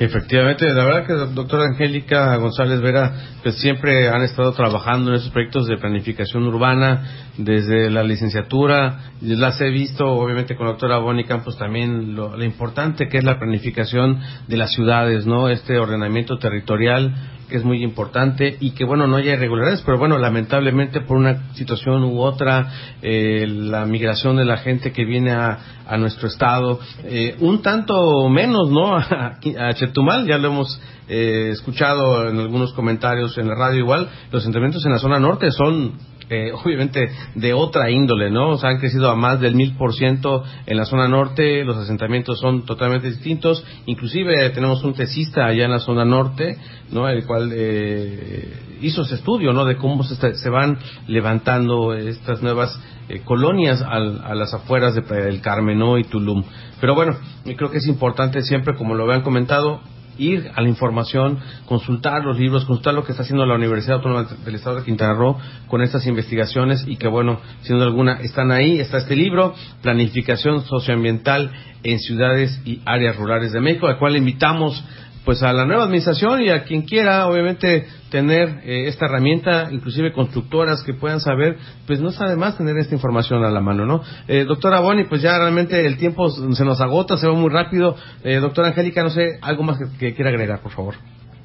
Efectivamente, 0.00 0.66
la 0.72 0.86
verdad 0.86 1.06
que 1.06 1.12
doctora 1.34 1.66
Angélica 1.66 2.34
González 2.36 2.80
Vera, 2.80 3.12
pues 3.42 3.56
siempre 3.56 4.08
han 4.08 4.22
estado 4.22 4.50
trabajando 4.54 5.10
en 5.10 5.16
esos 5.16 5.28
proyectos 5.28 5.66
de 5.66 5.76
planificación 5.76 6.44
urbana 6.44 7.30
desde 7.36 7.90
la 7.90 8.02
licenciatura. 8.02 9.10
Las 9.20 9.60
he 9.60 9.68
visto, 9.68 10.06
obviamente, 10.06 10.56
con 10.56 10.64
la 10.64 10.72
doctora 10.72 10.96
Bonnie 10.96 11.26
Campos 11.26 11.58
también, 11.58 12.14
lo, 12.14 12.42
importante 12.42 13.08
que 13.08 13.18
es 13.18 13.24
la 13.24 13.38
planificación 13.38 14.20
de 14.48 14.56
las 14.56 14.72
ciudades, 14.72 15.26
¿no? 15.26 15.50
Este 15.50 15.76
ordenamiento 15.76 16.38
territorial 16.38 17.14
que 17.50 17.56
es 17.56 17.64
muy 17.64 17.82
importante 17.82 18.56
y 18.60 18.70
que 18.70 18.84
bueno 18.84 19.06
no 19.06 19.16
haya 19.16 19.34
irregularidades 19.34 19.82
pero 19.84 19.98
bueno 19.98 20.16
lamentablemente 20.16 21.00
por 21.00 21.16
una 21.18 21.52
situación 21.54 22.04
u 22.04 22.20
otra 22.20 22.72
eh, 23.02 23.46
la 23.46 23.84
migración 23.84 24.36
de 24.36 24.44
la 24.44 24.58
gente 24.58 24.92
que 24.92 25.04
viene 25.04 25.32
a, 25.32 25.58
a 25.86 25.98
nuestro 25.98 26.28
estado 26.28 26.80
eh, 27.04 27.36
un 27.40 27.60
tanto 27.60 28.28
menos 28.28 28.70
no 28.70 28.96
a, 28.98 29.38
Chetumal 29.74 30.26
ya 30.26 30.38
lo 30.38 30.48
hemos 30.48 30.80
eh, 31.08 31.50
escuchado 31.52 32.28
en 32.28 32.38
algunos 32.38 32.72
comentarios 32.72 33.36
en 33.36 33.48
la 33.48 33.56
radio 33.56 33.80
igual 33.80 34.08
los 34.30 34.46
entrenamientos 34.46 34.86
en 34.86 34.92
la 34.92 34.98
zona 34.98 35.18
norte 35.18 35.50
son 35.50 36.09
eh, 36.30 36.52
obviamente 36.64 37.10
de 37.34 37.52
otra 37.52 37.90
índole, 37.90 38.30
¿no? 38.30 38.50
O 38.50 38.58
sea, 38.58 38.70
han 38.70 38.78
crecido 38.78 39.10
a 39.10 39.16
más 39.16 39.40
del 39.40 39.54
mil 39.54 39.76
por 39.76 39.92
ciento 39.94 40.44
en 40.66 40.76
la 40.76 40.84
zona 40.84 41.08
norte, 41.08 41.64
los 41.64 41.76
asentamientos 41.76 42.38
son 42.38 42.64
totalmente 42.64 43.08
distintos, 43.08 43.64
inclusive 43.86 44.50
tenemos 44.50 44.82
un 44.84 44.94
tesista 44.94 45.46
allá 45.46 45.64
en 45.64 45.72
la 45.72 45.80
zona 45.80 46.04
norte, 46.04 46.56
¿no? 46.90 47.08
El 47.08 47.26
cual 47.26 47.50
eh, 47.52 48.52
hizo 48.80 49.02
ese 49.02 49.16
estudio, 49.16 49.52
¿no? 49.52 49.64
De 49.64 49.76
cómo 49.76 50.02
se, 50.04 50.34
se 50.34 50.50
van 50.50 50.78
levantando 51.06 51.94
estas 51.94 52.42
nuevas 52.42 52.78
eh, 53.08 53.22
colonias 53.24 53.82
al, 53.82 54.22
a 54.24 54.34
las 54.34 54.54
afueras 54.54 54.94
de 54.94 55.02
Playa 55.02 55.24
del 55.24 55.40
Carmen, 55.40 55.78
¿no? 55.78 55.98
Y 55.98 56.04
Tulum. 56.04 56.44
Pero 56.80 56.94
bueno, 56.94 57.16
creo 57.44 57.70
que 57.70 57.78
es 57.78 57.86
importante 57.88 58.42
siempre, 58.42 58.76
como 58.76 58.94
lo 58.94 59.04
habían 59.04 59.22
comentado, 59.22 59.80
ir 60.18 60.50
a 60.54 60.60
la 60.60 60.68
información, 60.68 61.38
consultar 61.66 62.24
los 62.24 62.38
libros, 62.38 62.64
consultar 62.64 62.94
lo 62.94 63.04
que 63.04 63.12
está 63.12 63.22
haciendo 63.22 63.46
la 63.46 63.54
Universidad 63.54 63.96
Autónoma 63.96 64.28
del 64.44 64.54
Estado 64.54 64.76
de 64.76 64.84
Quintana 64.84 65.14
Roo 65.14 65.38
con 65.68 65.82
estas 65.82 66.06
investigaciones 66.06 66.84
y 66.86 66.96
que, 66.96 67.08
bueno, 67.08 67.40
sin 67.62 67.80
alguna, 67.80 68.20
están 68.20 68.50
ahí. 68.50 68.80
Está 68.80 68.98
este 68.98 69.16
libro, 69.16 69.54
Planificación 69.82 70.64
Socioambiental 70.64 71.50
en 71.82 71.98
Ciudades 71.98 72.60
y 72.64 72.80
Áreas 72.84 73.16
Rurales 73.16 73.52
de 73.52 73.60
México, 73.60 73.86
al 73.86 73.98
cual 73.98 74.16
invitamos 74.16 74.84
pues 75.30 75.44
a 75.44 75.52
la 75.52 75.64
nueva 75.64 75.84
administración 75.84 76.42
y 76.42 76.48
a 76.48 76.64
quien 76.64 76.82
quiera 76.82 77.28
obviamente 77.28 77.86
tener 78.10 78.62
eh, 78.64 78.88
esta 78.88 79.06
herramienta, 79.06 79.68
inclusive 79.70 80.12
constructoras 80.12 80.82
que 80.82 80.92
puedan 80.92 81.20
saber, 81.20 81.56
pues 81.86 82.00
no 82.00 82.08
está 82.08 82.28
de 82.28 82.34
más 82.34 82.58
tener 82.58 82.76
esta 82.78 82.96
información 82.96 83.44
a 83.44 83.50
la 83.52 83.60
mano, 83.60 83.86
¿no? 83.86 84.02
Eh, 84.26 84.44
doctora 84.44 84.80
Boni, 84.80 85.04
pues 85.04 85.22
ya 85.22 85.38
realmente 85.38 85.86
el 85.86 85.98
tiempo 85.98 86.28
se 86.30 86.64
nos 86.64 86.80
agota, 86.80 87.16
se 87.16 87.28
va 87.28 87.34
muy 87.34 87.48
rápido. 87.48 87.94
Eh, 88.24 88.40
doctora 88.40 88.70
Angélica, 88.70 89.04
no 89.04 89.10
sé, 89.10 89.38
algo 89.40 89.62
más 89.62 89.78
que, 89.78 89.98
que, 89.98 90.14
quiera 90.16 90.30
agregar, 90.30 90.62
por 90.62 90.72
favor. 90.72 90.96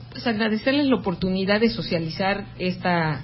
Pues 0.09 0.25
agradecerles 0.25 0.87
la 0.87 0.95
oportunidad 0.95 1.61
de 1.61 1.69
socializar 1.69 2.43
esta, 2.57 3.21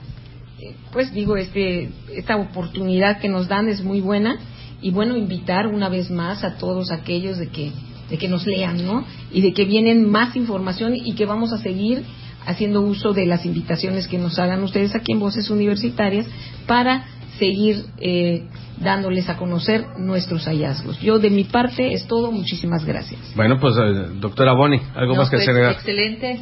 eh, 0.59 0.75
pues 0.93 1.11
digo, 1.11 1.37
este, 1.37 1.89
esta 2.13 2.35
oportunidad 2.35 3.19
que 3.19 3.29
nos 3.29 3.47
dan 3.47 3.67
es 3.67 3.81
muy 3.83 3.99
buena 3.99 4.37
y 4.79 4.91
bueno, 4.91 5.17
invitar 5.17 5.65
una 5.65 5.89
vez 5.89 6.11
más 6.11 6.43
a 6.43 6.59
todos 6.59 6.91
aquellos 6.91 7.39
de 7.39 7.47
que 7.47 7.71
de 8.11 8.17
que 8.17 8.27
nos 8.27 8.45
lean, 8.45 8.85
¿no? 8.85 9.05
Y 9.31 9.41
de 9.41 9.53
que 9.53 9.65
vienen 9.65 10.07
más 10.07 10.35
información 10.35 10.93
y 10.95 11.13
que 11.13 11.25
vamos 11.25 11.53
a 11.53 11.57
seguir 11.57 12.03
haciendo 12.45 12.81
uso 12.81 13.13
de 13.13 13.25
las 13.25 13.45
invitaciones 13.45 14.07
que 14.07 14.17
nos 14.17 14.37
hagan 14.37 14.61
ustedes 14.63 14.93
aquí 14.95 15.13
en 15.13 15.19
Voces 15.19 15.49
Universitarias 15.49 16.27
para 16.67 17.05
seguir 17.39 17.85
eh, 17.99 18.47
dándoles 18.81 19.29
a 19.29 19.37
conocer 19.37 19.85
nuestros 19.97 20.45
hallazgos. 20.45 20.99
Yo 20.99 21.19
de 21.19 21.29
mi 21.29 21.45
parte 21.45 21.93
es 21.93 22.05
todo, 22.05 22.31
muchísimas 22.31 22.83
gracias. 22.83 23.21
Bueno, 23.35 23.57
pues 23.59 23.75
eh, 23.77 24.09
doctora 24.19 24.53
Boni, 24.53 24.81
algo 24.93 25.15
más 25.15 25.29
que 25.29 25.37
pues, 25.37 25.47
agregar. 25.47 25.71
Excelente, 25.73 26.41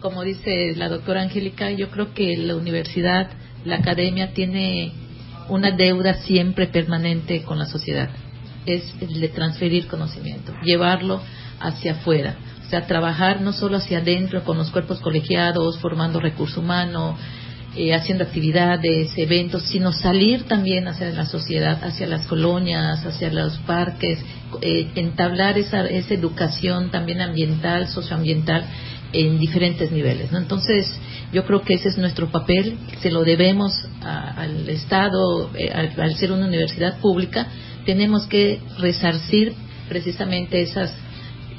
como 0.00 0.22
dice 0.22 0.74
la 0.76 0.88
doctora 0.88 1.22
Angélica, 1.22 1.70
yo 1.70 1.90
creo 1.90 2.14
que 2.14 2.38
la 2.38 2.56
universidad, 2.56 3.30
la 3.64 3.76
academia 3.76 4.32
tiene 4.32 4.92
una 5.50 5.72
deuda 5.72 6.14
siempre 6.14 6.68
permanente 6.68 7.42
con 7.42 7.58
la 7.58 7.66
sociedad 7.66 8.08
es 8.66 8.94
el 9.00 9.20
de 9.20 9.28
transferir 9.28 9.86
conocimiento, 9.86 10.52
llevarlo 10.62 11.20
hacia 11.60 11.92
afuera. 11.92 12.36
O 12.66 12.70
sea, 12.70 12.86
trabajar 12.86 13.40
no 13.40 13.52
solo 13.52 13.76
hacia 13.76 13.98
adentro 13.98 14.44
con 14.44 14.56
los 14.58 14.70
cuerpos 14.70 15.00
colegiados, 15.00 15.78
formando 15.78 16.20
recurso 16.20 16.60
humano, 16.60 17.16
eh, 17.74 17.94
haciendo 17.94 18.24
actividades, 18.24 19.12
eventos, 19.16 19.62
sino 19.62 19.92
salir 19.92 20.44
también 20.44 20.88
hacia 20.88 21.10
la 21.10 21.24
sociedad, 21.24 21.82
hacia 21.82 22.06
las 22.06 22.26
colonias, 22.26 23.04
hacia 23.04 23.32
los 23.32 23.56
parques, 23.60 24.18
eh, 24.60 24.90
entablar 24.94 25.56
esa, 25.56 25.86
esa 25.86 26.12
educación 26.12 26.90
también 26.90 27.22
ambiental, 27.22 27.88
socioambiental 27.88 28.66
en 29.14 29.38
diferentes 29.38 29.90
niveles. 29.90 30.32
¿no? 30.32 30.38
Entonces, 30.38 30.86
yo 31.32 31.46
creo 31.46 31.62
que 31.62 31.74
ese 31.74 31.88
es 31.88 31.96
nuestro 31.96 32.30
papel, 32.30 32.76
se 33.00 33.10
lo 33.10 33.22
debemos 33.24 33.72
al 34.02 34.68
Estado, 34.68 35.50
eh, 35.54 35.70
al 35.70 36.14
ser 36.16 36.32
una 36.32 36.46
universidad 36.46 36.98
pública, 36.98 37.46
tenemos 37.84 38.26
que 38.26 38.60
resarcir 38.78 39.54
precisamente 39.88 40.60
esas 40.60 40.94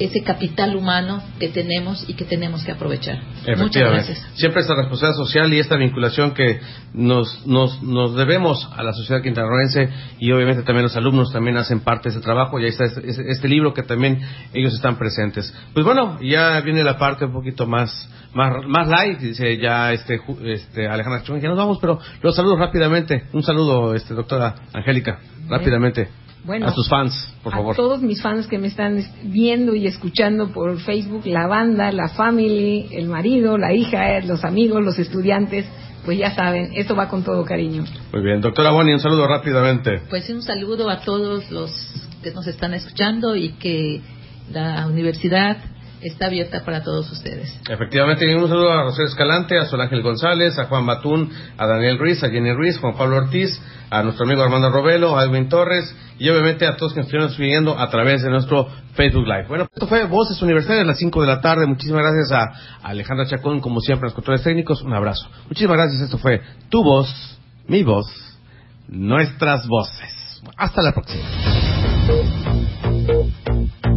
ese 0.05 0.21
capital 0.21 0.75
humano 0.75 1.23
que 1.39 1.47
tenemos 1.47 2.03
y 2.09 2.13
que 2.15 2.25
tenemos 2.25 2.63
que 2.63 2.71
aprovechar. 2.71 3.19
Muchas 3.57 3.83
gracias. 3.83 4.27
Siempre 4.35 4.61
esta 4.61 4.75
responsabilidad 4.75 5.17
social 5.17 5.53
y 5.53 5.59
esta 5.59 5.77
vinculación 5.77 6.33
que 6.33 6.59
nos, 6.93 7.45
nos, 7.47 7.81
nos 7.81 8.15
debemos 8.15 8.69
a 8.75 8.83
la 8.83 8.91
sociedad 8.93 9.21
quintanarroense 9.21 9.89
y 10.19 10.31
obviamente 10.31 10.63
también 10.63 10.83
los 10.83 10.95
alumnos 10.97 11.31
también 11.31 11.57
hacen 11.57 11.79
parte 11.79 12.09
de 12.09 12.15
ese 12.15 12.23
trabajo 12.23 12.59
y 12.59 12.63
ahí 12.63 12.69
está 12.69 12.85
este, 12.85 13.31
este, 13.31 13.47
libro 13.47 13.73
que 13.73 13.83
también 13.83 14.19
ellos 14.53 14.73
están 14.73 14.97
presentes. 14.97 15.53
Pues 15.73 15.85
bueno, 15.85 16.19
ya 16.21 16.59
viene 16.61 16.83
la 16.83 16.97
parte 16.97 17.25
un 17.25 17.33
poquito 17.33 17.65
más 17.65 18.09
más, 18.33 18.65
más 18.67 18.87
light, 18.87 19.19
dice 19.19 19.57
ya 19.57 19.93
este, 19.93 20.19
este 20.45 20.87
Alejandra 20.87 21.21
Chong, 21.21 21.39
ya 21.39 21.49
nos 21.49 21.57
vamos, 21.57 21.77
pero 21.79 21.99
los 22.21 22.35
saludo 22.35 22.57
rápidamente. 22.57 23.25
Un 23.31 23.43
saludo, 23.43 23.93
este 23.93 24.15
doctora 24.15 24.55
Angélica, 24.73 25.19
rápidamente 25.47 26.22
a 26.63 26.71
sus 26.71 26.89
fans, 26.89 27.33
por 27.41 27.53
favor. 27.53 27.73
A 27.73 27.75
todos 27.75 28.01
mis 28.01 28.21
fans 28.21 28.47
que 28.47 28.57
me 28.57 28.67
están 28.67 29.03
viendo 29.23 29.75
y 29.75 29.87
escuchando 29.87 30.51
por 30.51 30.77
Facebook, 30.79 31.25
la 31.25 31.47
banda, 31.47 31.91
la 31.91 32.09
family, 32.09 32.89
el 32.91 33.07
marido, 33.07 33.57
la 33.57 33.73
hija, 33.73 34.17
eh, 34.17 34.23
los 34.25 34.43
amigos, 34.43 34.83
los 34.83 34.99
estudiantes, 34.99 35.65
pues 36.05 36.17
ya 36.17 36.35
saben, 36.35 36.71
esto 36.75 36.95
va 36.95 37.07
con 37.07 37.23
todo 37.23 37.45
cariño. 37.45 37.85
Muy 38.11 38.23
bien, 38.23 38.41
doctora 38.41 38.71
Bonnie, 38.71 38.93
un 38.93 38.99
saludo 38.99 39.27
rápidamente. 39.27 40.01
Pues 40.09 40.29
un 40.29 40.41
saludo 40.41 40.89
a 40.89 40.99
todos 40.99 41.49
los 41.49 41.71
que 42.21 42.31
nos 42.31 42.47
están 42.47 42.73
escuchando 42.73 43.35
y 43.35 43.53
que 43.53 44.01
la 44.51 44.87
universidad 44.87 45.57
está 46.03 46.27
abierta 46.27 46.63
para 46.65 46.83
todos 46.83 47.11
ustedes. 47.11 47.59
Efectivamente, 47.69 48.25
un 48.35 48.47
saludo 48.47 48.71
a 48.71 48.83
José 48.83 49.03
Escalante, 49.03 49.57
a 49.57 49.65
Sol 49.65 49.81
Ángel 49.81 50.01
González, 50.01 50.57
a 50.59 50.65
Juan 50.65 50.85
Batún, 50.85 51.31
a 51.57 51.67
Daniel 51.67 51.97
Ruiz, 51.97 52.23
a 52.23 52.29
Jenny 52.29 52.53
Ruiz, 52.53 52.77
Juan 52.79 52.95
Pablo 52.95 53.17
Ortiz, 53.17 53.61
a 53.89 54.03
nuestro 54.03 54.25
amigo 54.25 54.43
Armando 54.43 54.69
Robelo, 54.69 55.17
a 55.17 55.23
Edwin 55.23 55.49
Torres 55.49 55.95
y 56.17 56.29
obviamente 56.29 56.65
a 56.65 56.75
todos 56.75 56.93
que 56.93 56.99
nos 56.99 57.07
estuvieron 57.07 57.31
siguiendo 57.31 57.77
a 57.77 57.89
través 57.89 58.23
de 58.23 58.29
nuestro 58.29 58.67
Facebook 58.95 59.27
Live. 59.27 59.45
Bueno, 59.47 59.67
esto 59.71 59.87
fue 59.87 60.05
Voces 60.05 60.41
Universitarias 60.41 60.83
a 60.83 60.87
las 60.87 60.97
5 60.97 61.21
de 61.21 61.27
la 61.27 61.41
tarde. 61.41 61.67
Muchísimas 61.67 62.01
gracias 62.03 62.31
a 62.31 62.87
Alejandra 62.87 63.27
Chacón, 63.27 63.59
como 63.59 63.79
siempre, 63.79 64.05
a 64.05 64.07
los 64.07 64.13
controles 64.13 64.43
técnicos. 64.43 64.81
Un 64.81 64.93
abrazo. 64.93 65.27
Muchísimas 65.47 65.77
gracias. 65.77 66.01
Esto 66.01 66.17
fue 66.17 66.41
tu 66.69 66.83
voz, 66.83 67.39
mi 67.67 67.83
voz, 67.83 68.07
nuestras 68.87 69.67
voces. 69.67 70.41
Hasta 70.57 70.81
la 70.81 70.91
próxima. 70.91 71.72